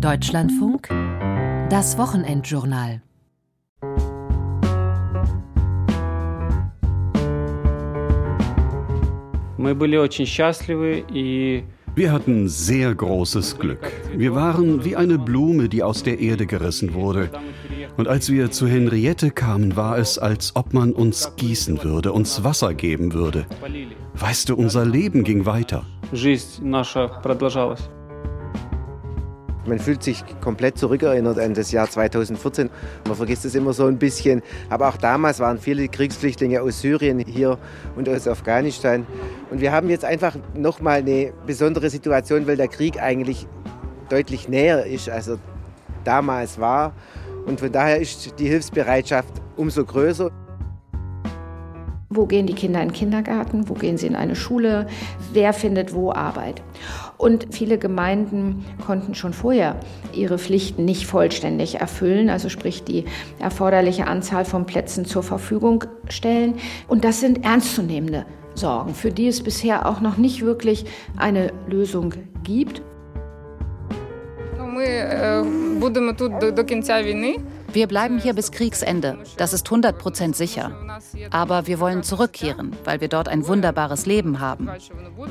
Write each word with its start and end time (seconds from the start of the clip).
Deutschlandfunk 0.00 0.88
Das 1.70 1.98
Wochenendjournal 1.98 3.02
Wir 11.96 12.12
hatten 12.12 12.46
sehr 12.46 12.94
großes 12.94 13.58
Glück. 13.58 13.90
Wir 14.14 14.36
waren 14.36 14.84
wie 14.84 14.94
eine 14.94 15.18
Blume, 15.18 15.68
die 15.68 15.82
aus 15.82 16.04
der 16.04 16.20
Erde 16.20 16.46
gerissen 16.46 16.94
wurde. 16.94 17.30
Und 17.96 18.06
als 18.06 18.30
wir 18.30 18.52
zu 18.52 18.68
Henriette 18.68 19.32
kamen, 19.32 19.74
war 19.74 19.98
es, 19.98 20.16
als 20.16 20.54
ob 20.54 20.74
man 20.74 20.92
uns 20.92 21.34
gießen 21.34 21.82
würde, 21.82 22.12
uns 22.12 22.44
Wasser 22.44 22.72
geben 22.72 23.14
würde. 23.14 23.46
Weißt 24.14 24.48
du, 24.48 24.54
unser 24.54 24.84
Leben 24.84 25.24
ging 25.24 25.44
weiter. 25.44 25.84
Man 29.68 29.78
fühlt 29.78 30.02
sich 30.02 30.24
komplett 30.40 30.78
zurückerinnert 30.78 31.38
an 31.38 31.52
das 31.52 31.70
Jahr 31.72 31.88
2014. 31.88 32.70
Man 33.06 33.16
vergisst 33.16 33.44
es 33.44 33.54
immer 33.54 33.74
so 33.74 33.84
ein 33.84 33.98
bisschen. 33.98 34.42
Aber 34.70 34.88
auch 34.88 34.96
damals 34.96 35.40
waren 35.40 35.58
viele 35.58 35.88
Kriegsflüchtlinge 35.88 36.62
aus 36.62 36.80
Syrien 36.80 37.18
hier 37.18 37.58
und 37.94 38.08
aus 38.08 38.26
Afghanistan. 38.26 39.06
Und 39.50 39.60
wir 39.60 39.70
haben 39.72 39.90
jetzt 39.90 40.06
einfach 40.06 40.36
nochmal 40.54 41.00
eine 41.00 41.32
besondere 41.46 41.90
Situation, 41.90 42.46
weil 42.46 42.56
der 42.56 42.68
Krieg 42.68 43.00
eigentlich 43.00 43.46
deutlich 44.08 44.48
näher 44.48 44.86
ist, 44.86 45.10
als 45.10 45.28
er 45.28 45.38
damals 46.04 46.58
war. 46.58 46.94
Und 47.46 47.60
von 47.60 47.70
daher 47.70 47.98
ist 48.00 48.38
die 48.38 48.48
Hilfsbereitschaft 48.48 49.32
umso 49.56 49.84
größer. 49.84 50.30
Wo 52.10 52.24
gehen 52.24 52.46
die 52.46 52.54
Kinder 52.54 52.80
in 52.80 52.88
den 52.88 52.94
Kindergarten? 52.94 53.68
Wo 53.68 53.74
gehen 53.74 53.98
sie 53.98 54.06
in 54.06 54.16
eine 54.16 54.34
Schule? 54.34 54.86
Wer 55.34 55.52
findet 55.52 55.92
wo 55.92 56.10
Arbeit? 56.10 56.62
Und 57.18 57.48
viele 57.50 57.78
Gemeinden 57.78 58.64
konnten 58.86 59.14
schon 59.14 59.32
vorher 59.32 59.76
ihre 60.12 60.38
Pflichten 60.38 60.84
nicht 60.84 61.06
vollständig 61.06 61.80
erfüllen, 61.80 62.30
also 62.30 62.48
sprich 62.48 62.84
die 62.84 63.04
erforderliche 63.40 64.06
Anzahl 64.06 64.44
von 64.44 64.66
Plätzen 64.66 65.04
zur 65.04 65.24
Verfügung 65.24 65.84
stellen. 66.08 66.54
Und 66.86 67.04
das 67.04 67.18
sind 67.18 67.44
ernstzunehmende 67.44 68.24
Sorgen, 68.54 68.94
für 68.94 69.10
die 69.10 69.26
es 69.26 69.42
bisher 69.42 69.86
auch 69.86 70.00
noch 70.00 70.16
nicht 70.16 70.42
wirklich 70.42 70.84
eine 71.16 71.52
Lösung 71.66 72.14
gibt. 72.44 72.82
Wir 74.78 75.42
bleiben 77.86 78.18
hier 78.18 78.34
bis 78.34 78.50
Kriegsende. 78.50 79.18
Das 79.36 79.52
ist 79.52 79.66
100 79.66 79.98
Prozent 79.98 80.36
sicher. 80.36 80.72
Aber 81.30 81.66
wir 81.66 81.80
wollen 81.80 82.02
zurückkehren, 82.02 82.72
weil 82.84 83.00
wir 83.00 83.08
dort 83.08 83.28
ein 83.28 83.46
wunderbares 83.46 84.06
Leben 84.06 84.40
haben. 84.40 84.68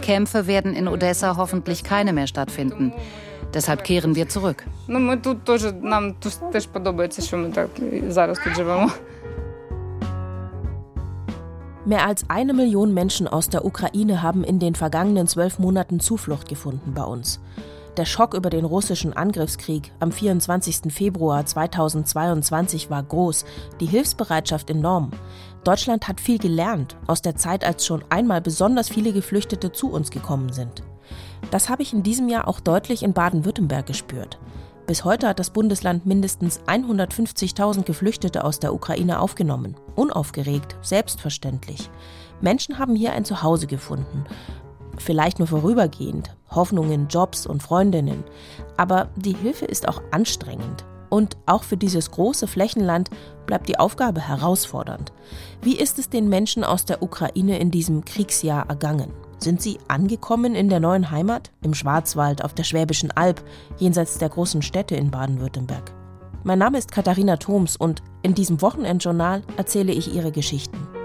Kämpfe 0.01 0.47
werden 0.47 0.73
in 0.75 0.87
Odessa 0.87 1.37
hoffentlich 1.37 1.83
keine 1.83 2.13
mehr 2.13 2.27
stattfinden. 2.27 2.93
Deshalb 3.53 3.83
kehren 3.83 4.15
wir 4.15 4.29
zurück. 4.29 4.65
Mehr 11.85 12.05
als 12.05 12.29
eine 12.29 12.53
Million 12.53 12.93
Menschen 12.93 13.29
aus 13.29 13.47
der 13.47 13.63
Ukraine 13.63 14.21
haben 14.21 14.43
in 14.43 14.59
den 14.59 14.75
vergangenen 14.75 15.25
zwölf 15.25 15.57
Monaten 15.57 16.01
Zuflucht 16.01 16.49
gefunden 16.49 16.93
bei 16.93 17.03
uns. 17.03 17.39
Der 17.97 18.05
Schock 18.05 18.35
über 18.35 18.51
den 18.51 18.63
russischen 18.63 19.13
Angriffskrieg 19.13 19.91
am 19.99 20.11
24. 20.11 20.93
Februar 20.93 21.43
2022 21.43 22.91
war 22.91 23.01
groß, 23.01 23.43
die 23.79 23.87
Hilfsbereitschaft 23.87 24.69
enorm. 24.69 25.09
Deutschland 25.63 26.07
hat 26.07 26.21
viel 26.21 26.37
gelernt 26.37 26.95
aus 27.07 27.23
der 27.23 27.35
Zeit, 27.35 27.65
als 27.65 27.87
schon 27.87 28.03
einmal 28.09 28.39
besonders 28.39 28.87
viele 28.87 29.13
Geflüchtete 29.13 29.71
zu 29.71 29.89
uns 29.89 30.11
gekommen 30.11 30.53
sind. 30.53 30.83
Das 31.49 31.69
habe 31.69 31.81
ich 31.81 31.91
in 31.91 32.03
diesem 32.03 32.29
Jahr 32.29 32.47
auch 32.47 32.59
deutlich 32.59 33.01
in 33.01 33.13
Baden-Württemberg 33.13 33.87
gespürt. 33.87 34.37
Bis 34.85 35.03
heute 35.03 35.27
hat 35.27 35.39
das 35.39 35.49
Bundesland 35.49 36.05
mindestens 36.05 36.61
150.000 36.67 37.81
Geflüchtete 37.81 38.43
aus 38.43 38.59
der 38.59 38.75
Ukraine 38.75 39.19
aufgenommen. 39.19 39.75
Unaufgeregt, 39.95 40.75
selbstverständlich. 40.81 41.89
Menschen 42.41 42.77
haben 42.77 42.95
hier 42.95 43.13
ein 43.13 43.25
Zuhause 43.25 43.65
gefunden 43.65 44.25
vielleicht 45.01 45.39
nur 45.39 45.47
vorübergehend, 45.47 46.35
Hoffnungen, 46.49 47.07
Jobs 47.07 47.45
und 47.45 47.63
Freundinnen. 47.63 48.23
Aber 48.77 49.09
die 49.15 49.35
Hilfe 49.35 49.65
ist 49.65 49.87
auch 49.87 50.01
anstrengend. 50.11 50.85
Und 51.09 51.37
auch 51.45 51.63
für 51.63 51.77
dieses 51.77 52.11
große 52.11 52.47
Flächenland 52.47 53.09
bleibt 53.45 53.69
die 53.69 53.79
Aufgabe 53.79 54.21
herausfordernd. 54.21 55.13
Wie 55.61 55.77
ist 55.77 55.99
es 55.99 56.09
den 56.09 56.27
Menschen 56.27 56.63
aus 56.63 56.85
der 56.85 57.01
Ukraine 57.01 57.59
in 57.59 57.71
diesem 57.71 58.03
Kriegsjahr 58.03 58.67
ergangen? 58.67 59.13
Sind 59.39 59.61
sie 59.61 59.77
angekommen 59.87 60.55
in 60.55 60.67
der 60.67 60.79
neuen 60.79 61.11
Heimat? 61.11 61.51
Im 61.61 61.73
Schwarzwald, 61.73 62.43
auf 62.43 62.53
der 62.53 62.63
Schwäbischen 62.63 63.11
Alb, 63.11 63.41
jenseits 63.77 64.17
der 64.17 64.29
großen 64.29 64.61
Städte 64.61 64.95
in 64.95 65.11
Baden-Württemberg? 65.11 65.93
Mein 66.43 66.59
Name 66.59 66.77
ist 66.77 66.91
Katharina 66.91 67.37
Thoms 67.37 67.77
und 67.77 68.01
in 68.23 68.33
diesem 68.33 68.61
Wochenendjournal 68.61 69.43
erzähle 69.57 69.91
ich 69.93 70.13
ihre 70.13 70.31
Geschichten. 70.31 70.96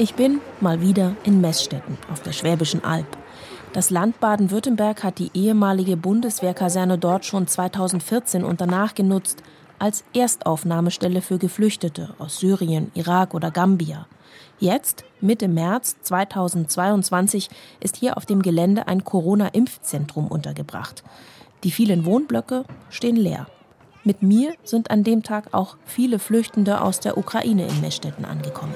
Ich 0.00 0.14
bin 0.14 0.40
mal 0.60 0.80
wieder 0.80 1.16
in 1.24 1.40
Messstetten 1.40 1.98
auf 2.08 2.22
der 2.22 2.30
Schwäbischen 2.30 2.84
Alb. 2.84 3.18
Das 3.72 3.90
Land 3.90 4.20
Baden-Württemberg 4.20 5.02
hat 5.02 5.18
die 5.18 5.32
ehemalige 5.34 5.96
Bundeswehrkaserne 5.96 6.98
dort 6.98 7.24
schon 7.24 7.48
2014 7.48 8.44
und 8.44 8.60
danach 8.60 8.94
genutzt 8.94 9.42
als 9.80 10.04
Erstaufnahmestelle 10.14 11.20
für 11.20 11.38
Geflüchtete 11.38 12.14
aus 12.20 12.38
Syrien, 12.38 12.92
Irak 12.94 13.34
oder 13.34 13.50
Gambia. 13.50 14.06
Jetzt, 14.60 15.04
Mitte 15.20 15.48
März 15.48 15.96
2022, 16.02 17.50
ist 17.80 17.96
hier 17.96 18.16
auf 18.16 18.24
dem 18.24 18.42
Gelände 18.42 18.86
ein 18.86 19.02
Corona-Impfzentrum 19.02 20.28
untergebracht. 20.28 21.02
Die 21.64 21.72
vielen 21.72 22.04
Wohnblöcke 22.04 22.64
stehen 22.88 23.16
leer. 23.16 23.48
Mit 24.04 24.22
mir 24.22 24.54
sind 24.62 24.92
an 24.92 25.02
dem 25.02 25.24
Tag 25.24 25.52
auch 25.52 25.76
viele 25.84 26.20
Flüchtende 26.20 26.82
aus 26.82 27.00
der 27.00 27.18
Ukraine 27.18 27.66
in 27.66 27.80
Messstetten 27.80 28.24
angekommen. 28.24 28.74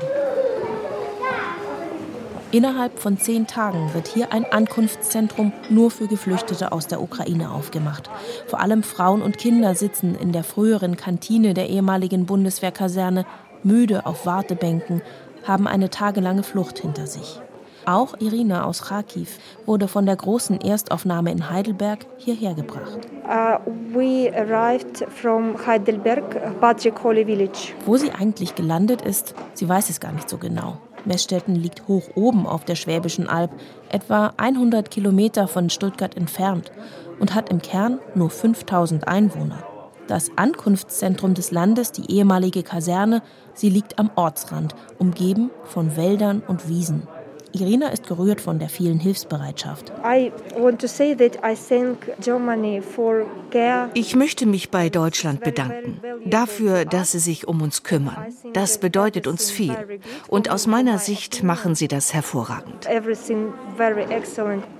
Innerhalb 2.52 2.98
von 2.98 3.16
zehn 3.16 3.46
Tagen 3.46 3.94
wird 3.94 4.08
hier 4.08 4.30
ein 4.30 4.44
Ankunftszentrum 4.44 5.54
nur 5.70 5.90
für 5.90 6.06
Geflüchtete 6.06 6.70
aus 6.70 6.86
der 6.86 7.00
Ukraine 7.00 7.50
aufgemacht. 7.50 8.10
Vor 8.46 8.60
allem 8.60 8.82
Frauen 8.82 9.22
und 9.22 9.38
Kinder 9.38 9.74
sitzen 9.74 10.14
in 10.14 10.32
der 10.32 10.44
früheren 10.44 10.98
Kantine 10.98 11.54
der 11.54 11.70
ehemaligen 11.70 12.26
Bundeswehrkaserne 12.26 13.24
müde 13.62 14.04
auf 14.04 14.26
Wartebänken, 14.26 15.00
haben 15.44 15.66
eine 15.66 15.88
tagelange 15.88 16.42
Flucht 16.42 16.78
hinter 16.78 17.06
sich. 17.06 17.40
Auch 17.86 18.20
Irina 18.20 18.64
aus 18.64 18.82
Kharkiv 18.82 19.38
wurde 19.64 19.88
von 19.88 20.04
der 20.04 20.16
großen 20.16 20.60
Erstaufnahme 20.60 21.32
in 21.32 21.48
Heidelberg 21.48 22.06
hierher 22.18 22.54
gebracht. 22.54 22.98
Uh, 23.24 23.58
Heidelberg, 25.66 26.36
Wo 27.86 27.96
sie 27.96 28.12
eigentlich 28.12 28.54
gelandet 28.54 29.02
ist, 29.02 29.34
sie 29.54 29.68
weiß 29.68 29.88
es 29.88 30.00
gar 30.00 30.12
nicht 30.12 30.28
so 30.28 30.36
genau. 30.36 30.78
Meßstetten 31.04 31.54
liegt 31.54 31.88
hoch 31.88 32.04
oben 32.14 32.46
auf 32.46 32.64
der 32.64 32.74
Schwäbischen 32.74 33.28
Alb, 33.28 33.50
etwa 33.88 34.32
100 34.36 34.90
Kilometer 34.90 35.48
von 35.48 35.70
Stuttgart 35.70 36.16
entfernt 36.16 36.72
und 37.20 37.34
hat 37.34 37.50
im 37.50 37.60
Kern 37.60 37.98
nur 38.14 38.30
5000 38.30 39.08
Einwohner. 39.08 39.62
Das 40.08 40.30
Ankunftszentrum 40.36 41.34
des 41.34 41.52
Landes, 41.52 41.92
die 41.92 42.10
ehemalige 42.10 42.62
Kaserne, 42.62 43.22
sie 43.54 43.70
liegt 43.70 43.98
am 43.98 44.10
Ortsrand, 44.16 44.74
umgeben 44.98 45.50
von 45.64 45.96
Wäldern 45.96 46.42
und 46.46 46.68
Wiesen. 46.68 47.06
Irina 47.52 47.88
ist 47.88 48.06
gerührt 48.06 48.40
von 48.40 48.58
der 48.58 48.68
vielen 48.68 48.98
Hilfsbereitschaft. 48.98 49.92
Ich 53.94 54.16
möchte 54.16 54.46
mich 54.46 54.70
bei 54.70 54.88
Deutschland 54.88 55.40
bedanken 55.40 56.00
dafür, 56.26 56.84
dass 56.84 57.12
sie 57.12 57.18
sich 57.18 57.48
um 57.48 57.62
uns 57.62 57.82
kümmern. 57.82 58.26
Das 58.52 58.78
bedeutet 58.78 59.26
uns 59.26 59.50
viel. 59.50 60.00
Und 60.28 60.50
aus 60.50 60.66
meiner 60.66 60.98
Sicht 60.98 61.42
machen 61.42 61.74
sie 61.74 61.88
das 61.88 62.14
hervorragend. 62.14 62.86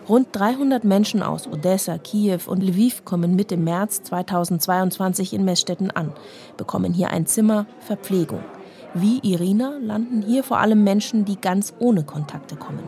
Rund 0.08 0.28
300 0.32 0.84
Menschen 0.84 1.22
aus 1.22 1.46
Odessa, 1.46 1.98
Kiew 1.98 2.40
und 2.46 2.62
Lviv 2.62 3.04
kommen 3.04 3.36
Mitte 3.36 3.56
März 3.56 4.02
2022 4.02 5.32
in 5.32 5.44
Messstetten 5.44 5.90
an, 5.90 6.12
bekommen 6.56 6.92
hier 6.92 7.10
ein 7.10 7.26
Zimmer, 7.26 7.66
Verpflegung. 7.80 8.42
Wie 8.94 9.20
Irina 9.22 9.78
landen 9.80 10.22
hier 10.22 10.44
vor 10.44 10.58
allem 10.58 10.84
Menschen, 10.84 11.24
die 11.24 11.40
ganz 11.40 11.72
ohne 11.78 12.02
Kontakte 12.04 12.56
kommen. 12.56 12.80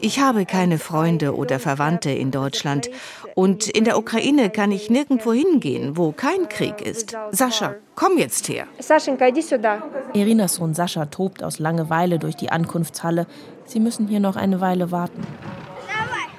Ich 0.00 0.20
habe 0.20 0.46
keine 0.46 0.78
Freunde 0.78 1.36
oder 1.36 1.58
Verwandte 1.58 2.10
in 2.10 2.30
Deutschland 2.30 2.90
Und 3.38 3.68
in 3.68 3.84
der 3.84 3.96
Ukraine 3.98 4.50
kann 4.50 4.72
ich 4.72 4.90
nirgendwo 4.90 5.32
hingehen, 5.32 5.96
wo 5.96 6.10
kein 6.10 6.48
Krieg 6.48 6.80
ist. 6.80 7.16
Sascha, 7.30 7.76
komm 7.94 8.18
jetzt 8.18 8.48
her. 8.48 8.66
Irinas 10.12 10.54
Sohn 10.54 10.74
Sascha 10.74 11.06
tobt 11.06 11.44
aus 11.44 11.60
Langeweile 11.60 12.18
durch 12.18 12.34
die 12.34 12.50
Ankunftshalle. 12.50 13.28
Sie 13.64 13.78
müssen 13.78 14.08
hier 14.08 14.18
noch 14.18 14.34
eine 14.34 14.60
Weile 14.60 14.90
warten. 14.90 15.24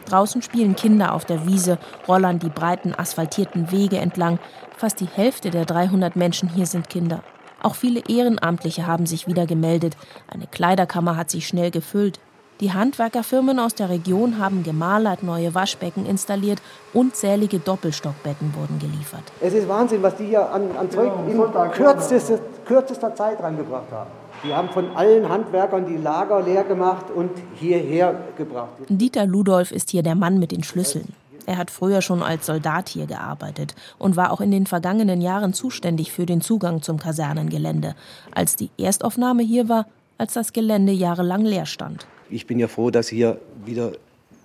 Draußen 0.09 0.41
spielen 0.41 0.75
Kinder 0.75 1.13
auf 1.13 1.25
der 1.25 1.45
Wiese, 1.45 1.77
rollern 2.07 2.39
die 2.39 2.50
breiten 2.50 2.95
asphaltierten 2.95 3.71
Wege 3.71 3.97
entlang. 3.97 4.39
Fast 4.75 5.00
die 5.00 5.06
Hälfte 5.07 5.51
der 5.51 5.65
300 5.65 6.15
Menschen 6.15 6.50
hier 6.50 6.65
sind 6.65 6.89
Kinder. 6.89 7.21
Auch 7.61 7.75
viele 7.75 8.01
Ehrenamtliche 8.07 8.88
haben 8.88 9.06
sich 9.06 9.27
wieder 9.27 9.45
gemeldet. 9.45 9.97
Eine 10.27 10.47
Kleiderkammer 10.47 11.15
hat 11.17 11.29
sich 11.29 11.47
schnell 11.47 11.71
gefüllt. 11.71 12.19
Die 12.59 12.73
Handwerkerfirmen 12.73 13.57
aus 13.57 13.73
der 13.73 13.89
Region 13.89 14.38
haben 14.38 14.63
gemalert, 14.63 15.23
neue 15.23 15.56
Waschbecken 15.56 16.06
installiert, 16.06 16.62
unzählige 16.94 17.59
Doppelstockbetten 17.59 18.53
wurden 18.53 18.79
geliefert. 18.79 19.23
Es 19.39 19.53
ist 19.53 19.69
Wahnsinn, 19.69 20.03
was 20.03 20.15
die 20.17 20.25
hier 20.25 20.51
an, 20.51 20.63
an 20.77 20.91
Zeug 20.91 21.13
in 21.29 21.41
kürzester, 21.71 22.39
kürzester 22.65 23.15
Zeit 23.15 23.41
reingebracht 23.41 23.89
haben. 23.91 24.09
Die 24.44 24.53
haben 24.53 24.69
von 24.69 24.95
allen 24.95 25.27
Handwerkern 25.27 25.86
die 25.86 25.97
Lager 25.97 26.41
leer 26.41 26.63
gemacht 26.63 27.06
und 27.13 27.31
hierher 27.56 28.15
gebracht. 28.38 28.69
Dieter 28.88 29.25
Ludolf 29.25 29.71
ist 29.71 29.89
hier 29.89 30.03
der 30.03 30.15
Mann 30.15 30.39
mit 30.39 30.51
den 30.51 30.63
Schlüsseln. 30.63 31.13
Er 31.45 31.57
hat 31.57 31.71
früher 31.71 32.01
schon 32.01 32.21
als 32.21 32.45
Soldat 32.45 32.89
hier 32.89 33.07
gearbeitet 33.07 33.75
und 33.97 34.15
war 34.15 34.31
auch 34.31 34.39
in 34.39 34.51
den 34.51 34.68
vergangenen 34.68 35.19
Jahren 35.19 35.53
zuständig 35.53 36.12
für 36.12 36.25
den 36.25 36.41
Zugang 36.41 36.81
zum 36.81 37.00
Kasernengelände, 37.00 37.95
als 38.31 38.56
die 38.56 38.69
Erstaufnahme 38.77 39.44
hier 39.44 39.68
war, 39.68 39.88
als 40.18 40.33
das 40.33 40.53
Gelände 40.53 40.91
jahrelang 40.91 41.44
leer 41.44 41.65
stand 41.65 42.06
ich 42.30 42.45
bin 42.45 42.59
ja 42.59 42.68
froh, 42.68 42.89
dass 42.89 43.09
hier 43.09 43.39
wieder 43.65 43.94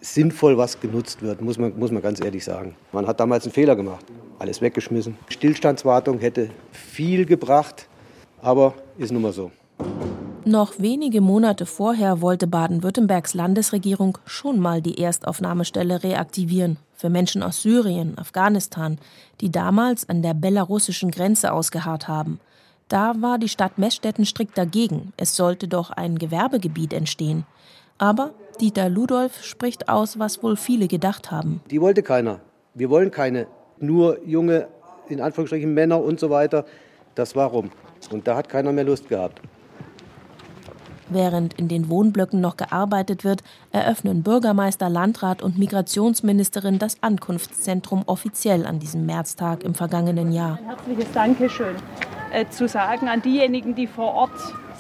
sinnvoll 0.01 0.59
was 0.59 0.81
genutzt 0.81 1.23
wird, 1.23 1.41
muss 1.41 1.59
man, 1.59 1.79
muss 1.79 1.91
man 1.91 2.03
ganz 2.03 2.23
ehrlich 2.23 2.45
sagen. 2.45 2.77
Man 2.93 3.07
hat 3.07 3.21
damals 3.21 3.45
einen 3.45 3.53
Fehler 3.53 3.77
gemacht, 3.77 4.05
alles 4.39 4.61
weggeschmissen. 4.61 5.17
Stillstandswartung 5.29 6.19
hätte 6.19 6.51
viel 6.73 7.25
gebracht, 7.25 7.89
aber 8.43 8.75
ist 8.99 9.13
nun 9.13 9.23
mal 9.23 9.33
so. 9.33 9.51
Noch 10.47 10.79
wenige 10.79 11.23
Monate 11.23 11.65
vorher 11.65 12.21
wollte 12.21 12.47
Baden-Württembergs 12.47 13.33
Landesregierung 13.33 14.19
schon 14.27 14.61
mal 14.61 14.83
die 14.83 14.99
Erstaufnahmestelle 14.99 16.03
reaktivieren 16.03 16.77
für 16.95 17.09
Menschen 17.09 17.43
aus 17.43 17.63
Syrien, 17.63 18.19
Afghanistan, 18.19 18.99
die 19.41 19.51
damals 19.51 20.09
an 20.09 20.23
der 20.23 20.35
belarussischen 20.35 21.11
Grenze 21.11 21.53
ausgeharrt 21.53 22.09
haben. 22.09 22.41
Da 22.89 23.15
war 23.21 23.39
die 23.39 23.49
Stadt 23.49 23.79
Meßstetten 23.79 24.27
strikt 24.27 24.59
dagegen. 24.59 25.13
Es 25.17 25.35
sollte 25.35 25.67
doch 25.67 25.91
ein 25.91 26.19
Gewerbegebiet 26.19 26.93
entstehen. 26.93 27.47
Aber 27.97 28.33
Dieter 28.61 28.89
Ludolf 28.89 29.43
spricht 29.43 29.89
aus, 29.89 30.19
was 30.19 30.43
wohl 30.43 30.57
viele 30.57 30.89
gedacht 30.89 31.31
haben. 31.31 31.61
Die 31.71 31.81
wollte 31.81 32.03
keiner. 32.03 32.41
Wir 32.75 32.91
wollen 32.91 33.11
keine 33.11 33.47
nur 33.79 34.23
junge, 34.27 34.69
in 35.09 35.21
Anführungsstrichen 35.21 35.73
Männer 35.73 36.03
und 36.03 36.21
so 36.21 36.31
weiter. 36.31 36.65
Das 37.15 37.35
war 37.35 37.49
rum. 37.49 37.71
Und 38.11 38.29
da 38.29 38.37
hat 38.37 38.49
keiner 38.49 38.73
mehr 38.73 38.85
Lust 38.85 39.09
gehabt. 39.09 39.41
Während 41.09 41.55
in 41.55 41.69
den 41.69 41.89
Wohnblöcken 41.89 42.41
noch 42.41 42.57
gearbeitet 42.57 43.25
wird, 43.25 43.43
eröffnen 43.73 44.23
Bürgermeister, 44.23 44.89
Landrat 44.89 45.43
und 45.43 45.59
Migrationsministerin 45.59 46.79
das 46.79 46.97
Ankunftszentrum 47.03 48.03
offiziell 48.07 48.67
an 48.67 48.79
diesem 48.79 49.05
Märztag 49.07 49.63
im 49.65 49.75
vergangenen 49.75 50.33
Jahr. 50.33 50.59
Ein 50.59 50.67
herzliches 50.67 51.13
Dankeschön 51.13 51.77
äh, 52.33 52.47
zu 52.49 52.69
sagen 52.69 53.09
an 53.09 53.23
diejenigen, 53.23 53.75
die 53.75 53.87
vor 53.87 54.15
Ort 54.15 54.33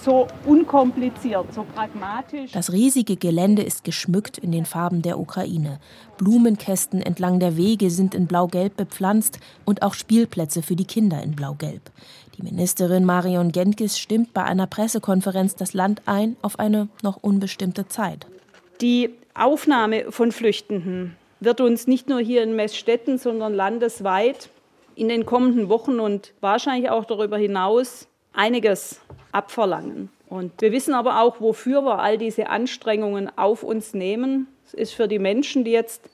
so 0.02 0.26
unkompliziert, 0.44 1.52
so 1.54 1.64
pragmatisch. 1.74 2.52
Das 2.52 2.72
riesige 2.72 3.16
Gelände 3.16 3.62
ist 3.62 3.84
geschmückt 3.84 4.38
in 4.38 4.52
den 4.52 4.66
Farben 4.66 5.02
der 5.02 5.18
Ukraine. 5.18 5.78
Blumenkästen 6.18 7.00
entlang 7.00 7.40
der 7.40 7.56
Wege 7.56 7.90
sind 7.90 8.14
in 8.14 8.26
blau-gelb 8.26 8.76
bepflanzt 8.76 9.40
und 9.64 9.82
auch 9.82 9.94
Spielplätze 9.94 10.62
für 10.62 10.76
die 10.76 10.84
Kinder 10.84 11.22
in 11.22 11.34
blau-gelb. 11.34 11.90
Die 12.36 12.42
Ministerin 12.42 13.04
Marion 13.04 13.52
Genkis 13.52 13.98
stimmt 13.98 14.34
bei 14.34 14.42
einer 14.42 14.66
Pressekonferenz 14.66 15.54
das 15.54 15.72
Land 15.72 16.02
ein 16.06 16.36
auf 16.42 16.58
eine 16.58 16.88
noch 17.02 17.18
unbestimmte 17.22 17.86
Zeit. 17.86 18.26
Die 18.80 19.10
Aufnahme 19.34 20.10
von 20.10 20.32
Flüchtenden 20.32 21.16
wird 21.38 21.60
uns 21.60 21.86
nicht 21.86 22.08
nur 22.08 22.20
hier 22.20 22.42
in 22.42 22.56
Messstetten, 22.56 23.18
sondern 23.18 23.54
landesweit 23.54 24.48
in 24.96 25.08
den 25.08 25.26
kommenden 25.26 25.68
Wochen 25.68 26.00
und 26.00 26.32
wahrscheinlich 26.40 26.90
auch 26.90 27.04
darüber 27.04 27.36
hinaus 27.36 28.08
einiges 28.32 29.00
abverlangen. 29.32 30.10
Und 30.28 30.52
wir 30.60 30.72
wissen 30.72 30.94
aber 30.94 31.20
auch, 31.20 31.40
wofür 31.40 31.82
wir 31.82 32.00
all 32.00 32.18
diese 32.18 32.48
Anstrengungen 32.48 33.30
auf 33.36 33.62
uns 33.62 33.94
nehmen. 33.94 34.48
Es 34.66 34.74
ist 34.74 34.94
für 34.94 35.06
die 35.06 35.18
Menschen, 35.18 35.64
die 35.64 35.70
jetzt 35.70 36.08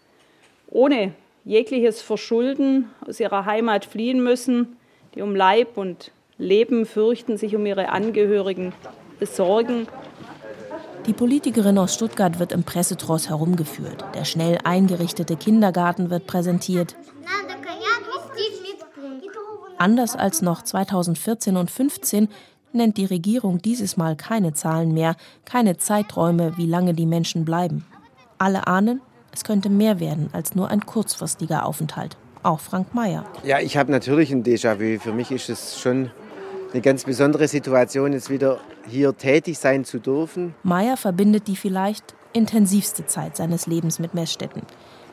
ohne 0.69 1.15
jegliches 1.45 2.03
Verschulden 2.03 2.91
aus 3.07 3.21
ihrer 3.21 3.47
Heimat 3.47 3.87
fliehen 3.87 4.23
müssen, 4.23 4.77
die 5.15 5.23
um 5.23 5.35
Leib 5.35 5.77
und 5.77 6.13
Leben 6.39 6.87
fürchten, 6.87 7.37
sich 7.37 7.55
um 7.55 7.67
ihre 7.67 7.91
Angehörigen 7.91 8.73
besorgen. 9.19 9.87
Die 11.07 11.13
Politikerin 11.13 11.79
aus 11.79 11.95
Stuttgart 11.95 12.39
wird 12.39 12.53
im 12.53 12.65
Pressetross 12.65 13.29
herumgeführt. 13.29 14.05
Der 14.15 14.25
schnell 14.25 14.59
eingerichtete 14.65 15.37
Kindergarten 15.37 16.11
wird 16.11 16.27
präsentiert. 16.27 16.97
Anders 19.79 20.15
als 20.15 20.43
noch 20.43 20.63
2014 20.63 21.57
und 21.57 21.71
2015 21.71 22.29
nennt 22.73 22.97
die 22.99 23.07
Regierung 23.07 23.63
dieses 23.63 23.97
Mal 23.97 24.15
keine 24.15 24.53
Zahlen 24.53 24.93
mehr, 24.93 25.17
keine 25.45 25.79
Zeiträume, 25.79 26.57
wie 26.57 26.67
lange 26.67 26.95
die 26.95 27.07
Menschen 27.07 27.45
bleiben. 27.45 27.87
Alle 28.39 28.67
ahnen, 28.67 29.01
es 29.33 29.45
könnte 29.45 29.71
mehr 29.71 30.01
werden 30.01 30.29
als 30.33 30.55
nur 30.55 30.69
ein 30.69 30.85
kurzfristiger 30.85 31.65
Aufenthalt. 31.67 32.17
Auch 32.43 32.61
Frank 32.61 32.95
Mayer. 32.95 33.25
Ja, 33.45 33.59
ich 33.59 33.77
habe 33.77 33.91
natürlich 33.91 34.31
ein 34.33 34.43
Déjà-vu. 34.43 34.99
Für 34.99 35.13
mich 35.13 35.31
ist 35.31 35.49
es 35.49 35.79
schon 35.79 36.11
eine 36.73 36.81
ganz 36.81 37.05
besondere 37.05 37.49
Situation, 37.49 38.13
jetzt 38.13 38.31
wieder 38.31 38.61
hier 38.89 39.17
tätig 39.17 39.59
sein 39.59 39.85
zu 39.85 39.99
dürfen. 39.99 40.55
Mayer 40.63 40.97
verbindet 40.97 41.49
die 41.49 41.57
vielleicht 41.57 42.15
intensivste 42.33 43.07
Zeit 43.07 43.37
seines 43.37 43.67
Lebens 43.67 43.99
mit 43.99 44.15
Messstätten. 44.15 44.63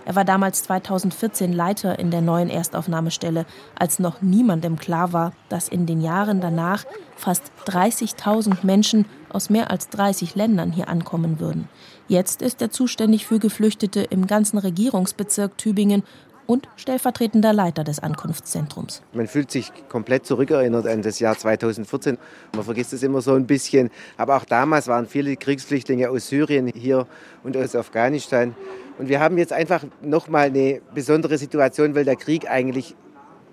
Er 0.07 0.15
war 0.15 0.23
damals 0.23 0.63
2014 0.63 1.51
Leiter 1.51 1.99
in 1.99 2.11
der 2.11 2.21
neuen 2.21 2.49
Erstaufnahmestelle, 2.49 3.45
als 3.77 3.99
noch 3.99 4.21
niemandem 4.21 4.77
klar 4.77 5.11
war, 5.11 5.33
dass 5.49 5.67
in 5.67 5.85
den 5.85 5.99
Jahren 5.99 6.39
danach 6.39 6.85
fast 7.17 7.51
30.000 7.65 8.65
Menschen 8.65 9.05
aus 9.27 9.49
mehr 9.49 9.69
als 9.69 9.89
30 9.89 10.35
Ländern 10.35 10.71
hier 10.71 10.87
ankommen 10.87 11.41
würden. 11.41 11.67
Jetzt 12.07 12.41
ist 12.41 12.61
er 12.61 12.71
zuständig 12.71 13.27
für 13.27 13.37
Geflüchtete 13.37 13.99
im 13.99 14.27
ganzen 14.27 14.59
Regierungsbezirk 14.59 15.57
Tübingen 15.57 16.03
und 16.47 16.67
stellvertretender 16.77 17.53
Leiter 17.53 17.83
des 17.83 17.99
Ankunftszentrums. 17.99 19.03
Man 19.13 19.27
fühlt 19.27 19.51
sich 19.51 19.71
komplett 19.89 20.25
zurückerinnert 20.25 20.87
an 20.87 21.01
das 21.01 21.19
Jahr 21.19 21.37
2014. 21.37 22.17
Man 22.55 22.63
vergisst 22.63 22.93
es 22.93 23.03
immer 23.03 23.21
so 23.21 23.33
ein 23.33 23.45
bisschen. 23.45 23.91
Aber 24.15 24.37
auch 24.37 24.45
damals 24.45 24.87
waren 24.87 25.05
viele 25.05 25.35
Kriegsflüchtlinge 25.35 26.09
aus 26.09 26.29
Syrien 26.29 26.67
hier 26.67 27.05
und 27.43 27.55
aus 27.55 27.75
Afghanistan. 27.75 28.55
Und 28.97 29.09
wir 29.09 29.19
haben 29.19 29.37
jetzt 29.37 29.53
einfach 29.53 29.83
nochmal 30.01 30.47
eine 30.47 30.81
besondere 30.95 31.37
Situation, 31.37 31.93
weil 31.93 32.05
der 32.05 32.15
Krieg 32.15 32.49
eigentlich 32.49 32.95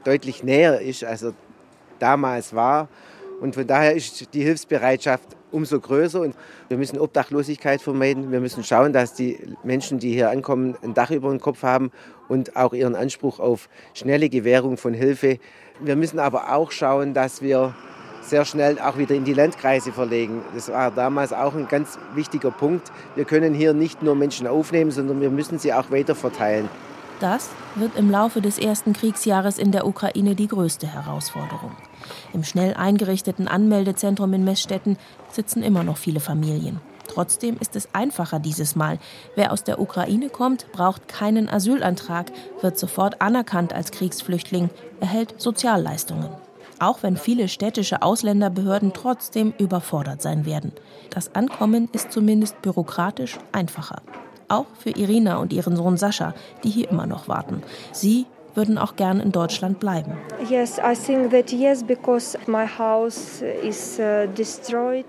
deutlich 0.04 0.42
näher 0.42 0.80
ist, 0.80 1.04
als 1.04 1.22
er 1.22 1.34
damals 1.98 2.54
war. 2.54 2.88
Und 3.40 3.54
von 3.54 3.66
daher 3.66 3.94
ist 3.94 4.32
die 4.32 4.42
Hilfsbereitschaft 4.42 5.28
umso 5.54 5.80
größer. 5.80 6.20
Und 6.20 6.34
wir 6.68 6.76
müssen 6.76 6.98
Obdachlosigkeit 6.98 7.80
vermeiden. 7.80 8.32
Wir 8.32 8.40
müssen 8.40 8.64
schauen, 8.64 8.92
dass 8.92 9.14
die 9.14 9.38
Menschen, 9.62 9.98
die 9.98 10.12
hier 10.12 10.30
ankommen, 10.30 10.76
ein 10.82 10.92
Dach 10.92 11.10
über 11.10 11.30
dem 11.30 11.40
Kopf 11.40 11.62
haben 11.62 11.90
und 12.28 12.56
auch 12.56 12.72
ihren 12.72 12.96
Anspruch 12.96 13.40
auf 13.40 13.68
schnelle 13.94 14.28
Gewährung 14.28 14.76
von 14.76 14.92
Hilfe. 14.92 15.38
Wir 15.80 15.96
müssen 15.96 16.18
aber 16.18 16.52
auch 16.52 16.70
schauen, 16.70 17.14
dass 17.14 17.40
wir 17.40 17.74
sehr 18.20 18.44
schnell 18.44 18.78
auch 18.78 18.96
wieder 18.96 19.14
in 19.14 19.24
die 19.24 19.34
Landkreise 19.34 19.92
verlegen. 19.92 20.42
Das 20.54 20.70
war 20.70 20.90
damals 20.90 21.32
auch 21.32 21.54
ein 21.54 21.68
ganz 21.68 21.98
wichtiger 22.14 22.50
Punkt. 22.50 22.90
Wir 23.14 23.24
können 23.24 23.54
hier 23.54 23.74
nicht 23.74 24.02
nur 24.02 24.14
Menschen 24.14 24.46
aufnehmen, 24.46 24.90
sondern 24.90 25.20
wir 25.20 25.30
müssen 25.30 25.58
sie 25.58 25.72
auch 25.72 25.90
weiter 25.90 26.14
verteilen. 26.14 26.68
Das 27.20 27.50
wird 27.76 27.96
im 27.96 28.10
Laufe 28.10 28.40
des 28.40 28.58
ersten 28.58 28.92
Kriegsjahres 28.92 29.58
in 29.58 29.72
der 29.72 29.86
Ukraine 29.86 30.34
die 30.34 30.48
größte 30.48 30.86
Herausforderung. 30.86 31.72
Im 32.32 32.44
schnell 32.44 32.74
eingerichteten 32.74 33.48
Anmeldezentrum 33.48 34.32
in 34.34 34.44
Messstetten 34.44 34.98
sitzen 35.30 35.62
immer 35.62 35.84
noch 35.84 35.96
viele 35.96 36.20
Familien. 36.20 36.80
Trotzdem 37.06 37.56
ist 37.60 37.76
es 37.76 37.88
einfacher 37.92 38.40
dieses 38.40 38.74
Mal. 38.74 38.98
Wer 39.36 39.52
aus 39.52 39.62
der 39.62 39.80
Ukraine 39.80 40.28
kommt, 40.28 40.70
braucht 40.72 41.06
keinen 41.06 41.48
Asylantrag, 41.48 42.32
wird 42.60 42.78
sofort 42.78 43.20
anerkannt 43.20 43.72
als 43.72 43.92
Kriegsflüchtling, 43.92 44.70
erhält 45.00 45.40
Sozialleistungen 45.40 46.30
auch 46.78 47.02
wenn 47.02 47.16
viele 47.16 47.48
städtische 47.48 48.02
Ausländerbehörden 48.02 48.92
trotzdem 48.92 49.54
überfordert 49.58 50.22
sein 50.22 50.44
werden. 50.44 50.72
Das 51.10 51.34
Ankommen 51.34 51.88
ist 51.92 52.12
zumindest 52.12 52.60
bürokratisch 52.62 53.38
einfacher. 53.52 54.02
Auch 54.48 54.66
für 54.78 54.90
Irina 54.90 55.38
und 55.38 55.52
ihren 55.52 55.76
Sohn 55.76 55.96
Sascha, 55.96 56.34
die 56.62 56.70
hier 56.70 56.90
immer 56.90 57.06
noch 57.06 57.28
warten. 57.28 57.62
Sie 57.92 58.26
würden 58.54 58.78
auch 58.78 58.96
gern 58.96 59.20
in 59.20 59.32
Deutschland 59.32 59.80
bleiben. 59.80 60.12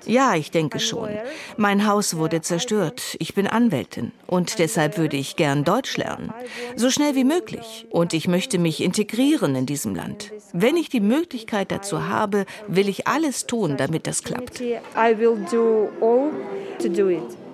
Ja, 0.05 0.35
ich 0.35 0.51
denke 0.51 0.79
schon. 0.79 1.09
Mein 1.57 1.87
Haus 1.87 2.17
wurde 2.17 2.41
zerstört. 2.41 3.15
Ich 3.19 3.33
bin 3.35 3.47
Anwältin 3.47 4.11
und 4.27 4.59
deshalb 4.59 4.97
würde 4.97 5.17
ich 5.17 5.35
gern 5.35 5.63
Deutsch 5.63 5.97
lernen. 5.97 6.33
So 6.75 6.89
schnell 6.89 7.15
wie 7.15 7.23
möglich. 7.23 7.87
Und 7.89 8.13
ich 8.13 8.27
möchte 8.27 8.57
mich 8.57 8.81
integrieren 8.81 9.55
in 9.55 9.65
diesem 9.65 9.95
Land. 9.95 10.31
Wenn 10.53 10.77
ich 10.77 10.89
die 10.89 11.01
Möglichkeit 11.01 11.71
dazu 11.71 12.07
habe, 12.07 12.45
will 12.67 12.89
ich 12.89 13.07
alles 13.07 13.45
tun, 13.45 13.77
damit 13.77 14.07
das 14.07 14.23
klappt. 14.23 14.59
I 14.59 14.79
will 15.17 15.45
do 15.51 15.89
all 16.01 16.31
to 16.79 16.89
do 16.89 17.09
it. 17.09 17.44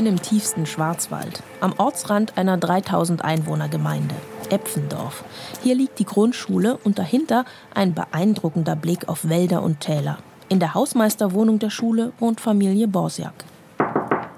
Bin 0.00 0.06
im 0.06 0.22
tiefsten 0.22 0.64
Schwarzwald, 0.64 1.42
am 1.60 1.74
Ortsrand 1.76 2.38
einer 2.38 2.56
3000 2.56 3.22
Einwohner 3.22 3.68
Gemeinde, 3.68 4.14
Epfendorf. 4.48 5.24
Hier 5.62 5.74
liegt 5.74 5.98
die 5.98 6.06
Grundschule 6.06 6.78
und 6.84 6.98
dahinter 6.98 7.44
ein 7.74 7.92
beeindruckender 7.92 8.76
Blick 8.76 9.10
auf 9.10 9.28
Wälder 9.28 9.62
und 9.62 9.80
Täler. 9.80 10.16
In 10.48 10.58
der 10.58 10.72
Hausmeisterwohnung 10.72 11.58
der 11.58 11.68
Schule 11.68 12.14
wohnt 12.18 12.40
Familie 12.40 12.88
Borsiak. 12.88 13.44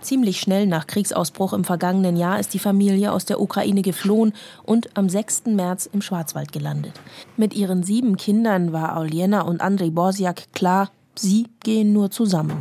Ziemlich 0.01 0.41
schnell 0.41 0.67
nach 0.67 0.89
Kriegsausbruch 0.89 1.53
im 1.53 1.63
vergangenen 1.63 2.17
Jahr 2.17 2.41
ist 2.41 2.55
die 2.55 2.59
Familie 2.59 3.13
aus 3.13 3.25
der 3.25 3.41
Ukraine 3.41 3.83
geflohen 3.83 4.33
und 4.65 4.97
am 4.97 5.09
6. 5.09 5.45
März 5.47 5.87
im 5.87 6.03
Schwarzwald 6.03 6.51
gelandet. 6.51 6.95
Mit 7.37 7.55
ihren 7.55 7.85
sieben 7.85 8.17
Kindern 8.17 8.73
war 8.73 8.97
Auliena 8.97 9.43
und 9.43 9.61
Andrei 9.61 9.91
Borsiak 9.91 10.53
klar, 10.55 10.91
sie 11.15 11.47
gehen 11.63 11.93
nur 11.93 12.11
zusammen. 12.11 12.59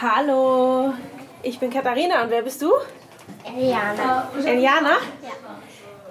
Hallo, 0.00 0.94
ich 1.42 1.58
bin 1.58 1.70
Katharina 1.70 2.22
und 2.22 2.30
wer 2.30 2.42
bist 2.42 2.62
du? 2.62 2.72
Eliana. 3.44 4.28
Eliana? 4.44 4.90
Ja. 5.22 5.30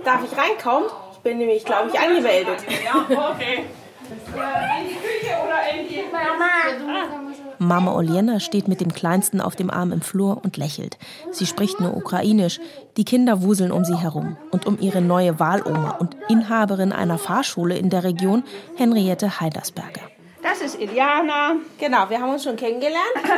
Darf 0.03 0.21
ich 0.23 0.37
reinkommen? 0.37 0.89
Ich 1.13 1.19
bin 1.19 1.37
nämlich, 1.37 1.63
glaube 1.63 1.89
ich, 1.93 1.99
angemeldet. 1.99 2.63
Ja, 2.83 3.05
okay. 3.31 3.65
In 4.09 4.87
die 4.87 4.95
Küche 4.95 5.35
oder 5.45 5.79
in 5.79 5.87
die 5.87 6.03
Mama. 6.11 7.31
Mama 7.59 7.93
Oliena 7.93 8.39
steht 8.39 8.67
mit 8.67 8.81
dem 8.81 8.91
Kleinsten 8.91 9.39
auf 9.39 9.55
dem 9.55 9.69
Arm 9.69 9.91
im 9.91 10.01
Flur 10.01 10.41
und 10.43 10.57
lächelt. 10.57 10.97
Sie 11.31 11.45
spricht 11.45 11.79
nur 11.79 11.95
Ukrainisch. 11.95 12.59
Die 12.97 13.05
Kinder 13.05 13.43
wuseln 13.43 13.71
um 13.71 13.85
sie 13.85 13.95
herum. 13.95 14.35
Und 14.49 14.65
um 14.65 14.79
ihre 14.79 14.99
neue 14.99 15.39
Wahloma 15.39 15.91
und 15.91 16.17
Inhaberin 16.27 16.91
einer 16.91 17.19
Fahrschule 17.19 17.77
in 17.77 17.89
der 17.89 18.03
Region, 18.03 18.43
Henriette 18.75 19.39
Heidersberger. 19.39 20.01
Das 20.41 20.59
ist 20.59 20.81
Iliana. 20.81 21.57
Genau, 21.77 22.09
wir 22.09 22.19
haben 22.19 22.31
uns 22.33 22.43
schon 22.43 22.55
kennengelernt. 22.55 22.97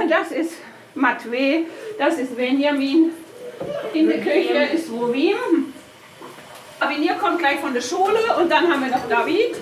Das 0.10 0.32
ist 0.32 0.54
Matvey, 0.96 1.68
das 1.98 2.18
ist 2.18 2.36
Benjamin. 2.36 3.12
In 3.94 4.08
der 4.08 4.20
Küche 4.20 4.76
ist 4.76 4.92
Rovim. 4.92 5.74
Avenir 6.84 7.14
kommt 7.14 7.40
gleich 7.40 7.60
von 7.60 7.74
der 7.74 7.82
Schule 7.82 8.20
und 8.42 8.52
dann 8.52 8.68
haben 8.68 8.84
wir 8.84 8.92
noch 8.92 9.08
David. 9.08 9.56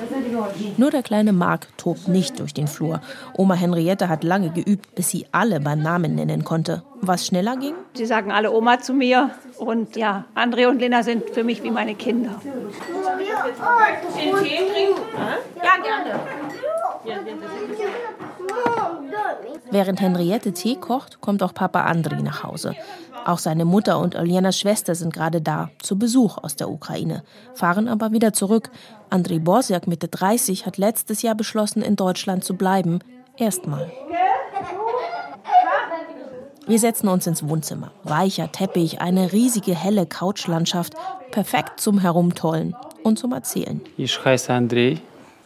Nur 0.77 0.89
der 0.89 1.03
kleine 1.03 1.33
Mark 1.33 1.67
tobt 1.77 2.07
nicht 2.07 2.39
durch 2.39 2.53
den 2.53 2.67
Flur. 2.67 3.01
Oma 3.37 3.53
Henriette 3.53 4.09
hat 4.09 4.23
lange 4.23 4.49
geübt, 4.49 4.95
bis 4.95 5.09
sie 5.09 5.27
alle 5.31 5.59
beim 5.59 5.81
Namen 5.83 6.15
nennen 6.15 6.43
konnte. 6.43 6.83
Was 7.01 7.27
schneller 7.27 7.57
ging? 7.57 7.75
Sie 7.93 8.05
sagen 8.05 8.31
alle 8.31 8.51
Oma 8.51 8.79
zu 8.79 8.93
mir 8.93 9.31
und 9.57 9.95
ja, 9.95 10.25
André 10.35 10.67
und 10.67 10.79
Lena 10.79 11.03
sind 11.03 11.29
für 11.29 11.43
mich 11.43 11.61
wie 11.63 11.71
meine 11.71 11.95
Kinder. 11.95 12.41
Den 12.43 14.33
Tee 14.43 14.57
trinken? 14.57 15.01
Ja, 15.63 15.77
gerne. 15.83 16.19
Während 19.71 20.01
Henriette 20.01 20.51
Tee 20.51 20.75
kocht, 20.75 21.21
kommt 21.21 21.41
auch 21.43 21.53
Papa 21.53 21.83
Andri 21.83 22.21
nach 22.21 22.43
Hause. 22.43 22.75
Auch 23.25 23.37
seine 23.37 23.65
Mutter 23.65 23.99
und 23.99 24.15
Oljenas 24.15 24.59
Schwester 24.59 24.95
sind 24.95 25.13
gerade 25.13 25.41
da, 25.41 25.69
zu 25.81 25.97
Besuch 25.97 26.37
aus 26.37 26.55
der 26.55 26.69
Ukraine, 26.69 27.23
fahren 27.53 27.87
aber 27.87 28.11
wieder 28.11 28.33
zurück. 28.33 28.69
Andrei 29.09 29.39
Borsiak, 29.39 29.87
Mitte 29.87 30.07
30, 30.07 30.65
hat 30.65 30.77
letztes 30.77 31.21
Jahr 31.21 31.35
beschlossen, 31.35 31.81
in 31.81 31.95
Deutschland 31.95 32.43
zu 32.43 32.55
bleiben. 32.55 32.99
Erstmal. 33.37 33.91
Wir 36.67 36.79
setzen 36.79 37.07
uns 37.07 37.27
ins 37.27 37.47
Wohnzimmer. 37.47 37.91
Weicher 38.03 38.51
Teppich, 38.51 39.01
eine 39.01 39.31
riesige 39.31 39.75
helle 39.75 40.05
Couchlandschaft, 40.05 40.93
perfekt 41.31 41.79
zum 41.79 41.99
Herumtollen 41.99 42.75
und 43.03 43.19
zum 43.19 43.33
Erzählen. 43.33 43.81
Ich 43.97 44.23
heiße 44.23 44.53
Andrei, 44.53 44.99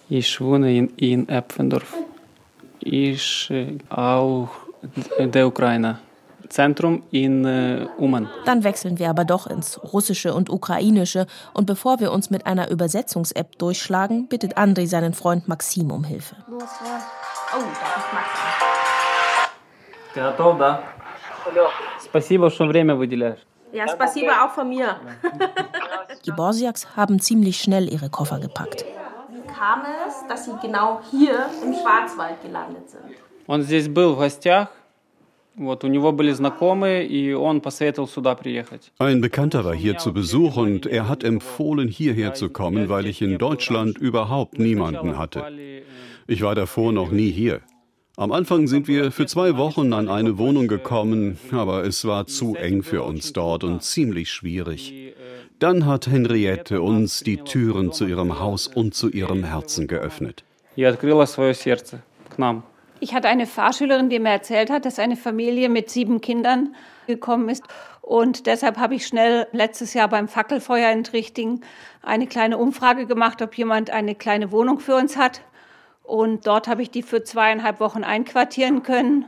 ich 0.09 0.39
wohne 0.41 0.75
in, 0.75 0.89
in 0.97 1.29
Eppendorf 1.29 1.95
Ich 2.84 3.50
äh, 3.50 3.78
auch 3.90 4.48
der 5.18 5.46
Ukraine. 5.46 5.98
Zentrum 6.48 7.04
in 7.12 7.44
äh, 7.44 7.86
Uman. 7.96 8.28
Dann 8.44 8.64
wechseln 8.64 8.98
wir 8.98 9.08
aber 9.08 9.24
doch 9.24 9.46
ins 9.46 9.80
Russische 9.92 10.34
und 10.34 10.50
Ukrainische. 10.50 11.26
Und 11.54 11.66
bevor 11.66 12.00
wir 12.00 12.10
uns 12.10 12.28
mit 12.28 12.44
einer 12.44 12.70
Übersetzungs-App 12.70 13.56
durchschlagen, 13.58 14.26
bittet 14.26 14.56
Andrei 14.56 14.86
seinen 14.86 15.14
Freund 15.14 15.46
Maxim 15.46 15.92
um 15.92 16.02
Hilfe. 16.02 16.34
Oh, 16.50 16.58
da 16.58 16.66
ist 16.66 18.12
Maxim. 18.12 18.70
Ты 20.12 20.20
готов, 20.20 20.58
да? 20.58 20.82
Спасибо, 22.00 22.50
что 22.50 22.66
время 22.66 22.96
выделяешь. 22.96 23.40
Ja, 23.72 23.86
spasiba 23.86 24.44
auch 24.44 24.50
von 24.50 24.68
mir. 24.68 24.96
Die 26.26 26.32
Borsiaks 26.32 26.96
haben 26.96 27.20
ziemlich 27.20 27.58
schnell 27.58 27.88
ihre 27.88 28.10
Koffer 28.10 28.40
gepackt. 28.40 28.84
Wie 29.54 29.54
kam 29.54 29.82
es, 30.06 30.26
dass 30.28 30.44
sie 30.44 30.52
genau 30.60 31.00
hier 31.10 31.46
im 31.62 31.72
Schwarzwald 31.74 32.42
gelandet 32.42 32.90
sind? 32.90 33.16
Он 33.46 33.62
здесь 33.62 33.88
был 33.88 34.14
в 34.14 34.18
гостях, 34.18 34.68
Вот, 35.56 35.84
у 35.84 35.88
него 35.88 36.12
были 36.12 36.32
знакомые, 36.32 37.06
и 37.06 37.34
он 37.34 37.60
посоветовал 37.60 38.08
сюда 38.08 38.34
приехать. 38.34 38.92
Ein 38.98 39.20
Bekannter 39.20 39.64
war 39.64 39.74
hier 39.74 39.98
zu 39.98 40.12
Besuch 40.12 40.56
und 40.56 40.86
er 40.86 41.08
hat 41.08 41.22
empfohlen, 41.22 41.88
hierher 41.88 42.34
zu 42.34 42.48
kommen, 42.48 42.88
weil 42.88 43.06
ich 43.06 43.20
in 43.20 43.36
Deutschland 43.36 43.98
überhaupt 43.98 44.58
niemanden 44.58 45.18
hatte. 45.18 45.44
Ich 46.26 46.42
war 46.42 46.54
davor 46.54 46.92
noch 46.92 47.10
nie 47.10 47.30
hier. 47.30 47.60
Am 48.17 48.31
Anfang 48.31 48.67
sind 48.67 48.87
wir 48.87 49.11
für 49.11 49.25
zwei 49.25 49.57
Wochen 49.57 49.91
an 49.91 50.07
eine 50.07 50.37
Wohnung 50.37 50.69
gekommen, 50.69 51.37
aber 51.51 51.83
es 51.83 52.05
war 52.05 52.27
zu 52.27 52.55
eng 52.55 52.81
für 52.81 53.03
uns 53.03 53.33
dort 53.33 53.65
und 53.65 53.83
ziemlich 53.83 54.31
schwierig. 54.31 55.13
Dann 55.59 55.85
hat 55.85 56.07
Henriette 56.07 56.81
uns 56.81 57.19
die 57.19 57.35
Türen 57.35 57.91
zu 57.91 58.05
ihrem 58.05 58.39
Haus 58.39 58.67
und 58.67 58.95
zu 58.95 59.09
ihrem 59.09 59.43
Herzen 59.43 59.87
geöffnet. 59.87 60.45
Ich 63.01 63.13
hatte 63.13 63.27
eine 63.27 63.45
Fahrschülerin, 63.45 64.09
die 64.09 64.19
mir 64.19 64.29
erzählt 64.29 64.69
hat, 64.69 64.85
dass 64.85 64.97
eine 64.97 65.17
Familie 65.17 65.67
mit 65.67 65.89
sieben 65.89 66.21
Kindern 66.21 66.73
gekommen 67.07 67.49
ist. 67.49 67.65
Und 68.01 68.45
deshalb 68.45 68.77
habe 68.77 68.95
ich 68.95 69.05
schnell 69.05 69.47
letztes 69.51 69.93
Jahr 69.93 70.07
beim 70.07 70.29
Fackelfeuer 70.29 70.89
in 70.89 71.03
Trichting 71.03 71.59
eine 72.01 72.27
kleine 72.27 72.59
Umfrage 72.59 73.07
gemacht, 73.07 73.41
ob 73.41 73.57
jemand 73.57 73.89
eine 73.89 74.15
kleine 74.15 74.53
Wohnung 74.53 74.79
für 74.79 74.95
uns 74.95 75.17
hat. 75.17 75.41
Und 76.07 76.45
dort 76.47 76.67
habe 76.67 76.81
ich 76.81 76.91
die 76.91 77.03
für 77.03 77.23
zweieinhalb 77.23 77.79
Wochen 77.79 78.03
einquartieren 78.03 78.83
können. 78.83 79.25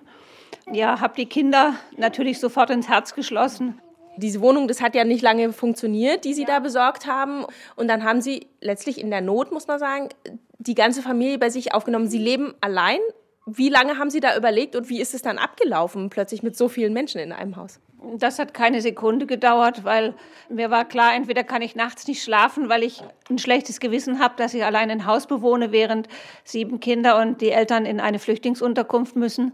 Ja, 0.72 1.00
habe 1.00 1.16
die 1.16 1.26
Kinder 1.26 1.76
natürlich 1.96 2.40
sofort 2.40 2.70
ins 2.70 2.90
Herz 2.90 3.16
geschlossen. 3.16 3.82
Diese 4.18 4.42
Wohnung, 4.42 4.68
das 4.68 4.82
hat 4.82 4.96
ja 4.96 5.04
nicht 5.04 5.22
lange 5.22 5.54
funktioniert, 5.54 6.26
die 6.26 6.34
Sie 6.34 6.46
da 6.46 6.60
besorgt 6.60 7.06
haben. 7.06 7.46
Und 7.76 7.88
dann 7.88 8.04
haben 8.04 8.22
Sie 8.22 8.48
letztlich 8.62 9.00
in 9.00 9.12
der 9.12 9.22
Not, 9.22 9.52
muss 9.52 9.68
man 9.68 9.80
sagen, 9.80 10.10
die 10.58 10.76
ganze 10.76 11.02
Familie 11.02 11.38
bei 11.38 11.50
sich 11.50 11.74
aufgenommen. 11.74 12.08
Sie 12.08 12.18
leben 12.18 12.56
allein. 12.62 13.00
Wie 13.46 13.70
lange 13.70 13.98
haben 13.98 14.10
Sie 14.10 14.20
da 14.20 14.36
überlegt 14.36 14.76
und 14.76 14.90
wie 14.90 15.00
ist 15.00 15.14
es 15.14 15.22
dann 15.22 15.38
abgelaufen, 15.38 16.10
plötzlich 16.10 16.44
mit 16.44 16.58
so 16.58 16.68
vielen 16.68 16.94
Menschen 16.94 17.22
in 17.22 17.32
einem 17.32 17.56
Haus? 17.56 17.80
Das 18.14 18.38
hat 18.38 18.54
keine 18.54 18.82
Sekunde 18.82 19.26
gedauert, 19.26 19.84
weil 19.84 20.14
mir 20.50 20.70
war 20.70 20.86
klar, 20.86 21.16
entweder 21.16 21.44
kann 21.44 21.64
ich 21.64 21.76
nachts 21.76 22.08
nicht 22.08 22.24
schlafen, 22.24 22.70
weil 22.70 22.84
ich 22.84 23.04
ein 23.30 23.40
schlechtes 23.40 23.80
Gewissen 23.80 24.20
habe, 24.20 24.36
dass 24.38 24.54
ich 24.54 24.64
allein 24.64 24.92
ein 24.92 25.08
Haus 25.08 25.26
bewohne, 25.26 25.72
während 25.72 26.08
sieben 26.44 26.80
Kinder 26.80 27.20
und 27.20 27.42
die 27.42 27.50
Eltern 27.50 27.86
in 27.86 28.00
eine 28.00 28.20
Flüchtlingsunterkunft 28.20 29.16
müssen. 29.16 29.54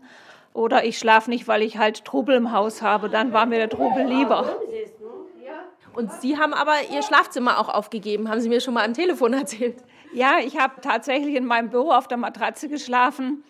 Oder 0.54 0.84
ich 0.84 1.00
schlafe 1.00 1.30
nicht, 1.30 1.48
weil 1.48 1.64
ich 1.64 1.78
halt 1.78 2.04
Trubel 2.04 2.36
im 2.36 2.52
Haus 2.52 2.82
habe. 2.82 3.10
Dann 3.10 3.32
war 3.32 3.46
mir 3.46 3.60
der 3.60 3.70
Trubel 3.70 4.06
lieber. 4.06 4.58
Und 5.96 6.12
Sie 6.12 6.38
haben 6.38 6.54
aber 6.54 6.74
Ihr 6.92 7.02
Schlafzimmer 7.02 7.60
auch 7.60 7.70
aufgegeben, 7.70 8.30
haben 8.30 8.42
Sie 8.42 8.50
mir 8.50 8.60
schon 8.60 8.74
mal 8.74 8.84
am 8.84 8.94
Telefon 8.94 9.34
erzählt. 9.34 9.78
Ja, 10.14 10.40
ich 10.44 10.60
habe 10.60 10.82
tatsächlich 10.82 11.36
in 11.36 11.46
meinem 11.46 11.70
Büro 11.70 11.92
auf 11.92 12.08
der 12.08 12.18
Matratze 12.18 12.68
geschlafen 12.68 13.44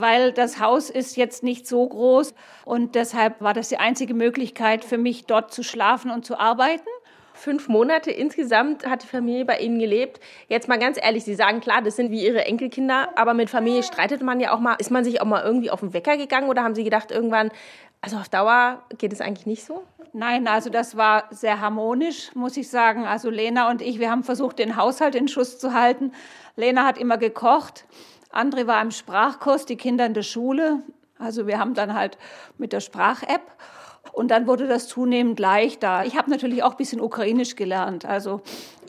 weil 0.00 0.32
das 0.32 0.60
Haus 0.60 0.90
ist 0.90 1.16
jetzt 1.16 1.42
nicht 1.42 1.66
so 1.66 1.86
groß 1.86 2.34
und 2.64 2.94
deshalb 2.94 3.40
war 3.40 3.54
das 3.54 3.68
die 3.68 3.78
einzige 3.78 4.14
Möglichkeit 4.14 4.84
für 4.84 4.98
mich, 4.98 5.26
dort 5.26 5.52
zu 5.52 5.62
schlafen 5.62 6.10
und 6.10 6.24
zu 6.24 6.38
arbeiten. 6.38 6.88
Fünf 7.32 7.68
Monate 7.68 8.10
insgesamt 8.10 8.86
hat 8.86 9.02
die 9.02 9.06
Familie 9.06 9.46
bei 9.46 9.58
Ihnen 9.60 9.78
gelebt. 9.78 10.20
Jetzt 10.48 10.68
mal 10.68 10.78
ganz 10.78 10.98
ehrlich, 11.00 11.24
Sie 11.24 11.34
sagen 11.34 11.60
klar, 11.60 11.80
das 11.80 11.96
sind 11.96 12.10
wie 12.10 12.22
Ihre 12.22 12.44
Enkelkinder, 12.44 13.08
aber 13.16 13.32
mit 13.32 13.48
Familie 13.48 13.82
streitet 13.82 14.20
man 14.20 14.40
ja 14.40 14.52
auch 14.52 14.60
mal. 14.60 14.74
Ist 14.78 14.90
man 14.90 15.04
sich 15.04 15.22
auch 15.22 15.26
mal 15.26 15.42
irgendwie 15.42 15.70
auf 15.70 15.80
den 15.80 15.94
Wecker 15.94 16.18
gegangen 16.18 16.50
oder 16.50 16.62
haben 16.62 16.74
Sie 16.74 16.84
gedacht 16.84 17.10
irgendwann, 17.10 17.50
also 18.02 18.16
auf 18.16 18.28
Dauer 18.28 18.82
geht 18.98 19.12
es 19.12 19.20
eigentlich 19.20 19.46
nicht 19.46 19.64
so? 19.64 19.84
Nein, 20.12 20.48
also 20.48 20.70
das 20.70 20.96
war 20.96 21.28
sehr 21.30 21.60
harmonisch, 21.60 22.34
muss 22.34 22.56
ich 22.56 22.68
sagen. 22.68 23.06
Also 23.06 23.30
Lena 23.30 23.70
und 23.70 23.80
ich, 23.80 24.00
wir 24.00 24.10
haben 24.10 24.24
versucht, 24.24 24.58
den 24.58 24.76
Haushalt 24.76 25.14
in 25.14 25.28
Schuss 25.28 25.58
zu 25.58 25.72
halten. 25.72 26.12
Lena 26.56 26.84
hat 26.84 26.98
immer 26.98 27.16
gekocht. 27.16 27.84
André 28.31 28.67
war 28.67 28.81
im 28.81 28.91
Sprachkurs, 28.91 29.65
die 29.65 29.77
Kinder 29.77 30.05
in 30.05 30.13
der 30.13 30.23
Schule. 30.23 30.79
Also 31.17 31.47
wir 31.47 31.59
haben 31.59 31.73
dann 31.73 31.93
halt 31.93 32.17
mit 32.57 32.73
der 32.73 32.81
Sprach-App 32.81 33.41
und 34.11 34.29
dann 34.29 34.47
wurde 34.47 34.67
das 34.67 34.87
zunehmend 34.87 35.39
leichter. 35.39 36.05
Ich 36.05 36.17
habe 36.17 36.29
natürlich 36.29 36.63
auch 36.63 36.71
ein 36.71 36.77
bisschen 36.77 37.01
Ukrainisch 37.01 37.55
gelernt, 37.55 38.05
also 38.05 38.41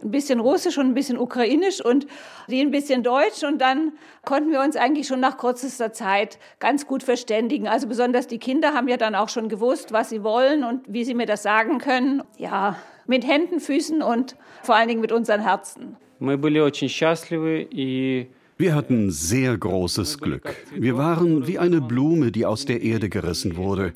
ein 0.03 0.11
bisschen 0.11 0.41
Russisch 0.41 0.79
und 0.79 0.87
ein 0.87 0.95
bisschen 0.95 1.19
Ukrainisch 1.19 1.85
und 1.85 2.07
die 2.49 2.61
ein 2.61 2.71
bisschen 2.71 3.03
Deutsch 3.03 3.43
und 3.43 3.61
dann 3.61 3.93
konnten 4.25 4.50
wir 4.50 4.61
uns 4.61 4.76
eigentlich 4.76 5.07
schon 5.07 5.21
nach 5.21 5.38
kürzester 5.38 5.93
Zeit 5.93 6.38
ganz 6.59 6.87
gut 6.87 7.03
verständigen. 7.03 7.67
Also 7.69 7.87
besonders 7.87 8.26
die 8.26 8.38
Kinder 8.38 8.75
haben 8.75 8.88
ja 8.88 8.97
dann 8.97 9.15
auch 9.15 9.29
schon 9.29 9.49
gewusst, 9.49 9.93
was 9.93 10.11
sie 10.11 10.23
wollen 10.23 10.65
und 10.65 10.83
wie 10.87 11.05
sie 11.05 11.15
mir 11.15 11.26
das 11.26 11.43
sagen 11.43 11.79
können. 11.79 12.23
Ja, 12.37 12.76
mit 13.07 13.26
Händen, 13.26 13.61
Füßen 13.61 14.03
und 14.03 14.37
vor 14.62 14.75
allen 14.75 14.88
Dingen 14.88 15.00
mit 15.00 15.12
unseren 15.12 15.41
Herzen. 15.41 15.97
Мы 16.19 16.38
были 16.38 16.61
очень 16.61 16.88
счастливы 16.88 17.69
и 17.71 18.29
wir 18.62 18.75
hatten 18.75 19.12
sehr 19.12 19.58
großes 19.58 20.20
Glück. 20.20 20.56
Wir 20.74 20.96
waren 20.98 21.48
wie 21.48 21.60
eine 21.60 21.82
Blume, 21.82 22.32
die 22.32 22.46
aus 22.46 22.65
der 22.65 22.82
Erde 22.82 23.10
gerissen 23.10 23.58
wurde. 23.58 23.94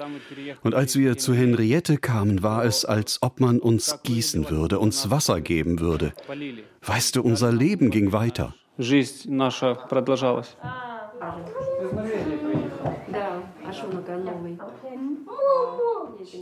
Und 0.63 0.75
als 0.75 0.98
wir 0.98 1.17
zu 1.17 1.34
Henriette 1.34 1.98
kamen, 1.98 2.43
war 2.43 2.65
es, 2.65 2.84
als 2.84 3.22
ob 3.22 3.39
man 3.39 3.60
uns 3.60 4.00
gießen 4.03 4.50
würde, 4.50 4.79
uns 4.79 5.10
Wasser 5.10 5.39
geben 5.39 5.79
würde. 5.79 6.13
Weißt 6.84 7.15
du, 7.15 7.22
unser 7.22 7.51
Leben 7.51 7.91
ging 7.91 8.12
weiter. 8.12 8.55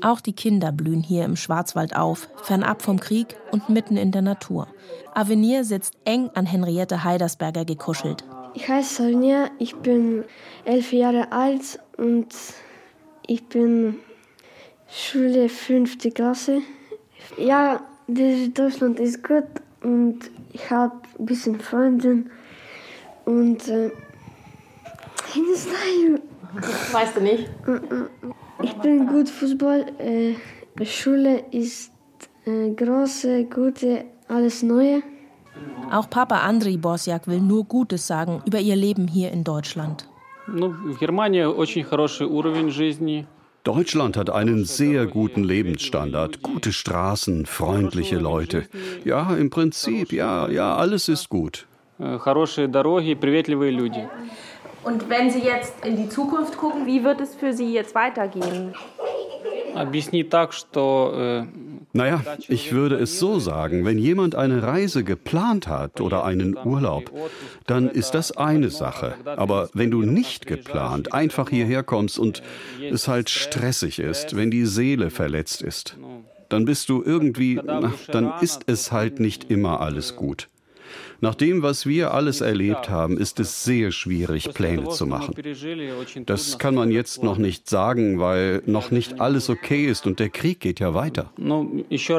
Auch 0.02 0.22
die 0.22 0.34
Kinder 0.34 0.72
blühen 0.72 1.02
hier 1.02 1.26
im 1.26 1.36
Schwarzwald 1.36 1.96
auf, 1.96 2.30
fernab 2.44 2.82
vom 2.82 3.00
Krieg 3.00 3.36
und 3.52 3.70
mitten 3.70 3.98
in 3.98 4.12
der 4.12 4.22
Natur. 4.22 4.68
Avenir 5.14 5.64
sitzt 5.64 5.96
eng 6.06 6.30
an 6.36 6.46
Henriette 6.46 7.04
Heidersberger 7.04 7.66
gekuschelt. 7.66 8.24
Ich 8.54 8.68
heiße 8.68 9.12
Sonja, 9.12 9.50
ich 9.58 9.76
bin 9.78 10.24
elf 10.66 10.94
Jahre 10.94 11.32
alt 11.32 11.80
und 11.98 12.28
ich 13.26 13.44
bin 13.48 13.96
Schule 14.88 15.50
fünfte 15.50 16.12
Klasse. 16.12 16.62
Ja, 17.38 17.82
Deutschland 18.08 19.00
ist 19.00 19.24
gut 19.24 19.46
und 19.82 20.20
ich 20.52 20.70
habe 20.70 20.96
ein 21.18 21.26
bisschen 21.26 21.60
Freunde 21.60 22.26
und 23.26 23.68
äh, 23.70 23.92
Weißt 26.93 27.17
du 27.17 27.21
nicht? 27.21 27.49
Ich 28.63 28.73
bin 28.75 29.07
gut 29.07 29.29
Fußball. 29.29 29.87
Äh, 29.99 30.35
Schule 30.85 31.45
ist 31.51 31.93
äh, 32.47 32.71
große, 32.71 33.45
gute, 33.45 34.05
alles 34.29 34.63
Neue. 34.63 35.03
Auch 35.91 36.09
Papa 36.09 36.39
Andriy 36.41 36.77
Bosjak 36.77 37.27
will 37.27 37.41
nur 37.41 37.65
Gutes 37.65 38.07
sagen 38.07 38.43
über 38.47 38.61
ihr 38.61 38.77
Leben 38.77 39.09
hier 39.09 39.33
in 39.33 39.45
Deutschland. 39.45 40.09
Deutschland 43.65 44.17
hat 44.17 44.31
einen 44.31 44.65
sehr 44.65 45.07
guten 45.07 45.45
Lebensstandard, 45.45 46.43
gute 46.43 46.73
Straßen, 46.73 47.47
freundliche 47.47 48.19
Leute. 48.19 48.67
Ja, 49.05 49.35
im 49.35 49.51
Prinzip, 49.51 50.13
ja, 50.13 50.49
ja, 50.49 50.77
alles 50.77 51.09
ist 51.09 51.29
gut. 51.29 51.67
Хорошие 51.99 52.69
дороги, 52.69 53.15
приветливые 53.17 53.73
люди. 53.73 54.07
Und 54.84 55.10
wenn 55.10 55.30
Sie 55.30 55.40
jetzt 55.40 55.86
in 55.86 55.96
die 55.98 56.10
Zukunft 56.10 56.58
gucken, 56.58 56.86
wie 56.86 57.04
wird 57.04 57.22
es 57.22 57.36
für 57.36 57.54
Sie 57.54 57.74
jetzt 57.74 57.96
weitergehen? 57.96 58.74
Э, 59.76 61.46
naja, 61.94 62.22
ich 62.48 62.72
würde 62.72 62.96
es 62.96 63.20
so 63.20 63.40
sagen, 63.40 63.86
wenn 63.86 63.98
jemand 63.98 64.36
eine 64.36 64.62
Reise 64.62 65.04
geplant 65.04 65.68
hat 65.68 66.00
oder 66.02 66.24
einen 66.26 66.56
Urlaub, 66.58 67.12
dann 67.66 67.90
ist 67.90 68.12
das 68.12 68.36
eine 68.36 68.70
Sache. 68.70 69.16
Aber 69.26 69.70
wenn 69.74 69.90
du 69.90 70.02
nicht 70.02 70.46
geplant 70.46 71.14
einfach 71.14 71.50
hierher 71.50 71.84
kommst 71.84 72.20
und 72.20 72.44
es 72.82 73.08
halt 73.08 73.30
stressig 73.30 74.00
ist, 74.00 74.36
wenn 74.36 74.52
die 74.52 74.66
Seele 74.66 75.10
verletzt 75.10 75.62
ist, 75.62 75.98
dann 76.50 76.66
bist 76.66 76.90
du 76.90 77.02
irgendwie, 77.04 77.60
dann 78.08 78.34
ist 78.42 78.64
es 78.68 78.92
halt 78.92 79.20
nicht 79.20 79.50
immer 79.50 79.82
alles 79.82 80.16
gut. 80.16 80.50
Nach 81.23 81.35
dem, 81.35 81.63
was 81.63 81.87
wir 81.87 82.15
alles 82.15 82.41
erlebt 82.41 82.89
haben, 82.89 83.19
ist 83.19 83.41
es 83.41 83.65
sehr 83.65 83.91
schwierig, 83.91 84.55
Pläne 84.55 84.89
zu 84.89 85.07
machen. 85.07 85.35
Das 86.27 86.59
kann 86.59 86.75
man 86.75 86.91
jetzt 86.91 87.23
noch 87.23 87.39
nicht 87.39 87.69
sagen, 87.69 88.21
weil 88.21 88.63
noch 88.67 88.91
nicht 88.91 89.21
alles 89.21 89.51
okay 89.51 89.87
ist 89.87 90.07
und 90.07 90.21
der 90.21 90.29
Krieg 90.29 90.61
geht 90.61 90.81
ja 90.81 90.95
weiter. 90.95 91.31
Еще 91.89 92.19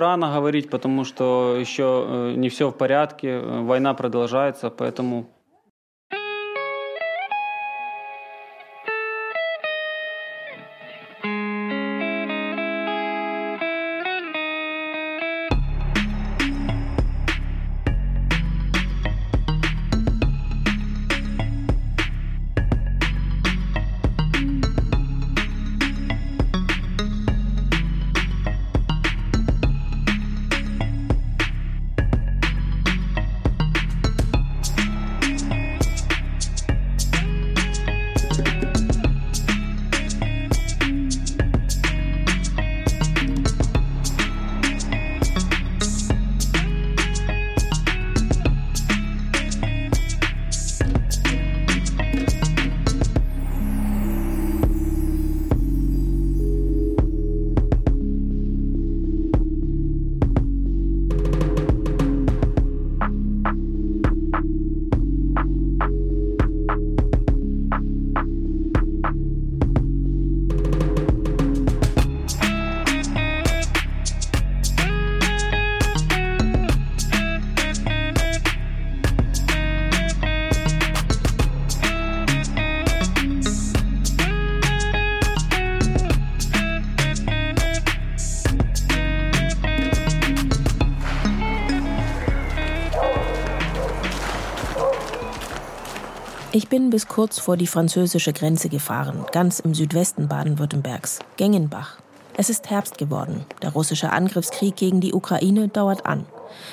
bin 96.74 96.90
bis 96.90 97.06
kurz 97.06 97.38
vor 97.38 97.56
die 97.56 97.68
französische 97.68 98.32
Grenze 98.32 98.68
gefahren, 98.68 99.24
ganz 99.30 99.60
im 99.60 99.74
Südwesten 99.74 100.26
Baden-Württembergs, 100.26 101.20
Gengenbach. 101.36 101.98
Es 102.36 102.50
ist 102.50 102.68
Herbst 102.68 102.98
geworden. 102.98 103.46
Der 103.62 103.70
russische 103.70 104.10
Angriffskrieg 104.10 104.74
gegen 104.74 105.00
die 105.00 105.14
Ukraine 105.14 105.68
dauert 105.68 106.04
an. 106.04 106.26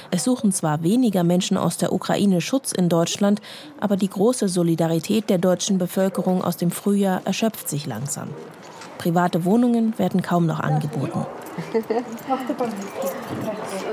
Es 0.10 0.24
suchen 0.24 0.52
zwar 0.52 0.82
weniger 0.82 1.24
Menschen 1.24 1.56
aus 1.56 1.78
der 1.78 1.94
Ukraine 1.94 2.42
Schutz 2.42 2.72
in 2.72 2.90
Deutschland, 2.90 3.42
aber 3.80 3.96
die 3.96 4.10
große 4.10 4.48
Solidarität 4.48 5.30
der 5.30 5.38
deutschen 5.38 5.78
Bevölkerung 5.78 6.44
aus 6.44 6.58
dem 6.58 6.72
Frühjahr 6.72 7.22
erschöpft 7.26 7.70
sich 7.70 7.86
langsam. 7.86 8.30
Private 8.98 9.46
Wohnungen 9.46 10.00
werden 10.00 10.24
kaum 10.24 10.48
noch 10.48 10.62
angeboten. 10.62 11.28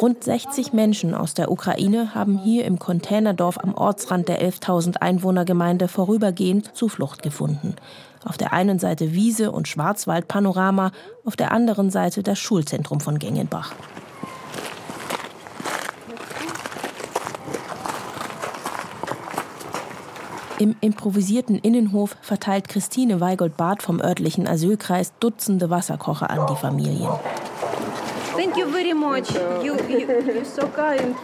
Rund 0.00 0.24
60 0.24 0.72
Menschen 0.72 1.14
aus 1.14 1.34
der 1.34 1.50
Ukraine 1.50 2.14
haben 2.14 2.38
hier 2.38 2.64
im 2.64 2.78
Containerdorf 2.78 3.58
am 3.58 3.74
Ortsrand 3.74 4.28
der 4.28 4.42
11.000 4.42 4.96
Einwohnergemeinde 4.98 5.88
vorübergehend 5.88 6.74
Zuflucht 6.74 7.22
gefunden. 7.22 7.76
Auf 8.24 8.36
der 8.36 8.52
einen 8.52 8.78
Seite 8.78 9.12
Wiese 9.12 9.50
und 9.50 9.68
Schwarzwaldpanorama, 9.68 10.92
auf 11.24 11.36
der 11.36 11.52
anderen 11.52 11.90
Seite 11.90 12.22
das 12.22 12.38
Schulzentrum 12.38 13.00
von 13.00 13.18
Gengenbach. 13.18 13.72
Im 20.58 20.76
improvisierten 20.82 21.58
Innenhof 21.58 22.16
verteilt 22.20 22.68
Christine 22.68 23.18
Weigold-Barth 23.18 23.82
vom 23.82 23.98
örtlichen 23.98 24.46
Asylkreis 24.46 25.14
Dutzende 25.18 25.70
Wasserkocher 25.70 26.28
an 26.28 26.46
die 26.48 26.56
Familien. 26.56 27.08
Thank 28.40 28.56
you 28.56 28.70
very 28.70 28.94
much. 28.94 29.34
You, 29.62 29.74
you, 29.86 30.06
you're 30.06 30.44
so 30.46 30.66
kind. 30.68 31.14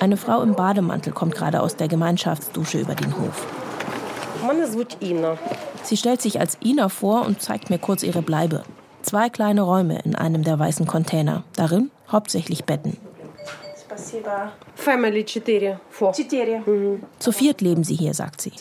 Eine 0.00 0.16
Frau 0.16 0.40
im 0.40 0.54
Bademantel 0.54 1.12
kommt 1.12 1.34
gerade 1.34 1.60
aus 1.60 1.76
der 1.76 1.86
Gemeinschaftsdusche 1.86 2.78
über 2.78 2.94
den 2.94 3.14
Hof. 3.18 3.46
Sie 5.82 5.96
stellt 5.98 6.22
sich 6.22 6.40
als 6.40 6.56
Ina 6.64 6.88
vor 6.88 7.26
und 7.26 7.42
zeigt 7.42 7.68
mir 7.68 7.78
kurz 7.78 8.02
ihre 8.02 8.22
Bleibe. 8.22 8.62
Zwei 9.02 9.28
kleine 9.28 9.60
Räume 9.60 10.00
in 10.02 10.14
einem 10.14 10.44
der 10.44 10.58
weißen 10.58 10.86
Container, 10.86 11.44
darin 11.56 11.90
hauptsächlich 12.10 12.64
Betten. 12.64 12.96
Zu 17.18 17.32
viert 17.32 17.60
leben 17.60 17.84
sie 17.84 17.94
hier, 17.96 18.14
sagt 18.14 18.40
sie. 18.40 18.52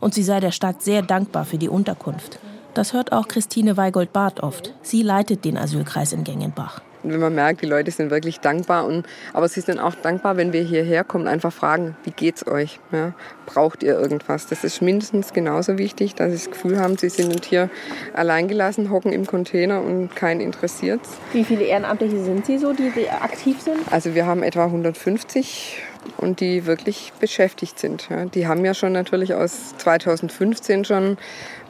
Und 0.00 0.14
sie 0.14 0.22
sei 0.22 0.40
der 0.40 0.50
Stadt 0.50 0.82
sehr 0.82 1.02
dankbar 1.02 1.44
für 1.44 1.58
die 1.58 1.68
Unterkunft. 1.68 2.38
Das 2.76 2.92
hört 2.92 3.10
auch 3.10 3.26
Christine 3.26 3.78
Weigold-Barth 3.78 4.42
oft. 4.42 4.74
Sie 4.82 5.00
leitet 5.00 5.46
den 5.46 5.56
Asylkreis 5.56 6.12
in 6.12 6.24
Gengenbach. 6.24 6.82
Und 7.02 7.10
wenn 7.10 7.20
man 7.20 7.34
merkt, 7.34 7.62
die 7.62 7.66
Leute 7.66 7.90
sind 7.90 8.10
wirklich 8.10 8.40
dankbar. 8.40 8.84
Und, 8.84 9.06
aber 9.32 9.48
sie 9.48 9.62
sind 9.62 9.78
auch 9.78 9.94
dankbar, 9.94 10.36
wenn 10.36 10.52
wir 10.52 10.62
hierher 10.62 11.02
kommen, 11.02 11.26
einfach 11.26 11.54
fragen, 11.54 11.96
wie 12.04 12.10
geht's 12.10 12.46
euch? 12.46 12.78
Ja, 12.92 13.14
braucht 13.46 13.82
ihr 13.82 13.98
irgendwas? 13.98 14.46
Das 14.48 14.62
ist 14.62 14.82
mindestens 14.82 15.32
genauso 15.32 15.78
wichtig, 15.78 16.16
dass 16.16 16.32
sie 16.32 16.36
das 16.36 16.50
Gefühl 16.50 16.78
haben, 16.78 16.98
sie 16.98 17.08
sind 17.08 17.46
hier 17.46 17.70
alleingelassen, 18.12 18.90
hocken 18.90 19.10
im 19.10 19.26
Container 19.26 19.80
und 19.80 20.14
keinen 20.14 20.42
interessiert. 20.42 21.00
Wie 21.32 21.44
viele 21.44 21.62
Ehrenamtliche 21.62 22.22
sind 22.22 22.44
Sie 22.44 22.58
so, 22.58 22.74
die 22.74 23.08
aktiv 23.08 23.58
sind? 23.58 23.90
Also 23.90 24.14
wir 24.14 24.26
haben 24.26 24.42
etwa 24.42 24.64
150 24.64 25.80
und 26.16 26.40
die 26.40 26.66
wirklich 26.66 27.12
beschäftigt 27.20 27.78
sind. 27.78 28.08
Ja. 28.08 28.24
Die 28.24 28.46
haben 28.46 28.64
ja 28.64 28.74
schon 28.74 28.92
natürlich 28.92 29.34
aus 29.34 29.76
2015 29.78 30.84
schon 30.84 31.18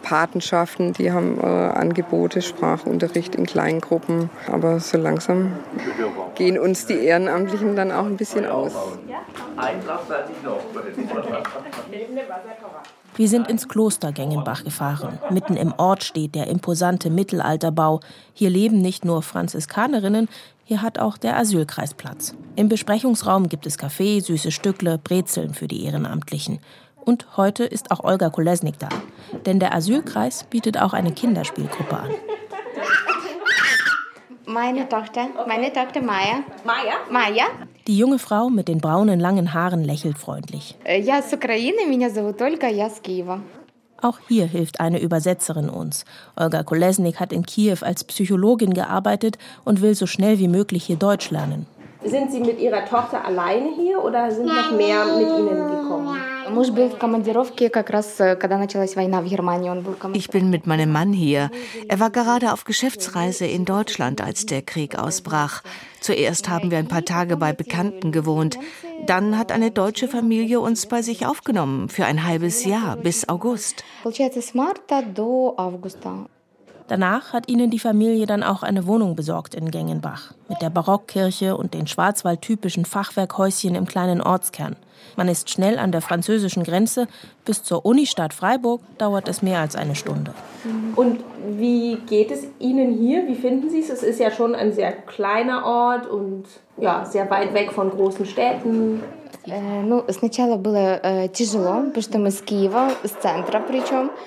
Patenschaften, 0.03 0.92
die 0.92 1.11
haben 1.11 1.40
äh, 1.40 1.46
Angebote, 1.46 2.40
Sprachunterricht 2.40 3.35
in 3.35 3.44
kleinen 3.44 3.81
Gruppen. 3.81 4.31
Aber 4.46 4.79
so 4.79 4.99
langsam 4.99 5.57
gehen 6.37 6.59
uns 6.59 6.87
die 6.87 6.94
Ehrenamtlichen 6.94 7.75
dann 7.75 7.90
auch 7.90 8.05
ein 8.05 8.16
bisschen 8.16 8.46
aus. 8.46 8.72
Wir 13.16 13.29
sind 13.29 13.49
ins 13.49 13.66
Kloster 13.66 14.12
Gengenbach 14.12 14.62
gefahren. 14.62 15.18
Mitten 15.31 15.57
im 15.57 15.72
Ort 15.77 16.05
steht 16.05 16.35
der 16.35 16.49
imposante 16.49 17.11
Mittelalterbau. 17.11 18.01
Hier 18.35 18.51
leben 18.51 18.83
nicht 18.83 19.05
nur 19.05 19.22
Franziskanerinnen, 19.22 20.29
hier 20.65 20.82
hat 20.82 20.99
auch 20.99 21.17
der 21.17 21.38
Asylkreis 21.38 21.93
Platz. 21.93 22.34
Im 22.56 22.69
Besprechungsraum 22.69 23.49
gibt 23.49 23.65
es 23.65 23.77
Kaffee, 23.77 24.21
süße 24.21 24.51
Stückle, 24.51 24.97
Brezeln 24.97 25.54
für 25.54 25.67
die 25.67 25.84
Ehrenamtlichen. 25.84 26.60
Und 27.04 27.36
heute 27.36 27.65
ist 27.65 27.91
auch 27.91 28.04
Olga 28.04 28.30
Kolesnik 28.30 28.80
da. 28.80 28.89
Denn 29.45 29.60
der 29.60 29.73
Asylkreis 29.73 30.45
bietet 30.45 30.80
auch 30.80 30.93
eine 30.93 31.12
Kinderspielgruppe 31.12 31.97
an. 31.97 32.10
Meine 34.45 34.88
Tochter, 34.88 35.27
meine 35.47 35.71
Tochter 35.73 36.01
Maya. 36.01 36.43
Maya? 36.65 36.95
Maya. 37.10 37.45
Die 37.88 37.97
junge 37.97 38.19
Frau 38.19 38.49
mit 38.49 38.67
den 38.67 38.80
braunen 38.80 39.19
langen 39.19 39.54
Haaren 39.54 39.84
lächelt 39.84 40.17
freundlich. 40.17 40.75
Я 40.86 41.21
с 41.21 41.34
Украины, 41.34 41.86
меня 41.88 42.10
зовут 42.10 42.41
Ольга, 42.41 42.67
я 42.67 42.89
с 42.89 42.99
Киева. 42.99 43.41
auch 44.02 44.18
hier 44.28 44.46
hilft 44.46 44.80
eine 44.80 45.00
Übersetzerin 45.00 45.68
uns. 45.68 46.04
Olga 46.37 46.62
Kolesnik 46.62 47.18
hat 47.20 47.32
in 47.32 47.46
Kiew 47.46 47.78
als 47.80 48.04
Psychologin 48.04 48.74
gearbeitet 48.74 49.38
und 49.64 49.80
will 49.80 49.94
so 49.94 50.06
schnell 50.06 50.38
wie 50.38 50.48
möglich 50.48 50.85
hier 50.85 50.96
Deutsch 50.96 51.30
lernen. 51.30 51.66
Sind 52.04 52.30
Sie 52.30 52.40
mit 52.40 52.61
Ihrer 52.61 52.85
Tochter 52.85 53.24
alleine 53.24 53.70
hier 53.74 54.04
oder 54.04 54.30
sind 54.30 54.46
noch 54.46 54.70
mehr 54.76 55.04
mit 55.06 55.26
Ihnen 55.26 55.68
gekommen? 55.68 56.16
Ich 60.12 60.28
bin 60.30 60.50
mit 60.50 60.66
meinem 60.66 60.92
Mann 60.92 61.12
hier. 61.12 61.50
Er 61.88 61.98
war 61.98 62.11
gerade 62.11 62.52
auf 62.52 62.64
Geschäftsreise 62.64 63.46
in 63.46 63.64
Deutschland, 63.64 64.20
als 64.20 64.46
der 64.46 64.62
Krieg 64.62 64.96
ausbrach. 64.96 65.62
Zuerst 66.00 66.48
haben 66.48 66.70
wir 66.70 66.78
ein 66.78 66.87
paar 66.87 67.04
Tage 67.04 67.37
bei 67.37 67.52
Bekannten 67.52 68.12
gewohnt. 68.12 68.59
Dann 69.04 69.38
hat 69.38 69.52
eine 69.52 69.70
deutsche 69.70 70.09
Familie 70.09 70.61
uns 70.61 70.87
bei 70.87 71.02
sich 71.02 71.26
aufgenommen 71.26 71.88
für 71.88 72.06
ein 72.06 72.24
halbes 72.24 72.64
Jahr 72.64 72.96
bis 72.96 73.28
August. 73.28 73.85
Danach 76.88 77.33
hat 77.33 77.49
ihnen 77.49 77.70
die 77.70 77.81
Familie 77.81 78.27
dann 78.27 78.44
auch 78.44 78.62
eine 78.62 78.87
Wohnung 78.87 79.16
besorgt 79.16 79.55
in 79.55 79.70
Gengenbach 79.70 80.35
mit 80.49 80.62
der 80.62 80.70
Barockkirche 80.70 81.57
und 81.57 81.75
den 81.75 81.88
Schwarzwald-typischen 81.88 82.85
Fachwerkhäuschen 82.85 83.75
im 83.75 83.87
kleinen 83.87 84.20
Ortskern. 84.20 84.77
Man 85.16 85.29
ist 85.29 85.51
schnell 85.51 85.79
an 85.79 85.92
der 85.92 86.03
französischen 86.03 86.62
Grenze. 86.62 87.09
Bis 87.44 87.62
zur 87.62 87.87
Unistadt 87.87 88.35
Freiburg 88.35 88.83
dauert 88.99 89.29
es 89.29 89.42
mehr 89.42 89.61
als 89.61 89.75
eine 89.75 89.94
Stunde. 89.94 90.33
Und 90.94 91.20
wie 91.57 91.96
geht 92.07 92.31
es 92.31 92.46
Ihnen 92.59 92.99
hier? 92.99 93.27
Wie 93.27 93.35
finden 93.35 93.70
Sie 93.70 93.81
es? 93.81 93.88
Es 93.88 94.03
ist 94.03 94.20
ja 94.20 94.31
schon 94.31 94.55
ein 94.55 94.72
sehr 94.72 94.92
kleiner 94.92 95.64
Ort 95.64 96.07
und 96.07 96.44
ja, 96.77 97.05
sehr 97.05 97.31
weit 97.31 97.55
weg 97.55 97.72
von 97.72 97.90
großen 97.90 98.27
Städten. 98.27 99.03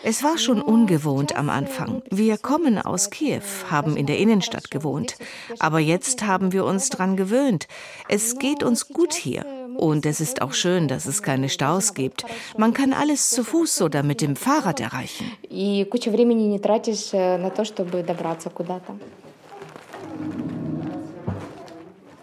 Es 0.04 0.24
war 0.24 0.38
schon 0.38 0.62
ungewohnt 0.62 1.36
am 1.36 1.50
Anfang. 1.50 2.02
Wir 2.10 2.38
kommen 2.38 2.78
aus 2.78 3.10
Kiew, 3.10 3.42
haben 3.70 3.98
in 3.98 4.06
der 4.06 4.18
Innenstadt 4.18 4.72
gewohnt. 4.72 5.18
Aber 5.60 5.80
jetzt 5.80 6.26
haben 6.26 6.54
wir 6.54 6.64
uns 6.64 6.90
dran 6.90 7.18
gewöhnt. 7.18 7.68
Es 8.08 8.40
geht 8.40 8.64
uns 8.64 8.88
gut 8.88 9.14
hier. 9.14 9.46
Und 9.76 10.06
es 10.06 10.22
ist 10.22 10.42
auch 10.42 10.54
schön, 10.54 10.88
dass 10.88 11.06
es 11.06 11.22
keine 11.22 11.50
Staus 11.50 11.94
gibt. 11.94 12.26
Man 12.58 12.74
kann 12.74 12.94
alles 12.94 13.30
zu 13.30 13.44
Fuß 13.44 13.82
oder 13.82 14.04
mit 14.04 14.22
dem 14.22 14.36
Fahrrad 14.38 14.80
erreichen. 14.80 15.32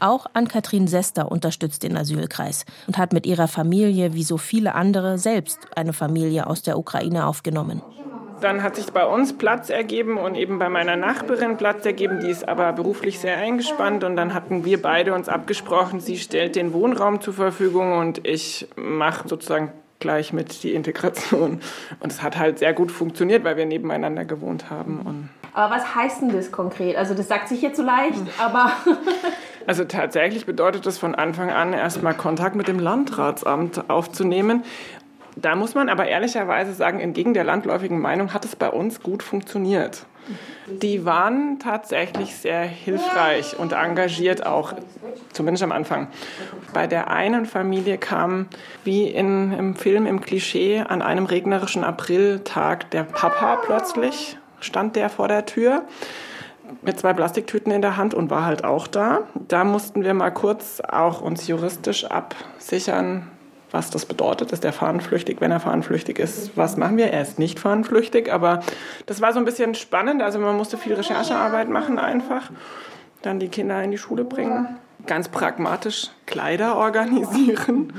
Auch 0.00 0.26
Ann-Kathrin 0.34 0.88
Sester 0.88 1.30
unterstützt 1.30 1.82
den 1.82 1.96
Asylkreis 1.96 2.64
und 2.86 2.98
hat 2.98 3.12
mit 3.12 3.26
ihrer 3.26 3.48
Familie, 3.48 4.14
wie 4.14 4.24
so 4.24 4.36
viele 4.38 4.74
andere, 4.74 5.18
selbst 5.18 5.58
eine 5.74 5.92
Familie 5.92 6.46
aus 6.46 6.62
der 6.62 6.78
Ukraine 6.78 7.26
aufgenommen. 7.26 7.82
Dann 8.40 8.62
hat 8.62 8.76
sich 8.76 8.92
bei 8.92 9.06
uns 9.06 9.32
Platz 9.32 9.70
ergeben 9.70 10.18
und 10.18 10.34
eben 10.34 10.58
bei 10.58 10.68
meiner 10.68 10.96
Nachbarin 10.96 11.56
Platz 11.56 11.86
ergeben. 11.86 12.20
Die 12.20 12.28
ist 12.28 12.46
aber 12.46 12.72
beruflich 12.74 13.18
sehr 13.18 13.38
eingespannt 13.38 14.04
und 14.04 14.16
dann 14.16 14.34
hatten 14.34 14.66
wir 14.66 14.82
beide 14.82 15.14
uns 15.14 15.30
abgesprochen, 15.30 16.00
sie 16.00 16.18
stellt 16.18 16.54
den 16.54 16.74
Wohnraum 16.74 17.22
zur 17.22 17.32
Verfügung 17.32 17.96
und 17.96 18.26
ich 18.26 18.68
mache 18.76 19.26
sozusagen 19.26 19.72
gleich 20.00 20.34
mit 20.34 20.62
die 20.62 20.74
Integration. 20.74 21.60
Und 22.00 22.12
es 22.12 22.22
hat 22.22 22.36
halt 22.36 22.58
sehr 22.58 22.74
gut 22.74 22.92
funktioniert, 22.92 23.44
weil 23.44 23.56
wir 23.56 23.64
nebeneinander 23.64 24.26
gewohnt 24.26 24.68
haben. 24.68 25.00
Und 25.00 25.28
aber 25.54 25.74
was 25.74 25.94
heißt 25.94 26.20
denn 26.20 26.32
das 26.32 26.52
konkret? 26.52 26.96
Also 26.96 27.14
das 27.14 27.28
sagt 27.28 27.48
sich 27.48 27.62
jetzt 27.62 27.78
so 27.78 27.82
leicht, 27.82 28.20
aber... 28.38 28.72
Also 29.66 29.84
tatsächlich 29.84 30.46
bedeutet 30.46 30.86
das 30.86 30.98
von 30.98 31.14
Anfang 31.14 31.50
an 31.50 31.72
erstmal 31.72 32.14
Kontakt 32.14 32.54
mit 32.54 32.68
dem 32.68 32.78
Landratsamt 32.78 33.90
aufzunehmen. 33.90 34.64
Da 35.34 35.54
muss 35.54 35.74
man 35.74 35.88
aber 35.88 36.06
ehrlicherweise 36.06 36.72
sagen, 36.72 37.00
entgegen 37.00 37.34
der 37.34 37.44
landläufigen 37.44 38.00
Meinung 38.00 38.32
hat 38.32 38.44
es 38.44 38.56
bei 38.56 38.70
uns 38.70 39.02
gut 39.02 39.22
funktioniert. 39.22 40.06
Die 40.66 41.04
waren 41.04 41.58
tatsächlich 41.58 42.34
sehr 42.34 42.62
hilfreich 42.62 43.56
und 43.58 43.72
engagiert 43.72 44.44
auch, 44.44 44.72
zumindest 45.32 45.62
am 45.62 45.72
Anfang. 45.72 46.08
Bei 46.72 46.86
der 46.86 47.10
einen 47.10 47.46
Familie 47.46 47.98
kam, 47.98 48.48
wie 48.82 49.08
in, 49.08 49.52
im 49.52 49.76
Film, 49.76 50.06
im 50.06 50.20
Klischee, 50.20 50.80
an 50.80 51.02
einem 51.02 51.26
regnerischen 51.26 51.84
Apriltag 51.84 52.90
der 52.90 53.04
Papa 53.04 53.56
plötzlich, 53.64 54.38
stand 54.58 54.96
der 54.96 55.10
vor 55.10 55.28
der 55.28 55.46
Tür 55.46 55.84
mit 56.82 56.98
zwei 56.98 57.12
Plastiktüten 57.12 57.72
in 57.72 57.82
der 57.82 57.96
Hand 57.96 58.14
und 58.14 58.30
war 58.30 58.44
halt 58.44 58.64
auch 58.64 58.86
da. 58.86 59.20
Da 59.48 59.64
mussten 59.64 60.04
wir 60.04 60.14
mal 60.14 60.30
kurz 60.30 60.80
auch 60.80 61.20
uns 61.20 61.46
juristisch 61.46 62.04
absichern, 62.04 63.28
was 63.70 63.90
das 63.90 64.06
bedeutet. 64.06 64.52
Ist 64.52 64.64
er 64.64 64.72
fahnenflüchtig? 64.72 65.40
Wenn 65.40 65.50
er 65.50 65.60
fahnenflüchtig 65.60 66.18
ist, 66.18 66.56
was 66.56 66.76
machen 66.76 66.96
wir? 66.96 67.12
Er 67.12 67.22
ist 67.22 67.38
nicht 67.38 67.58
fahnenflüchtig, 67.58 68.32
aber 68.32 68.60
das 69.06 69.20
war 69.20 69.32
so 69.32 69.38
ein 69.38 69.44
bisschen 69.44 69.74
spannend. 69.74 70.22
Also 70.22 70.38
man 70.38 70.56
musste 70.56 70.78
viel 70.78 70.94
Recherchearbeit 70.94 71.68
machen 71.68 71.98
einfach. 71.98 72.50
Dann 73.22 73.40
die 73.40 73.48
Kinder 73.48 73.82
in 73.82 73.90
die 73.90 73.98
Schule 73.98 74.24
bringen. 74.24 74.76
Ganz 75.06 75.28
pragmatisch 75.28 76.10
Kleider 76.26 76.76
organisieren. 76.76 77.92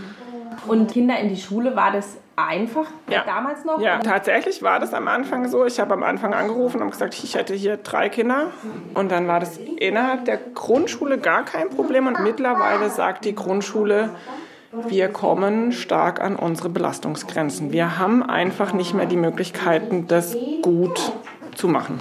Und 0.68 0.92
Kinder 0.92 1.20
in 1.20 1.30
die 1.30 1.38
Schule, 1.38 1.76
war 1.76 1.92
das 1.92 2.18
einfach 2.38 2.86
ja. 3.10 3.24
damals 3.26 3.66
noch? 3.66 3.82
Ja, 3.82 4.00
tatsächlich 4.00 4.62
war 4.62 4.80
das 4.80 4.94
am 4.94 5.08
Anfang 5.08 5.50
so. 5.50 5.66
Ich 5.66 5.80
habe 5.80 5.96
am 5.96 6.04
Anfang 6.04 6.34
angerufen 6.34 6.82
und 6.82 6.92
gesagt, 6.92 7.16
ich 7.22 7.36
hätte 7.36 7.54
hier 7.54 7.78
drei 7.78 8.10
Kinder. 8.10 8.52
Und 8.94 9.12
dann 9.12 9.28
war 9.28 9.40
das 9.40 9.58
innerhalb 9.58 10.26
der 10.26 10.38
Grundschule 10.38 11.18
gar 11.18 11.44
kein 11.44 11.70
Problem. 11.70 12.08
Und 12.08 12.20
mittlerweile 12.22 12.90
sagt 12.90 13.26
die 13.26 13.36
Grundschule, 13.36 14.12
wir 14.72 15.10
kommen 15.10 15.72
stark 15.72 16.22
an 16.22 16.36
unsere 16.36 16.70
Belastungsgrenzen. 16.70 17.72
Wir 17.72 17.98
haben 17.98 18.22
einfach 18.22 18.72
nicht 18.72 18.94
mehr 18.94 19.08
die 19.08 19.18
Möglichkeiten, 19.18 20.08
das 20.08 20.38
gut 20.62 21.12
zu 21.56 21.68
machen. 21.68 22.00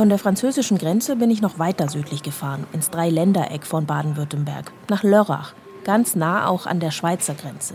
Von 0.00 0.08
der 0.08 0.18
französischen 0.18 0.78
Grenze 0.78 1.14
bin 1.16 1.30
ich 1.30 1.42
noch 1.42 1.58
weiter 1.58 1.86
südlich 1.86 2.22
gefahren, 2.22 2.66
ins 2.72 2.88
Dreiländereck 2.88 3.66
von 3.66 3.84
Baden-Württemberg, 3.84 4.72
nach 4.88 5.02
Lörrach, 5.02 5.52
ganz 5.84 6.16
nah 6.16 6.48
auch 6.48 6.64
an 6.64 6.80
der 6.80 6.90
Schweizer 6.90 7.34
Grenze. 7.34 7.74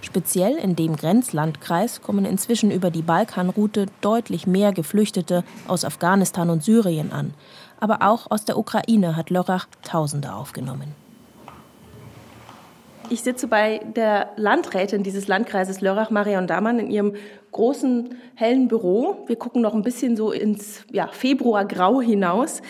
Speziell 0.00 0.54
in 0.54 0.76
dem 0.76 0.94
Grenzlandkreis 0.94 2.02
kommen 2.02 2.24
inzwischen 2.24 2.70
über 2.70 2.92
die 2.92 3.02
Balkanroute 3.02 3.86
deutlich 4.00 4.46
mehr 4.46 4.72
Geflüchtete 4.72 5.42
aus 5.66 5.84
Afghanistan 5.84 6.50
und 6.50 6.62
Syrien 6.62 7.10
an. 7.10 7.34
Aber 7.80 8.02
auch 8.02 8.30
aus 8.30 8.44
der 8.44 8.58
Ukraine 8.58 9.16
hat 9.16 9.30
Lörrach 9.30 9.66
Tausende 9.82 10.34
aufgenommen. 10.34 10.94
Ich 13.08 13.22
sitze 13.22 13.46
bei 13.46 13.80
der 13.94 14.30
Landrätin 14.36 15.04
dieses 15.04 15.28
Landkreises 15.28 15.80
Lörrach, 15.80 16.10
Marion 16.10 16.48
Damann, 16.48 16.80
in 16.80 16.90
ihrem 16.90 17.14
großen, 17.52 18.16
hellen 18.34 18.66
Büro. 18.66 19.24
Wir 19.26 19.36
gucken 19.36 19.62
noch 19.62 19.74
ein 19.74 19.82
bisschen 19.82 20.16
so 20.16 20.32
ins 20.32 20.84
ja, 20.90 21.06
Februargrau 21.06 22.00
hinaus. 22.00 22.62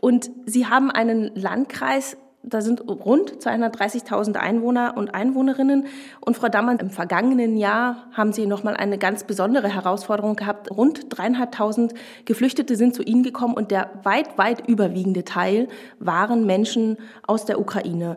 Und 0.00 0.30
Sie 0.46 0.66
haben 0.66 0.90
einen 0.92 1.34
Landkreis, 1.34 2.16
da 2.44 2.60
sind 2.60 2.88
rund 2.88 3.32
230.000 3.32 4.36
Einwohner 4.36 4.94
und 4.96 5.14
Einwohnerinnen. 5.14 5.86
Und 6.20 6.36
Frau 6.36 6.48
Dammann, 6.48 6.78
im 6.78 6.90
vergangenen 6.90 7.56
Jahr 7.56 8.06
haben 8.12 8.32
Sie 8.32 8.46
noch 8.46 8.62
mal 8.62 8.76
eine 8.76 8.98
ganz 8.98 9.24
besondere 9.24 9.68
Herausforderung 9.68 10.36
gehabt. 10.36 10.70
Rund 10.70 11.06
dreieinhalbtausend 11.08 11.94
Geflüchtete 12.24 12.76
sind 12.76 12.94
zu 12.94 13.02
Ihnen 13.02 13.24
gekommen 13.24 13.54
und 13.54 13.72
der 13.72 13.90
weit, 14.04 14.38
weit 14.38 14.68
überwiegende 14.68 15.24
Teil 15.24 15.66
waren 15.98 16.46
Menschen 16.46 16.98
aus 17.26 17.44
der 17.44 17.60
Ukraine. 17.60 18.16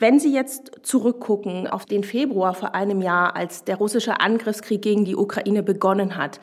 Wenn 0.00 0.18
Sie 0.18 0.34
jetzt 0.34 0.72
zurückgucken 0.82 1.68
auf 1.68 1.86
den 1.86 2.02
Februar 2.02 2.54
vor 2.54 2.74
einem 2.74 3.00
Jahr, 3.00 3.36
als 3.36 3.62
der 3.62 3.76
russische 3.76 4.20
Angriffskrieg 4.20 4.82
gegen 4.82 5.04
die 5.04 5.14
Ukraine 5.14 5.62
begonnen 5.62 6.16
hat, 6.16 6.40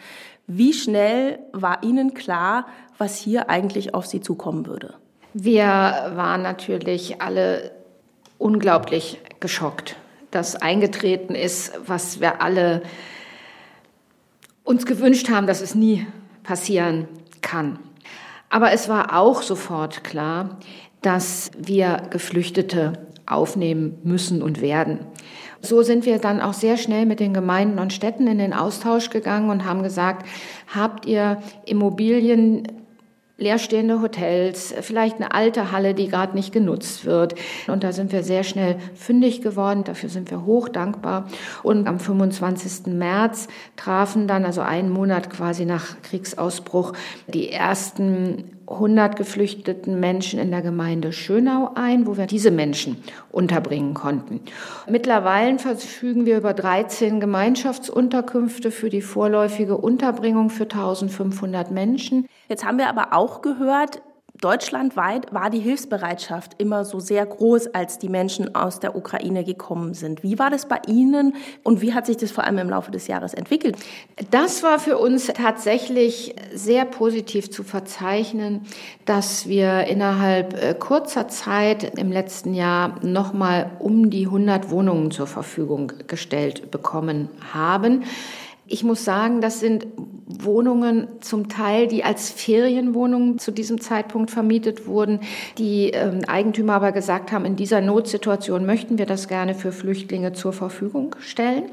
wie 0.48 0.74
schnell 0.74 1.40
war 1.52 1.84
Ihnen 1.84 2.14
klar, 2.14 2.66
was 2.98 3.18
hier 3.18 3.50
eigentlich 3.50 3.94
auf 3.94 4.06
Sie 4.06 4.22
zukommen 4.22 4.68
würde? 4.68 4.94
Wir 5.34 5.60
waren 5.60 6.42
natürlich 6.42 7.22
alle 7.22 7.72
unglaublich 8.38 9.20
geschockt, 9.42 9.98
dass 10.32 10.56
eingetreten 10.56 11.36
ist, 11.36 11.74
was 11.86 12.22
wir 12.22 12.42
alle 12.42 12.82
uns 14.64 14.86
gewünscht 14.86 15.30
haben, 15.30 15.48
dass 15.48 15.62
es 15.62 15.76
nie 15.76 16.08
passieren 16.44 17.08
kann. 17.42 17.80
Aber 18.50 18.72
es 18.72 18.88
war 18.88 19.18
auch 19.18 19.42
sofort 19.42 20.04
klar, 20.04 20.58
dass 21.02 21.52
wir 21.58 22.04
Geflüchtete 22.10 23.11
aufnehmen 23.32 23.98
müssen 24.04 24.42
und 24.42 24.62
werden. 24.62 25.00
So 25.62 25.84
sind 25.84 26.06
wir 26.06 26.18
dann 26.18 26.42
auch 26.42 26.54
sehr 26.54 26.78
schnell 26.78 27.06
mit 27.06 27.20
den 27.20 27.34
Gemeinden 27.34 27.80
und 27.80 27.94
Städten 27.94 28.28
in 28.28 28.40
den 28.40 28.54
Austausch 28.54 29.10
gegangen 29.10 29.50
und 29.50 29.66
haben 29.66 29.84
gesagt, 29.84 30.26
habt 30.74 31.06
ihr 31.06 31.38
Immobilien, 31.66 32.68
leerstehende 33.42 34.02
Hotels, 34.02 34.74
vielleicht 34.82 35.18
eine 35.18 35.34
alte 35.34 35.72
Halle, 35.72 35.94
die 35.94 36.08
gerade 36.08 36.36
nicht 36.36 36.54
genutzt 36.54 37.06
wird. 37.06 37.36
Und 37.68 37.84
da 37.84 37.92
sind 37.92 38.12
wir 38.12 38.24
sehr 38.24 38.44
schnell 38.44 38.78
fündig 38.94 39.42
geworden. 39.42 39.84
Dafür 39.84 40.10
sind 40.10 40.30
wir 40.30 40.46
hoch 40.46 40.70
dankbar. 40.70 41.28
Und 41.64 41.88
am 41.88 42.00
25. 42.00 42.94
März 42.94 43.48
trafen 43.76 44.28
dann, 44.28 44.46
also 44.46 44.62
einen 44.62 44.92
Monat 44.92 45.30
quasi 45.30 45.66
nach 45.66 46.02
Kriegsausbruch, 46.04 46.94
die 47.28 47.52
ersten 47.52 48.61
100 48.74 49.16
geflüchteten 49.16 50.00
Menschen 50.00 50.40
in 50.40 50.52
der 50.52 50.62
Gemeinde 50.62 51.14
Schönau 51.14 51.72
ein, 51.76 52.08
wo 52.08 52.18
wir 52.18 52.28
diese 52.28 52.52
Menschen 52.52 53.04
unterbringen 53.32 53.94
konnten. 53.94 54.42
Mittlerweile 54.90 55.60
verfügen 55.60 56.26
wir 56.26 56.38
über 56.38 56.54
13 56.54 57.20
Gemeinschaftsunterkünfte 57.20 58.72
für 58.72 58.90
die 58.90 59.02
vorläufige 59.02 59.78
Unterbringung 59.78 60.50
für 60.50 60.64
1500 60.64 61.72
Menschen. 61.72 62.28
Jetzt 62.50 62.66
haben 62.66 62.78
wir 62.78 62.90
aber 62.90 63.14
auch 63.14 63.42
gehört, 63.42 64.02
Deutschlandweit 64.42 65.32
war 65.32 65.52
die 65.52 65.60
Hilfsbereitschaft 65.60 66.56
immer 66.58 66.84
so 66.84 67.00
sehr 67.00 67.24
groß, 67.28 67.76
als 67.76 68.00
die 68.00 68.10
Menschen 68.10 68.56
aus 68.56 68.80
der 68.80 68.96
Ukraine 68.96 69.44
gekommen 69.44 69.94
sind. 69.94 70.24
Wie 70.24 70.40
war 70.40 70.50
das 70.50 70.68
bei 70.68 70.80
Ihnen 70.88 71.36
und 71.62 71.82
wie 71.82 71.94
hat 71.94 72.08
sich 72.08 72.18
das 72.18 72.32
vor 72.32 72.44
allem 72.44 72.58
im 72.58 72.70
Laufe 72.72 72.90
des 72.90 73.06
Jahres 73.06 73.36
entwickelt? 73.36 73.78
Das 74.32 74.64
war 74.64 74.80
für 74.80 74.98
uns 74.98 75.28
tatsächlich 75.28 76.36
sehr 76.54 76.86
positiv 76.86 77.52
zu 77.52 77.64
verzeichnen, 77.64 78.66
dass 79.06 79.48
wir 79.48 79.84
innerhalb 79.84 80.60
äh, 80.60 80.74
kurzer 80.74 81.28
Zeit 81.28 82.00
im 82.00 82.12
letzten 82.12 82.56
Jahr 82.56 82.96
nochmal 83.04 83.70
um 83.78 84.10
die 84.10 84.26
100 84.26 84.72
Wohnungen 84.72 85.12
zur 85.12 85.28
Verfügung 85.28 85.94
gestellt 86.08 86.72
bekommen 86.72 87.30
haben. 87.54 88.06
Ich 88.72 88.86
muss 88.86 89.04
sagen, 89.04 89.42
das 89.42 89.60
sind 89.60 89.86
Wohnungen 90.40 91.08
zum 91.20 91.50
Teil, 91.50 91.88
die 91.88 92.06
als 92.06 92.30
Ferienwohnungen 92.30 93.38
zu 93.38 93.52
diesem 93.52 93.82
Zeitpunkt 93.82 94.32
vermietet 94.32 94.88
wurden, 94.88 95.20
die 95.58 95.90
ähm, 95.90 96.22
Eigentümer 96.26 96.76
aber 96.76 96.94
gesagt 96.94 97.34
haben, 97.34 97.44
in 97.44 97.58
dieser 97.58 97.82
Notsituation 97.82 98.66
möchten 98.66 98.98
wir 98.98 99.06
das 99.06 99.28
gerne 99.28 99.56
für 99.56 99.74
Flüchtlinge 99.74 100.32
zur 100.32 100.54
Verfügung 100.54 101.18
stellen. 101.20 101.64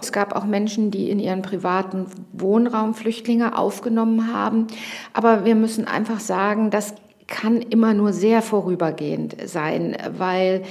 Es 0.00 0.12
gab 0.12 0.36
auch 0.36 0.44
Menschen, 0.44 0.92
die 0.92 1.10
in 1.10 1.18
ihren 1.18 1.42
privaten 1.42 2.06
Wohnraum 2.32 2.94
Flüchtlinge 2.94 3.58
aufgenommen 3.58 4.32
haben. 4.32 4.68
Aber 5.12 5.44
wir 5.44 5.56
müssen 5.56 5.88
einfach 5.88 6.20
sagen, 6.20 6.70
das 6.70 6.94
kann 7.32 7.62
immer 7.62 7.94
nur 7.94 8.12
sehr 8.12 8.42
vorübergehend 8.42 9.36
sein, 9.46 9.96
weil 10.18 10.62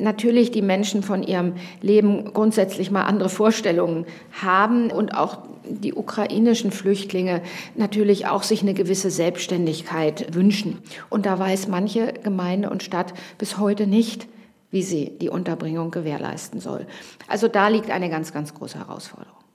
natürlich 0.00 0.50
die 0.50 0.62
Menschen 0.62 1.02
von 1.02 1.22
ihrem 1.22 1.52
Leben 1.82 2.32
grundsätzlich 2.32 2.90
mal 2.90 3.04
andere 3.04 3.28
Vorstellungen 3.28 4.06
haben 4.32 4.90
und 4.90 5.14
auch 5.14 5.38
die 5.68 5.92
ukrainischen 5.92 6.70
Flüchtlinge 6.70 7.42
natürlich 7.74 8.26
auch 8.26 8.42
sich 8.44 8.62
eine 8.62 8.72
gewisse 8.72 9.10
Selbstständigkeit 9.10 10.34
wünschen. 10.34 10.78
Und 11.10 11.26
da 11.26 11.38
weiß 11.38 11.68
manche 11.68 12.14
Gemeinde 12.14 12.70
und 12.70 12.82
Stadt 12.82 13.12
bis 13.36 13.58
heute 13.58 13.86
nicht, 13.86 14.26
wie 14.70 14.82
sie 14.82 15.12
die 15.20 15.28
Unterbringung 15.28 15.90
gewährleisten 15.90 16.60
soll. 16.60 16.86
Also 17.28 17.46
da 17.46 17.68
liegt 17.68 17.90
eine 17.90 18.08
ganz, 18.08 18.32
ganz 18.32 18.54
große 18.54 18.78
Herausforderung. 18.78 19.45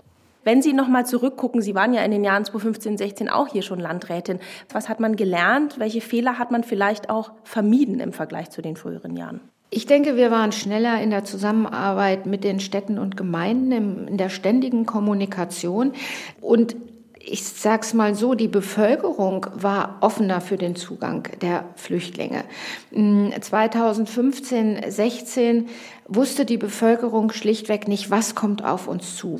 Wenn 0.44 0.62
Sie 0.62 0.74
noch 0.74 0.88
mal 0.88 1.06
zurückgucken, 1.06 1.62
Sie 1.62 1.76
waren 1.76 1.94
ja 1.94 2.04
in 2.04 2.12
den 2.12 2.24
Jahren 2.24 2.46
2015, 2.46 2.98
16 2.98 3.30
auch 3.30 3.48
hier 3.48 3.62
schon 3.62 3.80
Landrätin. 3.80 4.40
Was 4.72 4.90
hat 4.90 5.00
man 5.00 5.16
gelernt? 5.16 5.78
Welche 5.78 6.02
Fehler 6.02 6.40
hat 6.40 6.52
man 6.52 6.64
vielleicht 6.64 7.10
auch 7.10 7.32
vermieden 7.44 8.00
im 8.00 8.12
Vergleich 8.12 8.50
zu 8.50 8.62
den 8.62 8.76
früheren 8.76 9.16
Jahren? 9.16 9.42
Ich 9.70 9.86
denke, 9.86 10.18
wir 10.18 10.32
waren 10.32 10.52
schneller 10.52 11.02
in 11.02 11.12
der 11.12 11.24
Zusammenarbeit 11.24 12.26
mit 12.26 12.44
den 12.44 12.60
Städten 12.60 12.98
und 12.98 13.16
Gemeinden, 13.16 14.08
in 14.08 14.18
der 14.18 14.30
ständigen 14.30 14.86
Kommunikation. 14.86 15.94
Und 16.42 16.76
ich 17.24 17.44
sage 17.44 17.84
es 17.84 17.94
mal 17.94 18.16
so, 18.16 18.34
die 18.34 18.48
Bevölkerung 18.48 19.46
war 19.54 19.98
offener 20.02 20.42
für 20.42 20.58
den 20.58 20.76
Zugang 20.76 21.30
der 21.42 21.66
Flüchtlinge. 21.76 22.44
2015, 22.92 24.84
hm, 24.84 24.92
16 24.92 25.70
wusste 26.08 26.46
die 26.46 26.58
Bevölkerung 26.58 27.32
schlichtweg 27.32 27.88
nicht, 27.88 28.10
was 28.10 28.36
kommt 28.36 28.66
auf 28.66 28.88
uns 28.88 29.16
zu. 29.16 29.40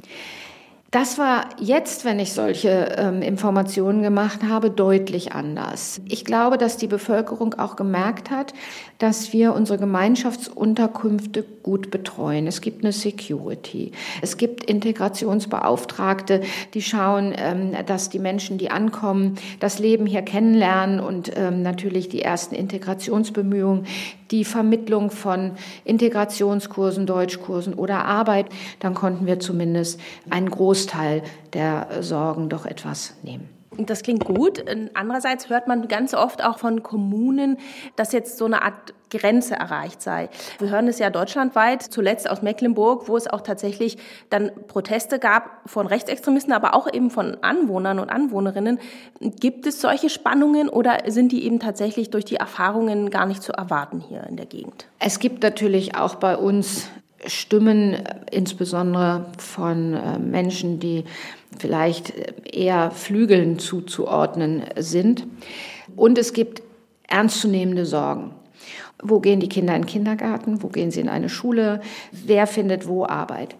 Das 0.92 1.18
war 1.18 1.46
jetzt, 1.58 2.04
wenn 2.04 2.20
ich 2.20 2.34
solche 2.34 2.96
ähm, 2.98 3.22
Informationen 3.22 4.02
gemacht 4.02 4.42
habe, 4.44 4.70
deutlich 4.70 5.32
anders. 5.32 6.02
Ich 6.10 6.26
glaube, 6.26 6.58
dass 6.58 6.76
die 6.76 6.88
Bevölkerung 6.88 7.54
auch 7.54 7.78
gemerkt 7.78 8.30
hat, 8.30 8.54
dass 8.98 9.32
wir 9.32 9.54
unsere 9.54 9.80
Gemeinschaftsunterkünfte 9.80 11.46
gut 11.64 11.92
betreuen. 11.92 12.46
Es 12.46 12.60
gibt 12.60 12.84
eine 12.84 12.92
Security. 12.92 13.94
Es 14.22 14.36
gibt 14.36 14.66
Integrationsbeauftragte, 14.66 16.42
die 16.74 16.82
schauen, 16.82 17.34
ähm, 17.38 17.72
dass 17.86 18.10
die 18.10 18.20
Menschen, 18.20 18.58
die 18.58 18.70
ankommen, 18.70 19.36
das 19.62 19.80
Leben 19.80 20.06
hier 20.06 20.24
kennenlernen 20.24 21.00
und 21.00 21.32
ähm, 21.38 21.62
natürlich 21.62 22.10
die 22.10 22.22
ersten 22.22 22.54
Integrationsbemühungen, 22.54 23.86
die 24.32 24.46
Vermittlung 24.46 25.12
von 25.12 25.52
Integrationskursen, 25.86 27.06
Deutschkursen 27.06 27.74
oder 27.74 28.06
Arbeit. 28.06 28.48
Dann 28.80 28.94
konnten 28.94 29.28
wir 29.28 29.40
zumindest 29.40 30.00
einen 30.30 30.50
Großteil 30.50 31.24
der 31.54 31.88
Sorgen 32.02 32.50
doch 32.50 32.66
etwas 32.66 33.16
nehmen. 33.24 33.61
Das 33.78 34.04
klingt 34.04 34.26
gut. 34.26 34.64
Andererseits 34.94 35.50
hört 35.50 35.68
man 35.70 35.88
ganz 35.88 36.14
oft 36.14 36.44
auch 36.44 36.60
von 36.60 36.84
Kommunen, 36.84 37.58
dass 37.96 38.12
jetzt 38.12 38.38
so 38.38 38.46
eine 38.46 38.64
Art 38.64 38.94
Grenze 39.10 39.56
erreicht 39.56 40.02
sei. 40.02 40.30
Wir 40.60 40.70
hören 40.70 40.88
es 40.88 41.00
ja 41.00 41.10
deutschlandweit, 41.10 41.82
zuletzt 41.82 42.30
aus 42.30 42.42
Mecklenburg, 42.42 43.08
wo 43.08 43.16
es 43.16 43.28
auch 43.28 43.42
tatsächlich 43.42 43.98
dann 44.30 44.52
Proteste 44.68 45.20
gab 45.20 45.62
von 45.66 45.88
Rechtsextremisten, 45.88 46.54
aber 46.54 46.76
auch 46.76 46.92
eben 46.92 47.12
von 47.12 47.38
Anwohnern 47.42 48.00
und 48.00 48.10
Anwohnerinnen. 48.10 48.80
Gibt 49.20 49.66
es 49.68 49.80
solche 49.80 50.10
Spannungen 50.10 50.68
oder 50.68 51.10
sind 51.10 51.32
die 51.32 51.46
eben 51.46 51.60
tatsächlich 51.60 52.10
durch 52.10 52.26
die 52.26 52.36
Erfahrungen 52.36 53.10
gar 53.10 53.26
nicht 53.26 53.42
zu 53.42 53.54
erwarten 53.54 54.02
hier 54.02 54.26
in 54.28 54.36
der 54.36 54.48
Gegend? 54.48 54.88
Es 55.00 55.20
gibt 55.20 55.44
natürlich 55.44 55.96
auch 55.96 56.16
bei 56.16 56.36
uns 56.36 56.90
Stimmen, 57.28 58.02
insbesondere 58.32 59.26
von 59.38 59.94
äh, 59.94 60.18
Menschen, 60.18 60.80
die 60.80 61.06
vielleicht 61.58 62.14
eher 62.54 62.92
Flügeln 62.92 63.60
zuzuordnen 63.60 64.64
sind. 64.78 65.28
Und 65.96 66.18
es 66.18 66.34
gibt 66.34 66.62
ernstzunehmende 67.08 67.86
Sorgen. 67.86 68.32
Wo 69.04 69.20
gehen 69.20 69.40
die 69.40 69.50
Kinder 69.50 69.76
in 69.76 69.82
den 69.82 69.88
Kindergarten? 69.88 70.62
Wo 70.62 70.68
gehen 70.68 70.92
sie 70.92 71.00
in 71.02 71.10
eine 71.10 71.30
Schule? 71.30 71.82
Wer 72.12 72.46
findet 72.46 72.88
wo 72.88 73.06
Arbeit? 73.06 73.56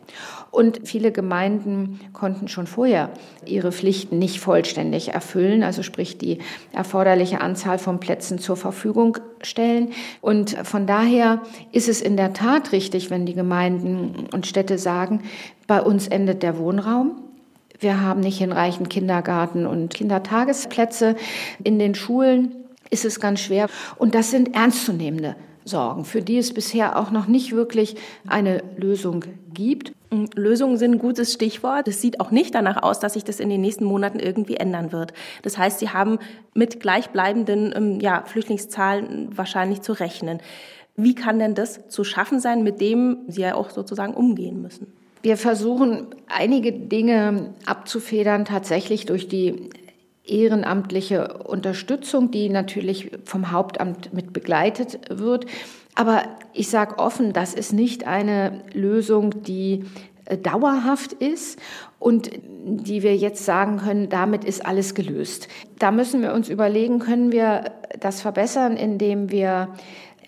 Und 0.52 0.82
viele 0.84 1.12
Gemeinden 1.12 2.00
konnten 2.14 2.48
schon 2.48 2.68
vorher 2.68 3.10
ihre 3.46 3.72
Pflichten 3.72 4.20
nicht 4.20 4.40
vollständig 4.40 5.14
erfüllen, 5.14 5.64
also 5.64 5.82
sprich 5.82 6.18
die 6.18 6.40
erforderliche 6.74 7.42
Anzahl 7.42 7.80
von 7.80 8.00
Plätzen 8.00 8.38
zur 8.38 8.58
Verfügung 8.58 9.18
stellen. 9.42 9.94
Und 10.20 10.52
von 10.64 10.86
daher 10.86 11.42
ist 11.72 11.90
es 11.90 12.02
in 12.02 12.18
der 12.18 12.34
Tat 12.34 12.74
richtig, 12.74 13.10
wenn 13.10 13.26
die 13.26 13.34
Gemeinden 13.34 14.28
und 14.34 14.46
Städte 14.46 14.78
sagen, 14.78 15.22
bei 15.68 15.82
uns 15.82 16.08
endet 16.08 16.44
der 16.44 16.58
Wohnraum. 16.58 17.31
Wir 17.82 18.00
haben 18.00 18.20
nicht 18.20 18.38
hinreichend 18.38 18.92
Kindergarten 18.92 19.66
und 19.66 19.92
Kindertagesplätze 19.92 21.16
in 21.64 21.80
den 21.80 21.96
Schulen 21.96 22.52
ist 22.92 23.06
es 23.06 23.20
ganz 23.20 23.40
schwer. 23.40 23.70
Und 23.98 24.14
das 24.14 24.30
sind 24.30 24.54
ernstzunehmende 24.54 25.36
Sorgen, 25.66 26.06
für 26.06 26.22
die 26.22 26.38
es 26.38 26.54
bisher 26.54 27.00
auch 27.00 27.10
noch 27.10 27.26
nicht 27.26 27.54
wirklich 27.54 27.96
eine 28.28 28.64
Lösung 28.78 29.26
gibt. 29.52 29.94
Mm, 30.12 30.26
Lösungen 30.36 30.78
sind 30.78 30.92
ein 30.92 31.00
gutes 31.00 31.34
Stichwort. 31.34 31.88
Es 31.88 32.02
sieht 32.02 32.20
auch 32.20 32.30
nicht 32.30 32.54
danach 32.54 32.84
aus, 32.84 33.00
dass 33.00 33.14
sich 33.14 33.24
das 33.24 33.40
in 33.40 33.50
den 33.50 33.62
nächsten 33.62 33.86
Monaten 33.86 34.20
irgendwie 34.20 34.58
ändern 34.58 34.92
wird. 34.92 35.14
Das 35.42 35.58
heißt, 35.58 35.80
Sie 35.80 35.90
haben 35.90 36.20
mit 36.54 36.82
gleichbleibenden 36.82 37.74
ähm, 37.76 38.00
ja, 38.00 38.24
Flüchtlingszahlen 38.28 39.36
wahrscheinlich 39.36 39.82
zu 39.82 39.94
rechnen. 39.94 40.40
Wie 40.96 41.16
kann 41.16 41.40
denn 41.40 41.56
das 41.56 41.88
zu 41.88 42.04
schaffen 42.04 42.40
sein, 42.40 42.62
mit 42.62 42.80
dem 42.80 43.20
Sie 43.28 43.42
ja 43.42 43.56
auch 43.56 43.72
sozusagen 43.72 44.14
umgehen 44.14 44.62
müssen? 44.62 45.01
Wir 45.22 45.38
versuchen 45.38 46.08
einige 46.28 46.72
Dinge 46.72 47.54
abzufedern, 47.66 48.46
tatsächlich 48.46 49.06
durch 49.06 49.28
die 49.28 49.70
ehrenamtliche 50.24 51.40
Unterstützung, 51.44 52.32
die 52.32 52.50
natürlich 52.50 53.12
vom 53.26 53.52
Hauptamt 53.52 54.14
mit 54.14 54.34
begleitet 54.34 55.00
wird. 55.10 55.46
Aber 55.96 56.24
ich 56.54 56.70
sage 56.70 57.00
offen, 57.00 57.34
das 57.34 57.54
ist 57.54 57.74
nicht 57.74 58.08
eine 58.08 58.62
Lösung, 58.74 59.44
die 59.44 59.86
äh, 60.26 60.38
dauerhaft 60.38 61.14
ist 61.14 61.60
und 62.00 62.32
die 62.64 63.04
wir 63.04 63.16
jetzt 63.16 63.46
sagen 63.46 63.78
können, 63.78 64.10
damit 64.10 64.46
ist 64.46 64.66
alles 64.66 64.96
gelöst. 64.96 65.48
Da 65.80 65.92
müssen 65.92 66.22
wir 66.22 66.34
uns 66.34 66.50
überlegen, 66.50 67.00
können 67.00 67.32
wir 67.32 67.72
das 68.00 68.22
verbessern, 68.22 68.78
indem 68.78 69.32
wir 69.32 69.70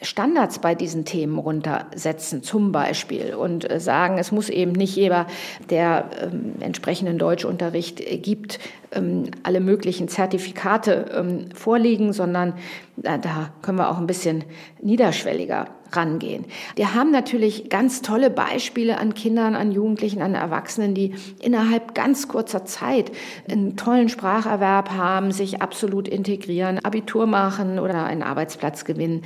Standards 0.04 0.60
bei 0.60 0.76
diesen 0.76 1.06
Themen 1.06 1.38
runtersetzen, 1.38 2.44
zum 2.44 2.72
Beispiel, 2.72 3.34
und 3.36 3.70
äh, 3.70 3.80
sagen, 3.80 4.18
es 4.18 4.32
muss 4.32 4.50
eben 4.50 4.72
nicht 4.72 4.96
jeder, 4.96 5.28
der 5.70 6.10
ähm, 6.22 6.56
entsprechenden 6.60 7.18
Deutschunterricht 7.18 8.02
gibt, 8.22 8.60
ähm, 8.92 9.26
alle 9.44 9.60
möglichen 9.60 10.08
Zertifikate 10.08 11.12
ähm, 11.16 11.50
vorliegen, 11.54 12.13
sondern 12.13 12.54
äh, 13.02 13.18
da 13.20 13.52
können 13.62 13.78
wir 13.78 13.89
auch 13.89 13.98
ein 13.98 14.08
bisschen 14.08 14.44
niederschwelliger 14.82 15.68
rangehen. 15.92 16.46
Wir 16.76 16.94
haben 16.94 17.12
natürlich 17.12 17.70
ganz 17.70 18.02
tolle 18.02 18.30
Beispiele 18.30 18.98
an 18.98 19.13
Kindern, 19.13 19.56
an 19.56 19.72
Jugendlichen, 19.72 20.22
an 20.22 20.36
Erwachsenen, 20.36 20.94
die 20.96 21.16
innerhalb 21.39 21.96
ganz 21.96 22.28
kurzer 22.28 22.66
Zeit 22.66 23.12
einen 23.50 23.76
tollen 23.78 24.10
Spracherwerb 24.10 24.92
haben, 24.92 25.32
sich 25.32 25.62
absolut 25.62 26.08
integrieren, 26.08 26.80
Abitur 26.84 27.28
machen 27.28 27.80
oder 27.80 28.06
einen 28.06 28.24
Arbeitsplatz 28.24 28.86
gewinnen. 28.86 29.24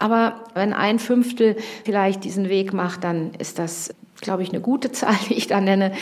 Aber 0.00 0.44
wenn 0.54 0.72
ein 0.72 0.98
Fünftel 0.98 1.56
vielleicht 1.84 2.24
diesen 2.24 2.48
Weg 2.48 2.72
macht, 2.72 3.04
dann 3.04 3.34
ist 3.34 3.58
das 3.58 3.94
glaube 4.20 4.42
ich, 4.42 4.50
eine 4.50 4.60
gute 4.60 4.92
Zahl, 4.92 5.16
die 5.28 5.34
ich 5.34 5.46
da 5.46 5.60
nenne. 5.60 5.92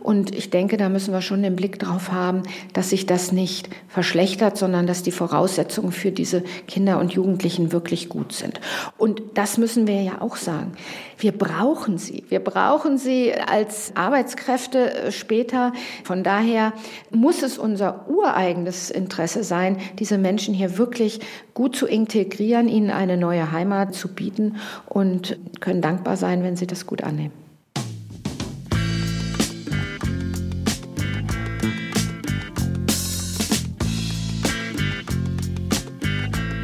Und 0.00 0.34
ich 0.34 0.50
denke, 0.50 0.76
da 0.76 0.88
müssen 0.88 1.12
wir 1.12 1.20
schon 1.20 1.42
den 1.42 1.56
Blick 1.56 1.78
drauf 1.78 2.12
haben, 2.12 2.44
dass 2.72 2.90
sich 2.90 3.06
das 3.06 3.32
nicht 3.32 3.68
verschlechtert, 3.88 4.56
sondern 4.56 4.86
dass 4.86 5.02
die 5.02 5.10
Voraussetzungen 5.10 5.92
für 5.92 6.12
diese 6.12 6.42
Kinder 6.66 6.98
und 6.98 7.12
Jugendlichen 7.12 7.72
wirklich 7.72 8.08
gut 8.08 8.32
sind. 8.32 8.60
Und 8.96 9.20
das 9.34 9.58
müssen 9.58 9.86
wir 9.86 10.00
ja 10.02 10.20
auch 10.20 10.36
sagen. 10.36 10.72
Wir 11.18 11.32
brauchen 11.32 11.98
sie. 11.98 12.24
Wir 12.28 12.38
brauchen 12.38 12.96
sie 12.96 13.34
als 13.34 13.92
Arbeitskräfte 13.96 14.94
äh, 14.94 15.12
später. 15.12 15.72
Von 16.04 16.22
daher 16.22 16.72
muss 17.10 17.42
es 17.42 17.58
unser 17.58 18.08
ureigenes 18.08 18.90
Interesse 18.90 19.42
sein, 19.42 19.78
diese 19.98 20.16
Menschen 20.16 20.54
hier 20.54 20.78
wirklich 20.78 21.20
gut 21.54 21.74
zu 21.74 21.86
integrieren, 21.86 22.68
ihnen 22.68 22.90
eine 22.90 23.16
neue 23.16 23.50
Heimat 23.50 23.94
zu 23.94 24.08
bieten 24.14 24.56
und 24.86 25.36
können 25.60 25.82
dankbar 25.82 26.16
sein, 26.16 26.44
wenn 26.44 26.56
sie 26.56 26.68
das 26.68 26.86
gut 26.86 27.02
annehmen. 27.02 27.47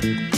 Thank 0.05 0.34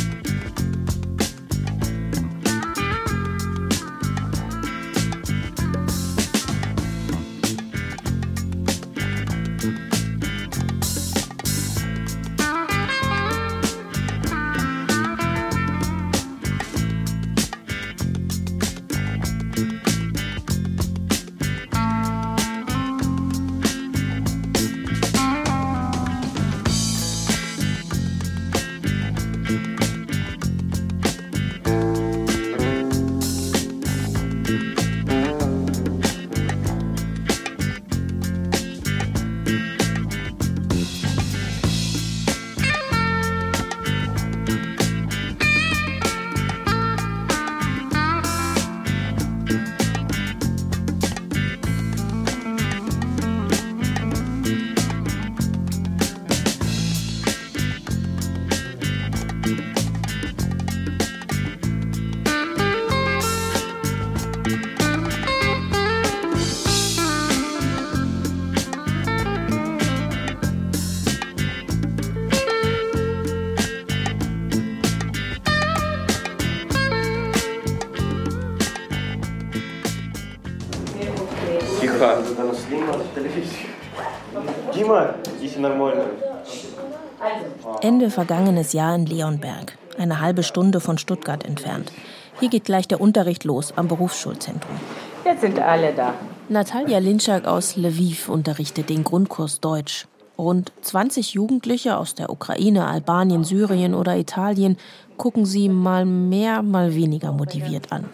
Ende 88.06 88.14
vergangenes 88.14 88.72
Jahr 88.72 88.94
in 88.94 89.04
Leonberg, 89.04 89.76
eine 89.98 90.20
halbe 90.20 90.44
Stunde 90.44 90.78
von 90.78 90.96
Stuttgart 90.96 91.44
entfernt. 91.44 91.90
Hier 92.38 92.48
geht 92.48 92.62
gleich 92.62 92.86
der 92.86 93.00
Unterricht 93.00 93.42
los 93.42 93.76
am 93.76 93.88
Berufsschulzentrum. 93.88 94.76
Jetzt 95.24 95.40
sind 95.40 95.58
alle 95.58 95.92
da. 95.92 96.14
Natalia 96.48 96.98
Linschak 96.98 97.48
aus 97.48 97.74
Lviv 97.74 98.28
unterrichtet 98.28 98.90
den 98.90 99.02
Grundkurs 99.02 99.58
Deutsch. 99.58 100.06
Rund 100.38 100.70
20 100.82 101.34
Jugendliche 101.34 101.96
aus 101.96 102.14
der 102.14 102.30
Ukraine, 102.30 102.86
Albanien, 102.86 103.42
Syrien 103.42 103.92
oder 103.92 104.16
Italien 104.16 104.76
gucken 105.16 105.44
sie 105.44 105.68
mal 105.68 106.04
mehr, 106.04 106.62
mal 106.62 106.94
weniger 106.94 107.32
motiviert 107.32 107.90
an. 107.90 108.04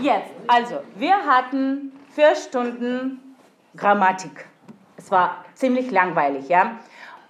Jetzt, 0.00 0.30
also, 0.46 0.76
wir 0.96 1.14
hatten 1.14 1.92
vier 2.08 2.34
Stunden 2.36 3.20
Grammatik. 3.76 4.46
Es 4.96 5.10
war 5.10 5.44
ziemlich 5.54 5.90
langweilig, 5.90 6.48
ja. 6.48 6.78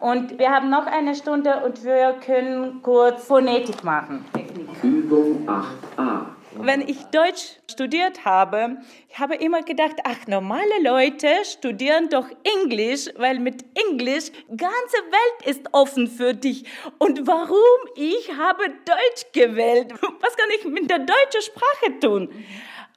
Und 0.04 0.38
wir 0.38 0.50
haben 0.50 0.68
noch 0.68 0.84
eine 0.84 1.14
Stunde 1.14 1.62
und 1.64 1.82
wir 1.82 2.16
können 2.22 2.82
kurz 2.82 3.24
Phonetik 3.24 3.82
machen. 3.84 4.22
Übung 4.82 5.48
8a. 5.48 6.26
Wenn 6.56 6.82
ich 6.82 7.04
Deutsch 7.04 7.58
studiert 7.70 8.26
habe, 8.26 8.76
ich 9.08 9.18
habe 9.18 9.36
immer 9.36 9.62
gedacht, 9.62 9.94
ach, 10.04 10.26
normale 10.26 10.82
Leute 10.82 11.28
studieren 11.44 12.10
doch 12.10 12.26
Englisch, 12.60 13.08
weil 13.16 13.38
mit 13.38 13.64
Englisch 13.88 14.30
ganze 14.50 14.66
Welt 14.68 15.46
ist 15.46 15.70
offen 15.72 16.06
für 16.06 16.34
dich. 16.34 16.66
Und 16.98 17.26
warum 17.26 17.56
ich 17.96 18.30
habe 18.36 18.62
Deutsch 18.84 19.32
gewählt? 19.32 19.94
Was 20.20 20.36
kann 20.36 20.48
ich 20.58 20.66
mit 20.66 20.90
der 20.90 20.98
deutschen 20.98 21.40
Sprache 21.40 22.00
tun? 22.00 22.28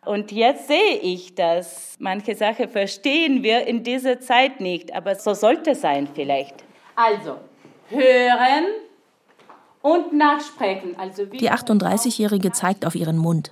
Und 0.04 0.34
jetzt 0.34 0.68
sehe 0.68 0.98
ich, 1.02 1.36
dass 1.36 1.96
manche 2.00 2.36
Sachen 2.36 2.68
verstehen 2.68 3.44
wir 3.44 3.66
in 3.66 3.84
dieser 3.84 4.20
Zeit 4.20 4.60
nicht, 4.60 4.94
aber 4.94 5.16
so 5.16 5.34
sollte 5.34 5.72
es 5.72 5.80
sein 5.80 6.10
vielleicht. 6.14 6.67
Also, 6.98 7.38
hören, 7.90 8.66
und 9.82 10.14
nachsprechen. 10.14 10.96
Also 10.98 11.26
die 11.26 11.50
38-Jährige 11.50 12.52
zeigt 12.52 12.86
auf 12.86 12.96
ihren 12.96 13.18
Mund. 13.18 13.52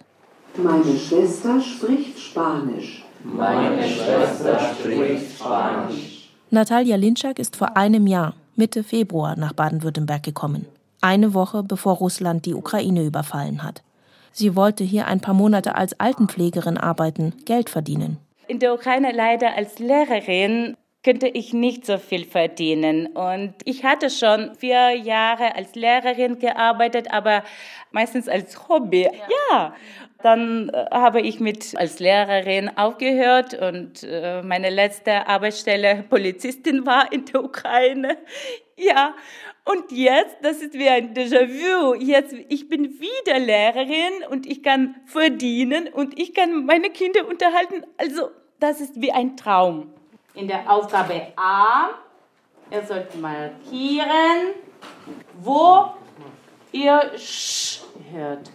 Meine 0.58 0.98
Schwester 0.98 1.62
spricht 1.62 2.20
Spanisch. 2.20 3.04
Meine 3.24 3.84
Schwester 3.84 4.60
spricht 4.60 5.38
Spanisch. 5.38 6.30
Natalia 6.50 6.96
Linschak 6.96 7.40
ist 7.40 7.56
vor 7.56 7.76
einem 7.76 8.08
Jahr, 8.08 8.34
Mitte 8.56 8.84
Februar, 8.84 9.36
nach 9.38 9.54
Baden-Württemberg 9.54 10.24
gekommen. 10.24 10.66
Eine 11.02 11.34
Woche 11.34 11.64
bevor 11.64 11.96
Russland 11.96 12.46
die 12.46 12.54
Ukraine 12.54 13.04
überfallen 13.04 13.64
hat. 13.64 13.84
Sie 14.32 14.56
wollte 14.56 14.84
hier 14.84 15.08
ein 15.08 15.22
paar 15.22 15.34
Monate 15.34 15.76
als 15.76 16.00
Altenpflegerin 16.00 16.78
arbeiten, 16.78 17.34
Geld 17.46 17.70
verdienen. 17.70 18.18
In 18.48 18.60
der 18.60 18.74
Ukraine 18.74 19.12
leider 19.14 19.56
als 19.56 19.80
Lehrerin 19.80 20.76
könnte 21.06 21.28
ich 21.28 21.54
nicht 21.54 21.86
so 21.86 22.00
viel 22.00 22.26
verdienen. 22.26 23.06
Und 23.06 23.54
ich 23.64 23.86
hatte 23.86 24.10
schon 24.10 24.56
vier 24.56 24.90
Jahre 24.90 25.56
als 25.56 25.76
Lehrerin 25.76 26.40
gearbeitet, 26.40 27.12
aber 27.12 27.44
meistens 27.92 28.28
als 28.28 28.68
Hobby. 28.68 29.04
Ja. 29.04 29.12
ja. 29.52 29.76
Dann 30.24 30.70
äh, 30.70 30.86
habe 30.90 31.22
ich 31.22 31.40
mit 31.40 31.78
als 31.78 32.00
Lehrerin 32.00 32.76
aufgehört 32.76 33.54
und 33.54 34.02
äh, 34.02 34.42
meine 34.42 34.72
letzte 34.72 35.28
Arbeitsstelle 35.28 36.04
Polizistin 36.10 36.88
war 36.88 37.14
in 37.14 37.26
der 37.26 37.44
Ukraine. 37.44 38.18
Ja, 38.78 39.16
und 39.64 39.90
jetzt, 39.94 40.36
das 40.42 40.62
ist 40.62 40.74
wie 40.74 40.90
ein 40.90 41.14
Déjà-vu. 41.14 41.94
Jetzt, 41.94 42.36
ich 42.50 42.68
bin 42.68 43.00
wieder 43.00 43.40
Lehrerin 43.40 44.30
und 44.30 44.46
ich 44.46 44.64
kann 44.64 44.96
verdienen 45.06 45.88
und 45.88 46.20
ich 46.20 46.34
kann 46.34 46.66
meine 46.66 46.90
Kinder 46.90 47.26
unterhalten. 47.26 47.86
Also, 47.96 48.32
das 48.60 48.82
ist 48.82 49.00
wie 49.00 49.14
ein 49.14 49.38
Traum 49.38 49.94
in 50.36 50.48
der 50.48 50.70
Aufgabe 50.72 51.28
A, 51.36 51.90
ihr 52.72 52.86
sollt 52.86 53.20
markieren, 53.20 54.54
wo 55.42 55.86
ihr 56.72 57.12
Sch 57.18 57.82
hört. 58.12 58.52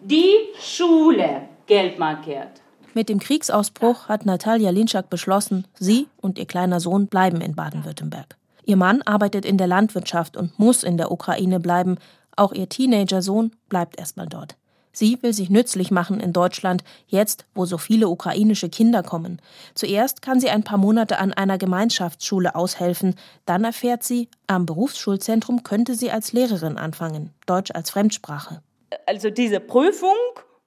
Die 0.00 0.34
Schule 0.60 1.48
gelb 1.66 1.98
markiert. 1.98 2.60
Mit 2.94 3.08
dem 3.08 3.18
Kriegsausbruch 3.18 4.08
hat 4.08 4.26
Natalia 4.26 4.70
Linschak 4.70 5.10
beschlossen, 5.10 5.66
sie 5.78 6.08
und 6.20 6.38
ihr 6.38 6.46
kleiner 6.46 6.80
Sohn 6.80 7.06
bleiben 7.06 7.40
in 7.40 7.54
Baden-Württemberg. 7.54 8.36
Ihr 8.64 8.76
Mann 8.76 9.02
arbeitet 9.02 9.44
in 9.44 9.58
der 9.58 9.66
Landwirtschaft 9.66 10.36
und 10.36 10.58
muss 10.58 10.82
in 10.82 10.96
der 10.96 11.10
Ukraine 11.10 11.60
bleiben. 11.60 11.96
Auch 12.36 12.52
ihr 12.52 12.68
Teenager-Sohn 12.68 13.52
bleibt 13.68 13.98
erstmal 13.98 14.26
dort. 14.26 14.56
Sie 14.98 15.16
will 15.22 15.32
sich 15.32 15.48
nützlich 15.48 15.92
machen 15.92 16.18
in 16.18 16.32
Deutschland, 16.32 16.82
jetzt, 17.06 17.46
wo 17.54 17.66
so 17.66 17.78
viele 17.78 18.08
ukrainische 18.08 18.68
Kinder 18.68 19.04
kommen. 19.04 19.40
Zuerst 19.76 20.22
kann 20.22 20.40
sie 20.40 20.50
ein 20.50 20.64
paar 20.64 20.76
Monate 20.76 21.20
an 21.20 21.32
einer 21.32 21.56
Gemeinschaftsschule 21.56 22.56
aushelfen. 22.56 23.14
Dann 23.46 23.62
erfährt 23.62 24.02
sie, 24.02 24.28
am 24.48 24.66
Berufsschulzentrum 24.66 25.62
könnte 25.62 25.94
sie 25.94 26.10
als 26.10 26.32
Lehrerin 26.32 26.78
anfangen, 26.78 27.30
Deutsch 27.46 27.70
als 27.72 27.90
Fremdsprache. 27.90 28.60
Also 29.06 29.30
diese 29.30 29.60
Prüfung 29.60 30.16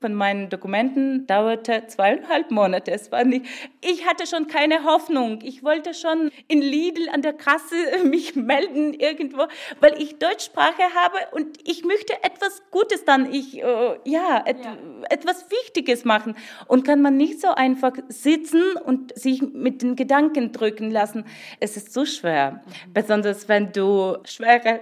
von 0.02 0.16
meinen 0.16 0.50
Dokumenten 0.50 1.28
dauerte 1.28 1.84
zweieinhalb 1.88 2.50
Monate. 2.50 2.92
Es 2.92 3.12
war 3.12 3.24
nicht, 3.24 3.46
ich 3.82 4.08
hatte 4.08 4.26
schon 4.26 4.48
keine 4.48 4.84
Hoffnung. 4.84 5.40
Ich 5.44 5.64
wollte 5.64 5.94
schon 5.94 6.32
in 6.48 6.62
Lidl 6.62 7.08
an 7.10 7.22
der 7.22 7.34
Kasse 7.34 7.76
mich 8.04 8.36
melden 8.36 8.94
irgendwo, 8.96 9.44
weil 9.80 10.02
ich 10.02 10.18
Deutschsprache 10.18 10.84
habe 10.96 11.18
und 11.34 11.58
ich 11.70 11.86
möchte 11.86 12.14
etwas 12.24 12.64
Gutes 12.72 13.06
dann, 13.06 13.32
ich, 13.32 13.62
äh, 13.62 14.00
ja, 14.06 14.44
et, 14.46 14.58
ja, 14.66 14.76
etwas 15.10 15.46
Wichtiges 15.52 16.04
machen. 16.04 16.36
Und 16.68 16.84
kann 16.84 17.02
man 17.02 17.16
nicht 17.16 17.40
so 17.40 17.50
einfach 17.50 17.94
sitzen 18.08 18.64
und 18.84 19.18
sich 19.18 19.42
mit 19.42 19.84
den 19.84 19.96
Gedanken 19.96 20.52
drücken 20.52 20.90
lassen. 20.90 21.26
Es 21.60 21.78
ist 21.78 21.94
so 21.94 22.06
schwer. 22.06 22.64
Mhm. 22.66 22.94
Besonders 22.94 23.48
wenn 23.48 23.72
du 23.72 24.18
schwere 24.26 24.82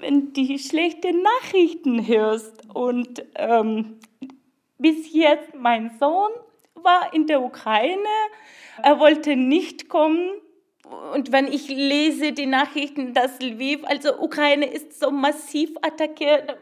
wenn 0.00 0.32
du 0.32 0.58
schlechte 0.58 1.08
Nachrichten 1.12 2.06
hörst 2.06 2.62
und 2.74 3.24
ähm, 3.36 3.96
bis 4.78 5.12
jetzt 5.12 5.54
mein 5.54 5.90
Sohn 5.98 6.30
war 6.74 7.12
in 7.12 7.26
der 7.26 7.42
Ukraine. 7.42 7.98
Er 8.82 8.98
wollte 8.98 9.36
nicht 9.36 9.88
kommen. 9.88 10.30
Und 11.14 11.32
wenn 11.32 11.46
ich 11.46 11.68
lese 11.68 12.32
die 12.32 12.46
Nachrichten, 12.46 13.12
dass 13.12 13.40
Lviv, 13.40 13.80
also 13.84 14.20
Ukraine 14.20 14.66
ist 14.66 15.00
so 15.00 15.10
massiv 15.10 15.70
attackiert 15.82 16.56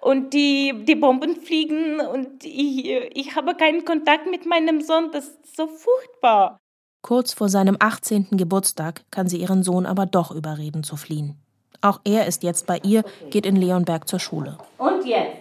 und 0.00 0.32
die, 0.32 0.72
die 0.86 0.94
Bomben 0.94 1.36
fliegen 1.36 2.00
und 2.00 2.44
ich, 2.44 2.86
ich 2.86 3.36
habe 3.36 3.54
keinen 3.54 3.84
Kontakt 3.84 4.30
mit 4.30 4.46
meinem 4.46 4.80
Sohn, 4.80 5.10
das 5.12 5.28
ist 5.28 5.56
so 5.56 5.66
furchtbar. 5.66 6.58
Kurz 7.02 7.34
vor 7.34 7.48
seinem 7.48 7.76
18. 7.78 8.28
Geburtstag 8.32 9.04
kann 9.10 9.28
sie 9.28 9.38
ihren 9.38 9.62
Sohn 9.62 9.84
aber 9.84 10.06
doch 10.06 10.30
überreden 10.30 10.82
zu 10.82 10.96
fliehen. 10.96 11.36
Auch 11.82 12.00
er 12.04 12.26
ist 12.26 12.42
jetzt 12.42 12.66
bei 12.66 12.78
ihr, 12.82 13.04
geht 13.30 13.46
in 13.46 13.56
Leonberg 13.56 14.06
zur 14.06 14.20
Schule. 14.20 14.58
Und 14.78 15.06
jetzt? 15.06 15.39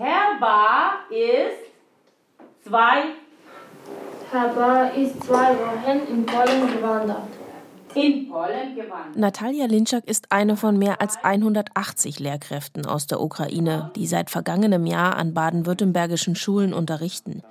Herr 0.00 0.38
Bar 0.38 1.10
ist 1.10 1.72
zwei. 2.64 3.14
Herr 4.30 4.48
Bar 4.54 4.94
ist 4.94 5.24
zwei 5.24 5.56
Wochen 5.58 6.12
in 6.12 6.24
Polen 6.24 6.72
gewandert. 6.72 7.22
In 7.96 8.28
Polen 8.28 8.76
gewandert. 8.76 9.16
Natalia 9.16 9.66
Linczak 9.66 10.04
ist 10.06 10.30
eine 10.30 10.56
von 10.56 10.78
mehr 10.78 11.00
als 11.00 11.16
180 11.24 12.20
Lehrkräften 12.20 12.86
aus 12.86 13.08
der 13.08 13.20
Ukraine, 13.20 13.90
die 13.96 14.06
seit 14.06 14.30
vergangenem 14.30 14.86
Jahr 14.86 15.16
an 15.16 15.34
baden-württembergischen 15.34 16.36
Schulen 16.36 16.74
unterrichten. 16.74 17.42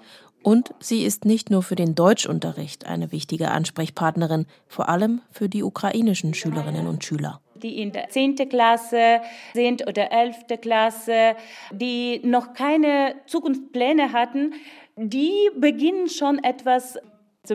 Und 0.42 0.74
sie 0.80 1.04
ist 1.04 1.26
nicht 1.26 1.50
nur 1.50 1.64
für 1.64 1.76
den 1.76 1.96
Deutschunterricht 1.96 2.86
eine 2.86 3.12
wichtige 3.12 3.52
Ansprechpartnerin, 3.52 4.46
vor 4.70 4.88
allem 4.88 5.20
für 5.32 5.50
die 5.50 5.64
ukrainischen 5.64 6.34
Schülerinnen 6.34 6.88
und 6.88 7.04
Schüler 7.04 7.42
die 7.64 7.82
in 7.82 7.92
der 7.92 8.10
10. 8.10 8.36
Klasse 8.50 9.22
sind 9.54 9.88
oder 9.88 10.12
11. 10.12 10.60
Klasse, 10.62 11.36
die 11.72 12.22
noch 12.24 12.54
keine 12.54 13.16
Zukunftspläne 13.26 14.14
hatten, 14.14 14.54
die 14.96 15.50
beginnen 15.56 16.10
schon 16.10 16.44
etwas 16.44 16.98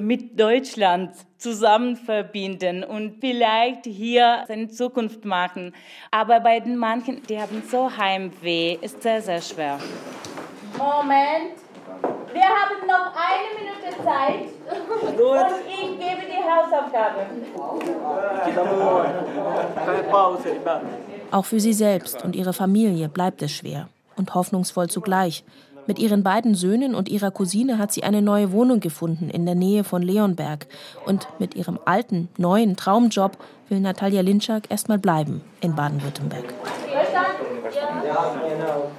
mit 0.00 0.38
Deutschland 0.40 1.14
zusammen 1.36 1.96
verbinden 1.96 2.82
und 2.84 3.20
vielleicht 3.20 3.84
hier 3.84 4.48
eine 4.48 4.68
Zukunft 4.68 5.24
machen. 5.24 5.74
Aber 6.10 6.40
bei 6.40 6.60
den 6.60 6.76
manchen, 6.76 7.22
die 7.24 7.38
haben 7.38 7.62
so 7.68 7.94
Heimweh, 7.94 8.78
ist 8.80 9.02
sehr, 9.02 9.20
sehr 9.20 9.42
schwer. 9.42 9.78
Moment. 10.78 11.71
Wir 12.32 12.42
haben 12.42 12.86
noch 12.86 13.12
eine 13.14 13.48
Minute 13.58 13.90
Zeit 14.04 14.48
und 14.70 15.52
ich 15.68 15.90
gebe 15.98 16.22
die 16.26 16.42
Hausaufgabe. 16.42 17.26
Auch 21.30 21.44
für 21.44 21.60
sie 21.60 21.72
selbst 21.72 22.24
und 22.24 22.34
ihre 22.36 22.52
Familie 22.52 23.08
bleibt 23.08 23.42
es 23.42 23.52
schwer 23.52 23.88
und 24.16 24.34
hoffnungsvoll 24.34 24.88
zugleich. 24.88 25.44
Mit 25.86 25.98
ihren 25.98 26.22
beiden 26.22 26.54
Söhnen 26.54 26.94
und 26.94 27.08
ihrer 27.08 27.32
Cousine 27.32 27.76
hat 27.78 27.92
sie 27.92 28.04
eine 28.04 28.22
neue 28.22 28.52
Wohnung 28.52 28.78
gefunden 28.78 29.28
in 29.28 29.46
der 29.46 29.56
Nähe 29.56 29.82
von 29.82 30.00
Leonberg. 30.00 30.66
Und 31.06 31.26
mit 31.40 31.56
ihrem 31.56 31.78
alten, 31.84 32.28
neuen 32.38 32.76
Traumjob 32.76 33.36
will 33.68 33.80
Natalia 33.80 34.20
Linczak 34.20 34.70
erstmal 34.70 34.98
bleiben 34.98 35.42
in 35.60 35.74
Baden-Württemberg. 35.74 36.44
Verstanden? 37.62 38.06
Ja, 38.06 38.32
genau. 38.48 38.92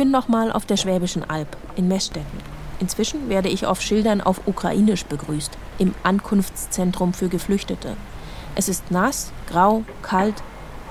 Bin 0.00 0.10
nochmal 0.10 0.50
auf 0.50 0.64
der 0.64 0.78
Schwäbischen 0.78 1.28
Alb 1.28 1.58
in 1.76 1.86
Meßstetten. 1.86 2.40
Inzwischen 2.78 3.28
werde 3.28 3.50
ich 3.50 3.66
auf 3.66 3.82
Schildern 3.82 4.22
auf 4.22 4.40
Ukrainisch 4.46 5.04
begrüßt, 5.04 5.58
im 5.76 5.94
Ankunftszentrum 6.04 7.12
für 7.12 7.28
Geflüchtete. 7.28 7.98
Es 8.54 8.70
ist 8.70 8.90
nass, 8.90 9.30
grau, 9.46 9.84
kalt, 10.00 10.42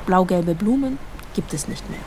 blau-gelbe 0.06 0.54
Blumen 0.54 1.00
gibt 1.34 1.56
es 1.56 1.68
nicht 1.68 1.90
mehr. 1.90 2.00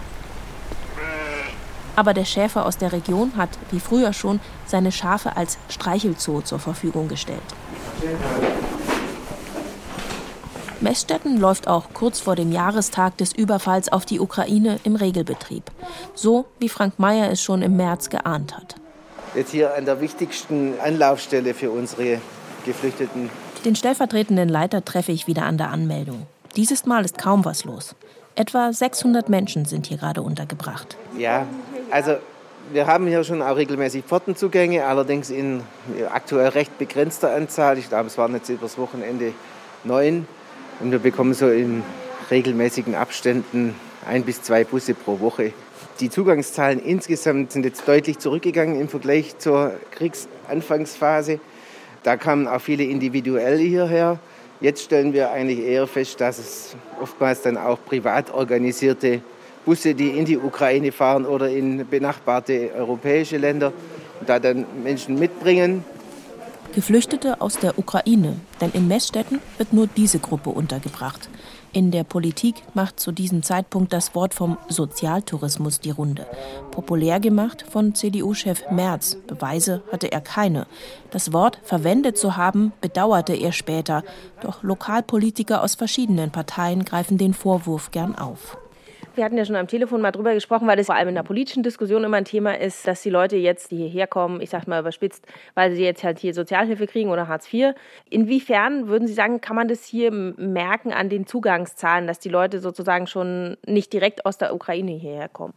Aber 1.97 2.15
der 2.15 2.25
Schäfer 2.25 2.65
aus 2.65 2.79
der 2.79 2.93
Region 2.93 3.33
hat, 3.37 3.51
wie 3.73 3.81
früher 3.81 4.13
schon, 4.13 4.39
seine 4.65 4.93
Schafe 4.93 5.37
als 5.37 5.59
Streichelzoo 5.71 6.43
zur 6.43 6.61
Verfügung 6.61 7.09
gestellt. 7.09 7.43
Messstetten 10.83 11.39
läuft 11.39 11.69
auch 11.69 11.95
kurz 11.95 12.19
vor 12.19 12.35
dem 12.35 12.51
Jahrestag 12.51 13.17
des 13.17 13.33
Überfalls 13.33 13.93
auf 13.93 14.05
die 14.05 14.19
Ukraine 14.19 14.81
im 14.83 14.97
Regelbetrieb. 14.97 15.63
So 16.15 16.47
wie 16.59 16.69
Frank 16.69 16.99
Mayer 16.99 17.31
es 17.31 17.41
schon 17.41 17.63
im 17.63 17.77
März 17.77 18.11
geahnt 18.11 18.57
hat. 18.57 18.75
Jetzt 19.35 19.53
hier 19.53 19.75
an 19.77 19.85
der 19.85 20.01
wichtigsten 20.01 20.75
Anlaufstelle 20.85 21.55
für 21.55 21.71
unsere 21.71 22.19
Geflüchteten. 22.67 23.31
Den 23.65 23.77
stellvertretenden 23.77 24.49
Leiter 24.49 24.85
treffe 24.85 25.13
ich 25.13 25.29
wieder 25.29 25.45
an 25.45 25.57
der 25.57 25.71
Anmeldung. 25.71 26.27
Dieses 26.57 26.85
Mal 26.85 27.05
ist 27.05 27.17
kaum 27.17 27.45
was 27.45 27.65
los. 27.65 27.95
Etwa 28.35 28.73
600 28.73 29.29
Menschen 29.29 29.65
sind 29.65 29.87
hier 29.87 29.99
gerade 29.99 30.23
untergebracht. 30.23 30.97
Ja, 31.17 31.47
also 31.91 32.17
wir 32.73 32.87
haben 32.87 33.07
hier 33.07 33.23
schon 33.23 33.41
auch 33.41 33.57
regelmäßig 33.57 34.05
Pfortenzugänge, 34.05 34.85
allerdings 34.85 35.31
in 35.31 35.63
aktuell 36.13 36.49
recht 36.49 36.77
begrenzter 36.79 37.35
Anzahl. 37.35 37.79
Ich 37.79 37.89
glaube, 37.89 38.09
es 38.09 38.19
waren 38.19 38.35
jetzt 38.35 38.49
übers 38.49 38.79
Wochenende 38.79 39.33
neun. 39.85 40.27
Und 40.83 40.91
wir 40.91 40.99
bekommen 40.99 41.33
so 41.33 41.49
in 41.49 41.85
regelmäßigen 42.29 42.97
Abständen 42.97 43.77
ein 44.05 44.25
bis 44.25 44.43
zwei 44.43 44.65
Busse 44.65 44.95
pro 44.95 45.21
Woche. 45.21 45.53
Die 46.01 46.11
Zugangszahlen 46.11 46.81
insgesamt 46.81 47.53
sind 47.53 47.65
jetzt 47.65 47.87
deutlich 47.87 48.19
zurückgegangen 48.19 48.81
im 48.81 48.89
Vergleich 48.89 49.39
zur 49.39 49.75
Kriegsanfangsphase. 49.93 51.39
Da 52.03 52.17
kamen 52.17 52.49
auch 52.49 52.61
viele 52.61 52.83
individuell 52.83 53.59
hierher. 53.59 54.19
Jetzt 54.61 54.83
stellen 54.83 55.13
wir 55.13 55.31
eigentlich 55.31 55.61
eher 55.61 55.87
fest, 55.87 56.21
dass 56.21 56.39
es 56.39 56.77
oftmals 57.01 57.43
dann 57.43 57.57
auch 57.57 57.79
privat 57.85 58.35
organisierte 58.35 59.21
Busse, 59.65 59.95
die 59.95 60.09
in 60.09 60.25
die 60.25 60.37
Ukraine 60.37 60.91
fahren 60.91 61.27
oder 61.27 61.49
in 61.49 61.87
benachbarte 61.87 62.73
europäische 62.77 63.37
Länder, 63.37 63.73
da 64.27 64.41
dann 64.41 64.67
Menschen 64.83 65.17
mitbringen, 65.17 65.85
Geflüchtete 66.75 67.41
aus 67.43 67.59
der 67.59 67.79
Ukraine, 67.79 68.37
denn 68.61 68.71
in 68.71 68.89
Messstätten 68.89 69.41
wird 69.59 69.75
nur 69.75 69.87
diese 69.87 70.19
Gruppe 70.19 70.51
untergebracht. 70.51 71.29
In 71.75 71.91
der 71.91 72.05
Politik 72.05 72.63
macht 72.75 72.99
zu 72.99 73.13
diesem 73.13 73.43
Zeitpunkt 73.43 73.93
das 73.93 74.15
Wort 74.15 74.35
vom 74.35 74.59
Sozialtourismus 74.69 75.81
die 75.81 75.91
Runde. 75.91 76.27
Populär 76.71 77.21
gemacht 77.21 77.65
von 77.71 77.95
CDU-Chef 77.95 78.71
Merz. 78.71 79.17
Beweise 79.27 79.83
hatte 79.91 80.13
er 80.13 80.21
keine. 80.21 80.67
Das 81.11 81.33
Wort 81.33 81.59
verwendet 81.63 82.19
zu 82.19 82.37
haben, 82.37 82.73
bedauerte 82.81 83.35
er 83.35 83.53
später. 83.53 84.03
Doch 84.41 84.63
Lokalpolitiker 84.63 85.63
aus 85.63 85.75
verschiedenen 85.75 86.31
Parteien 86.31 86.85
greifen 86.85 87.19
den 87.19 87.35
Vorwurf 87.35 87.91
gern 87.91 88.17
auf. 88.17 88.59
Wir 89.15 89.25
hatten 89.25 89.37
ja 89.37 89.45
schon 89.45 89.57
am 89.57 89.69
Telefon 89.69 90.01
mal 90.01 90.11
drüber 90.11 90.33
gesprochen, 90.33 90.67
weil 90.67 90.79
es 90.79 90.87
vor 90.87 90.95
allem 90.95 91.09
in 91.09 91.15
der 91.15 91.23
politischen 91.23 91.63
Diskussion 91.63 92.03
immer 92.03 92.17
ein 92.17 92.25
Thema 92.25 92.59
ist, 92.59 92.87
dass 92.87 93.03
die 93.03 93.11
Leute 93.11 93.37
jetzt, 93.37 93.71
die 93.71 93.77
hierher 93.77 94.07
kommen, 94.07 94.41
ich 94.41 94.49
sag 94.49 94.67
mal 94.67 94.81
überspitzt, 94.81 95.27
weil 95.55 95.75
sie 95.75 95.85
jetzt 95.85 96.03
halt 96.03 96.19
hier 96.19 96.33
Sozialhilfe 96.33 96.87
kriegen 96.87 97.11
oder 97.11 97.29
Hartz 97.29 97.53
IV. 97.53 97.75
Inwiefern 98.09 98.89
würden 98.89 99.07
Sie 99.07 99.13
sagen, 99.13 99.43
kann 99.43 99.57
man 99.57 99.69
das 99.69 99.85
hier 99.85 100.11
merken 100.11 100.93
an 100.93 101.11
den 101.11 101.27
Zugangszahlen, 101.27 102.07
dass 102.07 102.21
die 102.21 102.31
Leute 102.31 102.61
sozusagen 102.61 103.07
schon 103.07 103.59
nicht 103.67 103.93
direkt 103.93 104.25
aus 104.25 104.39
der 104.39 104.55
Ukraine 104.55 104.93
hierher 104.93 105.29
kommen? 105.29 105.53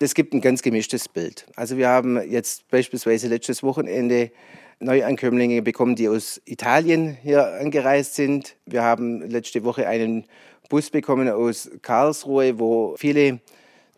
Es 0.00 0.14
gibt 0.14 0.34
ein 0.34 0.40
ganz 0.40 0.62
gemischtes 0.62 1.08
Bild. 1.08 1.46
Also 1.54 1.76
wir 1.76 1.88
haben 1.88 2.20
jetzt 2.28 2.68
beispielsweise 2.70 3.28
letztes 3.28 3.62
Wochenende 3.62 4.32
Neuankömmlinge 4.80 5.60
bekommen, 5.60 5.94
die 5.94 6.08
aus 6.08 6.40
Italien 6.46 7.16
hier 7.22 7.46
angereist 7.60 8.14
sind. 8.14 8.56
Wir 8.64 8.82
haben 8.82 9.20
letzte 9.20 9.62
Woche 9.62 9.86
einen 9.86 10.24
Bus 10.70 10.88
bekommen 10.88 11.28
aus 11.28 11.68
Karlsruhe, 11.82 12.58
wo 12.58 12.94
viele 12.96 13.40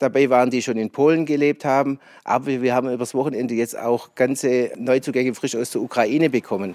dabei 0.01 0.29
waren, 0.31 0.51
die 0.51 0.62
schon 0.62 0.79
in 0.79 0.91
Polen 0.91 1.27
gelebt 1.27 1.64
haben. 1.64 2.01
Aber 2.25 2.47
wir 2.47 2.75
haben 2.75 2.93
übers 2.93 3.14
Wochenende 3.14 3.55
jetzt 3.55 3.79
auch 3.79 4.14
ganze 4.16 4.73
Neuzugänge 4.77 5.35
frisch 5.35 5.55
aus 5.55 5.70
der 5.70 5.83
Ukraine 5.83 6.31
bekommen. 6.31 6.75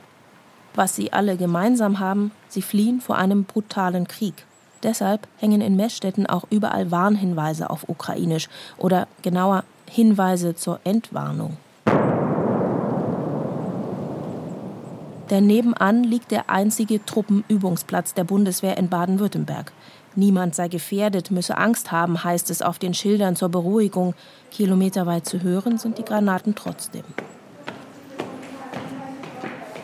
Was 0.76 0.96
sie 0.96 1.12
alle 1.12 1.36
gemeinsam 1.36 2.00
haben, 2.00 2.32
sie 2.48 2.62
fliehen 2.62 3.02
vor 3.02 3.18
einem 3.18 3.44
brutalen 3.44 4.08
Krieg. 4.08 4.46
Deshalb 4.84 5.28
hängen 5.38 5.62
in 5.62 5.76
Messstätten 5.76 6.28
auch 6.28 6.46
überall 6.52 6.92
Warnhinweise 6.92 7.70
auf 7.70 7.90
Ukrainisch 7.90 8.48
oder 8.78 9.08
genauer 9.24 9.64
Hinweise 9.90 10.56
zur 10.56 10.80
Entwarnung. 10.84 11.58
Denn 15.30 15.46
nebenan 15.46 16.04
liegt 16.04 16.32
der 16.32 16.50
einzige 16.50 17.04
Truppenübungsplatz 17.04 18.14
der 18.14 18.24
Bundeswehr 18.24 18.78
in 18.78 18.88
Baden-Württemberg. 18.88 19.74
Niemand 20.18 20.56
sei 20.56 20.68
gefährdet, 20.68 21.30
müsse 21.30 21.60
Angst 21.60 21.92
haben, 21.92 22.24
heißt 22.24 22.50
es 22.50 22.64
auf 22.64 22.80
den 22.80 22.96
Schildern 22.96 23.36
zur 23.36 23.50
Beruhigung. 23.50 24.16
Kilometerweit 24.50 25.28
zu 25.28 25.44
hören 25.44 25.78
sind 25.78 26.00
die 26.00 26.04
Granaten 26.04 26.56
trotzdem. 26.56 27.04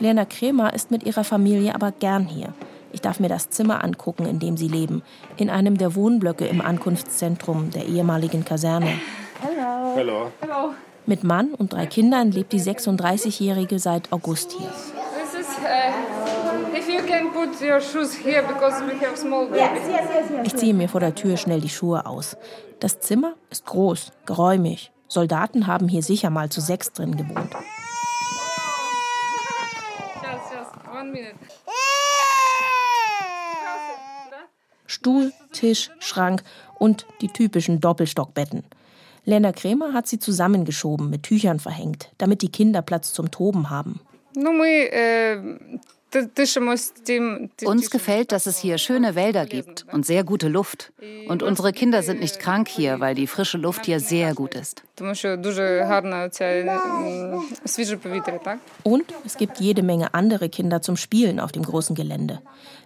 Lena 0.00 0.24
Kremer 0.24 0.74
ist 0.74 0.90
mit 0.90 1.04
ihrer 1.04 1.22
Familie 1.22 1.76
aber 1.76 1.92
gern 1.92 2.26
hier. 2.26 2.52
Ich 2.90 3.00
darf 3.00 3.20
mir 3.20 3.28
das 3.28 3.50
Zimmer 3.50 3.84
angucken, 3.84 4.26
in 4.26 4.40
dem 4.40 4.56
sie 4.56 4.66
leben, 4.66 5.02
in 5.36 5.50
einem 5.50 5.78
der 5.78 5.94
Wohnblöcke 5.94 6.46
im 6.46 6.60
Ankunftszentrum 6.60 7.70
der 7.70 7.86
ehemaligen 7.86 8.44
Kaserne. 8.44 8.90
Hallo. 9.40 9.94
Hallo. 9.96 10.32
Hallo. 10.42 10.74
Mit 11.06 11.22
Mann 11.22 11.54
und 11.54 11.72
drei 11.72 11.86
Kindern 11.86 12.32
lebt 12.32 12.52
die 12.52 12.60
36-Jährige 12.60 13.78
seit 13.78 14.12
August 14.12 14.50
hier. 14.58 14.72
Ich 20.44 20.56
ziehe 20.56 20.74
mir 20.74 20.88
vor 20.88 21.00
der 21.00 21.14
Tür 21.14 21.36
schnell 21.36 21.60
die 21.60 21.68
Schuhe 21.68 22.06
aus. 22.06 22.36
Das 22.80 23.00
Zimmer 23.00 23.34
ist 23.50 23.64
groß, 23.66 24.12
geräumig. 24.26 24.92
Soldaten 25.08 25.66
haben 25.66 25.88
hier 25.88 26.02
sicher 26.02 26.30
mal 26.30 26.48
zu 26.48 26.60
sechs 26.60 26.92
drin 26.92 27.16
gewohnt. 27.16 27.54
Stuhl, 34.86 35.32
Tisch, 35.52 35.90
Schrank 35.98 36.42
und 36.78 37.06
die 37.20 37.28
typischen 37.28 37.80
Doppelstockbetten. 37.80 38.64
Lena 39.24 39.52
Krämer 39.52 39.92
hat 39.92 40.06
sie 40.06 40.18
zusammengeschoben, 40.18 41.10
mit 41.10 41.22
Tüchern 41.22 41.58
verhängt, 41.58 42.10
damit 42.18 42.42
die 42.42 42.50
Kinder 42.50 42.82
Platz 42.82 43.12
zum 43.12 43.30
Toben 43.30 43.70
haben. 43.70 44.00
Uns 47.64 47.90
gefällt, 47.90 48.32
dass 48.32 48.46
es 48.46 48.58
hier 48.58 48.78
schöne 48.78 49.14
Wälder 49.14 49.46
gibt 49.46 49.84
und 49.92 50.06
sehr 50.06 50.22
gute 50.24 50.48
Luft. 50.48 50.92
Und 51.28 51.42
unsere 51.42 51.72
Kinder 51.72 52.02
sind 52.02 52.20
nicht 52.20 52.38
krank 52.38 52.68
hier, 52.68 53.00
weil 53.00 53.14
die 53.14 53.26
frische 53.26 53.58
Luft 53.58 53.86
hier 53.86 53.98
sehr 54.00 54.34
gut 54.34 54.54
ist. 54.54 54.83
Und 58.84 59.04
es 59.24 59.36
gibt 59.36 59.58
jede 59.58 59.82
Menge 59.82 60.14
andere 60.14 60.48
Kinder 60.48 60.82
zum 60.82 60.96
Spielen 60.96 61.40
auf 61.40 61.50
dem 61.50 61.64
großen 61.64 61.96
Gelände. 61.96 62.40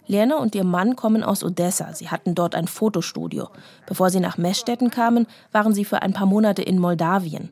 Lena 0.06 0.38
und 0.38 0.54
ihr 0.54 0.64
Mann 0.64 0.96
kommen 0.96 1.22
aus 1.22 1.44
Odessa. 1.44 1.92
Sie 1.92 2.08
hatten 2.08 2.34
dort 2.34 2.54
ein 2.54 2.66
Fotostudio. 2.66 3.50
Bevor 3.86 4.08
sie 4.08 4.20
nach 4.20 4.38
Messstetten 4.38 4.90
kamen, 4.90 5.26
waren 5.52 5.74
sie 5.74 5.84
für 5.84 6.00
ein 6.00 6.14
paar 6.14 6.26
Monate 6.26 6.62
in 6.62 6.78
Moldawien. 6.78 7.50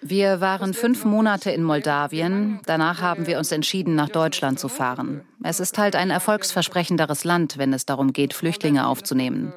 Wir 0.00 0.40
waren 0.40 0.74
fünf 0.74 1.04
Monate 1.04 1.50
in 1.50 1.64
Moldawien. 1.64 2.60
Danach 2.64 3.02
haben 3.02 3.26
wir 3.26 3.38
uns 3.38 3.50
entschieden, 3.50 3.96
nach 3.96 4.08
Deutschland 4.08 4.60
zu 4.60 4.68
fahren. 4.68 5.22
Es 5.42 5.58
ist 5.58 5.78
halt 5.78 5.96
ein 5.96 6.10
erfolgsversprechenderes 6.10 7.24
Land, 7.24 7.58
wenn 7.58 7.72
es 7.72 7.84
darum 7.84 8.12
geht, 8.12 8.34
Flüchtlinge 8.34 8.86
aufzunehmen. 8.86 9.52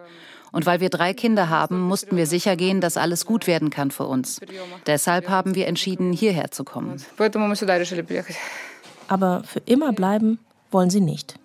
Und 0.52 0.66
weil 0.66 0.82
wir 0.82 0.90
drei 0.90 1.14
Kinder 1.14 1.50
haben, 1.50 1.80
mussten 1.80 2.18
wir 2.18 2.28
sicher 2.28 2.56
gehen, 2.56 2.82
dass 2.82 2.98
alles 2.98 3.26
gut 3.26 3.48
werden 3.48 3.70
kann 3.70 3.92
für 3.92 4.06
uns. 4.06 4.40
Deshalb 4.86 5.30
haben 5.30 5.56
wir 5.56 5.68
entschieden, 5.68 6.12
hierher 6.12 6.52
zu 6.52 6.64
kommen. 6.64 7.02
Aber 9.08 9.44
für 9.46 9.62
immer 9.66 9.94
bleiben 9.94 10.40
wollen 10.72 10.90
sie 10.90 11.02
nicht. 11.02 11.36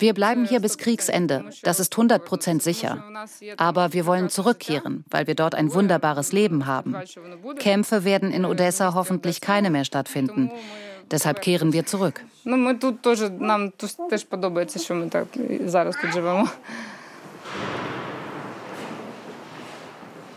Wir 0.00 0.14
bleiben 0.14 0.44
hier 0.46 0.60
bis 0.60 0.78
Kriegsende. 0.78 1.44
Das 1.62 1.80
ist 1.80 1.92
100 1.92 2.24
Prozent 2.24 2.62
sicher. 2.62 3.04
Aber 3.56 3.92
wir 3.92 4.06
wollen 4.06 4.28
zurückkehren, 4.28 5.04
weil 5.10 5.26
wir 5.26 5.34
dort 5.34 5.54
ein 5.54 5.74
wunderbares 5.74 6.32
Leben 6.32 6.66
haben. 6.66 6.96
Kämpfe 7.58 8.04
werden 8.04 8.30
in 8.30 8.44
Odessa 8.44 8.94
hoffentlich 8.94 9.40
keine 9.40 9.70
mehr 9.70 9.84
stattfinden. 9.84 10.50
Deshalb 11.10 11.40
kehren 11.40 11.72
wir 11.72 11.86
zurück. 11.86 12.22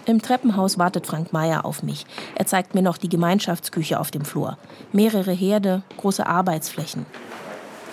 Im 0.06 0.22
Treppenhaus 0.22 0.78
wartet 0.78 1.06
Frank 1.08 1.32
Meyer 1.32 1.64
auf 1.64 1.84
mich. 1.84 2.06
Er 2.36 2.46
zeigt 2.46 2.74
mir 2.74 2.82
noch 2.82 2.98
die 2.98 3.10
Gemeinschaftsküche 3.10 4.00
auf 4.00 4.12
dem 4.12 4.26
Flur. 4.26 4.58
Mehrere 4.92 5.32
Herde, 5.32 5.84
große 5.98 6.26
Arbeitsflächen. 6.26 7.06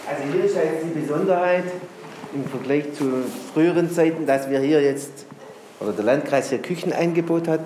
Also 0.08 0.32
hier 0.32 0.44
ist 0.44 0.56
jetzt 0.56 0.84
die 0.84 1.00
Besonderheit, 1.00 1.64
im 2.34 2.44
Vergleich 2.44 2.92
zu 2.94 3.24
früheren 3.52 3.90
Zeiten, 3.90 4.26
dass 4.26 4.48
wir 4.48 4.60
hier 4.60 4.82
jetzt, 4.82 5.26
oder 5.80 5.92
der 5.92 6.04
Landkreis 6.04 6.48
hier 6.48 6.58
Küchenangebot 6.58 7.46
hat, 7.46 7.60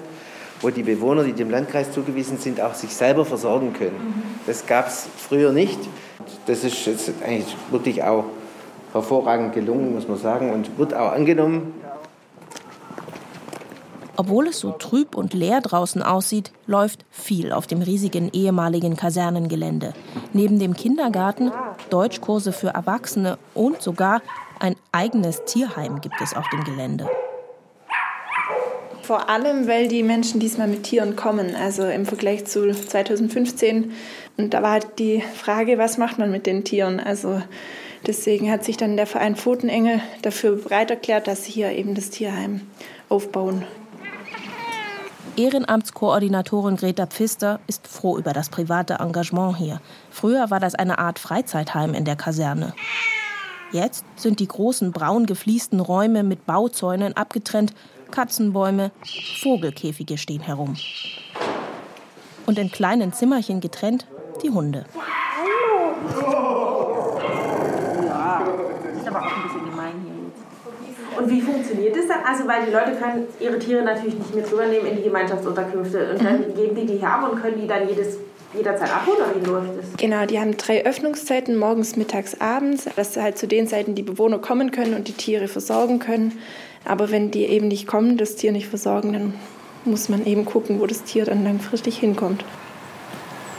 wo 0.63 0.71
die 0.71 0.83
Bewohner, 0.83 1.25
die 1.25 1.33
dem 1.33 1.51
Landkreis 1.51 1.93
zugewiesen 1.93 2.39
sind, 2.39 2.61
auch 2.61 2.75
sich 2.75 2.95
selber 2.95 3.25
versorgen 3.25 3.73
können. 3.73 4.23
Das 4.47 4.67
gab 4.67 4.87
es 4.87 5.07
früher 5.17 5.53
nicht. 5.53 5.79
Das 6.47 6.65
ist 6.65 6.87
jetzt 6.87 7.13
eigentlich 7.25 7.55
wirklich 7.71 8.03
auch 8.03 8.25
hervorragend 8.93 9.53
gelungen, 9.55 9.95
muss 9.95 10.09
man 10.09 10.19
sagen, 10.19 10.53
und 10.53 10.79
wird 10.79 10.95
auch 10.95 11.13
angenommen. 11.13 11.75
Obwohl 14.17 14.49
es 14.49 14.61
so 14.61 14.73
trüb 14.73 15.17
und 15.17 15.35
leer 15.35 15.61
draußen 15.61 16.03
aussieht, 16.03 16.53
läuft 16.67 17.05
viel 17.11 17.51
auf 17.53 17.67
dem 17.67 17.83
riesigen 17.83 18.31
ehemaligen 18.33 18.95
Kasernengelände. 18.95 19.95
Neben 20.33 20.59
dem 20.59 20.75
Kindergarten, 20.75 21.51
Deutschkurse 21.91 22.53
für 22.53 22.69
Erwachsene 22.69 23.39
und 23.55 23.83
sogar 23.83 24.21
ein 24.61 24.77
eigenes 24.93 25.45
Tierheim 25.45 26.01
gibt 26.01 26.21
es 26.21 26.37
auf 26.37 26.45
dem 26.51 26.63
Gelände. 26.63 27.09
Vor 29.03 29.29
allem, 29.29 29.67
weil 29.67 29.89
die 29.89 30.05
Menschen 30.05 30.39
diesmal 30.39 30.69
mit 30.69 30.85
Tieren 30.85 31.17
kommen, 31.17 31.57
also 31.57 31.85
im 31.85 32.07
Vergleich 32.07 32.45
zu 32.45 32.71
2015. 32.71 33.93
Und 34.37 34.55
da 34.55 34.63
war 34.63 34.73
halt 34.73 34.99
die 34.99 35.23
Frage, 35.35 35.77
was 35.77 35.99
macht 35.99 36.19
man 36.19 36.31
mit 36.31 36.47
den 36.47 36.65
Tieren? 36.65 37.01
Also 37.01 37.43
deswegen 38.07 38.51
hat 38.51 38.65
sich 38.65 38.77
dann 38.77 38.97
der 38.97 39.07
Verein 39.07 39.35
Pfotenengel 39.35 40.01
dafür 40.23 40.57
bereit 40.57 40.91
erklärt, 40.91 41.27
dass 41.27 41.45
sie 41.45 41.53
hier 41.53 41.73
eben 41.73 41.97
das 41.97 42.11
Tierheim 42.11 42.61
aufbauen. 43.09 43.65
Ehrenamtskoordinatorin 45.37 46.77
Greta 46.77 47.07
Pfister 47.07 47.59
ist 47.67 47.89
froh 47.89 48.19
über 48.19 48.33
das 48.33 48.51
private 48.51 48.99
Engagement 49.01 49.57
hier. 49.57 49.81
Früher 50.11 50.51
war 50.51 50.61
das 50.61 50.75
eine 50.75 50.99
Art 50.99 51.19
Freizeitheim 51.19 51.95
in 51.95 52.05
der 52.05 52.17
Kaserne. 52.17 52.75
Jetzt 53.73 54.05
sind 54.17 54.39
die 54.39 54.49
großen 54.49 54.93
braun 54.93 55.25
gefliesten 55.25 55.81
Räume 55.81 56.23
mit 56.23 56.45
Bauzäunen 56.45 57.17
abgetrennt, 57.17 57.73
Katzenbäume, 58.13 58.93
Vogelkäfige 59.43 60.17
stehen 60.17 60.43
herum. 60.43 60.77
Und 62.47 62.59
in 62.59 62.71
kleinen 62.71 63.13
Zimmerchen 63.13 63.61
getrennt 63.61 64.07
die 64.43 64.51
Hunde. 64.51 64.85
Ja, 68.07 68.43
ist 68.97 69.09
aber 69.09 69.19
auch 69.19 69.37
ein 69.37 69.43
bisschen 69.43 69.65
gemein 69.71 69.93
hier. 70.05 71.19
Und 71.19 71.31
wie 71.31 71.41
funktioniert 71.41 71.97
das 71.97 72.07
dann? 72.09 72.25
Also, 72.25 72.47
weil 72.49 72.67
die 72.67 72.73
Leute 72.73 72.93
können 72.93 73.27
ihre 73.39 73.59
Tiere 73.59 73.83
natürlich 73.83 74.15
nicht 74.15 74.35
mit 74.35 74.51
rübernehmen 74.51 74.87
in 74.87 74.97
die 74.97 75.03
Gemeinschaftsunterkünfte. 75.03 76.13
Und 76.13 76.25
dann 76.25 76.55
geben 76.55 76.75
die 76.75 76.87
die 76.87 76.99
hier 76.99 77.09
ab 77.09 77.31
und 77.31 77.41
können 77.41 77.61
die 77.61 77.67
dann 77.67 77.89
jedes, 77.89 78.17
jederzeit 78.55 78.91
abholen 78.95 79.19
oder 79.19 79.35
wie 79.41 79.47
läuft 79.47 79.79
das? 79.79 79.97
Genau, 79.99 80.27
die 80.27 80.41
haben 80.41 80.57
drei 80.57 80.85
Öffnungszeiten, 80.85 81.57
morgens, 81.57 81.97
mittags, 81.97 82.41
abends, 82.41 82.87
dass 82.97 83.17
halt 83.17 83.39
zu 83.39 83.47
den 83.47 83.67
Zeiten 83.69 83.95
die 83.95 84.03
Bewohner 84.03 84.39
kommen 84.39 84.71
können 84.71 84.95
und 84.95 85.09
die 85.09 85.13
Tiere 85.13 85.49
versorgen 85.49 85.99
können. 85.99 86.39
Aber 86.85 87.11
wenn 87.11 87.31
die 87.31 87.45
eben 87.45 87.69
nicht 87.69 87.87
kommen, 87.87 88.17
das 88.17 88.37
Tier 88.37 88.53
nicht 88.53 88.69
versorgen, 88.69 89.13
dann 89.13 89.35
muss 89.85 90.09
man 90.09 90.25
eben 90.27 90.45
gucken, 90.45 90.81
wo 90.81 90.87
das 90.87 91.05
Tier 91.05 91.25
dann 91.25 91.45
langfristig 91.45 91.99
hinkommt. 91.99 92.45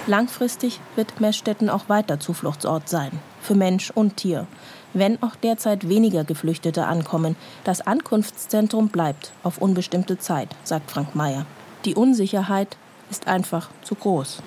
Langfristig 0.05 0.81
wird 0.95 1.21
Meßstetten 1.21 1.69
auch 1.69 1.87
weiter 1.87 2.19
Zufluchtsort 2.19 2.89
sein, 2.89 3.11
für 3.41 3.55
Mensch 3.55 3.89
und 3.91 4.17
Tier. 4.17 4.47
Wenn 4.93 5.21
auch 5.23 5.35
derzeit 5.35 5.87
weniger 5.87 6.23
Geflüchtete 6.23 6.85
ankommen, 6.85 7.35
das 7.63 7.81
Ankunftszentrum 7.81 8.89
bleibt 8.89 9.31
auf 9.43 9.59
unbestimmte 9.59 10.19
Zeit, 10.19 10.49
sagt 10.63 10.91
Frank 10.91 11.15
Mayer. 11.15 11.45
Die 11.85 11.95
Unsicherheit 11.95 12.77
ist 13.09 13.27
einfach 13.27 13.69
zu 13.81 13.95
groß. 13.95 14.41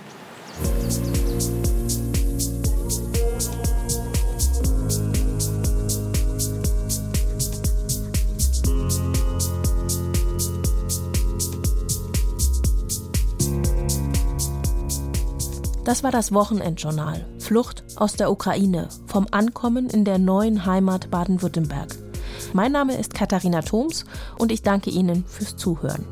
Das 15.86 16.02
war 16.02 16.10
das 16.10 16.32
Wochenendjournal. 16.32 17.24
Flucht 17.38 17.84
aus 17.94 18.14
der 18.14 18.32
Ukraine. 18.32 18.88
Vom 19.06 19.28
Ankommen 19.30 19.88
in 19.88 20.04
der 20.04 20.18
neuen 20.18 20.66
Heimat 20.66 21.12
Baden-Württemberg. 21.12 21.94
Mein 22.52 22.72
Name 22.72 22.96
ist 22.96 23.14
Katharina 23.14 23.62
Thoms 23.62 24.04
und 24.36 24.50
ich 24.50 24.62
danke 24.62 24.90
Ihnen 24.90 25.24
fürs 25.26 25.56
Zuhören. 25.56 26.04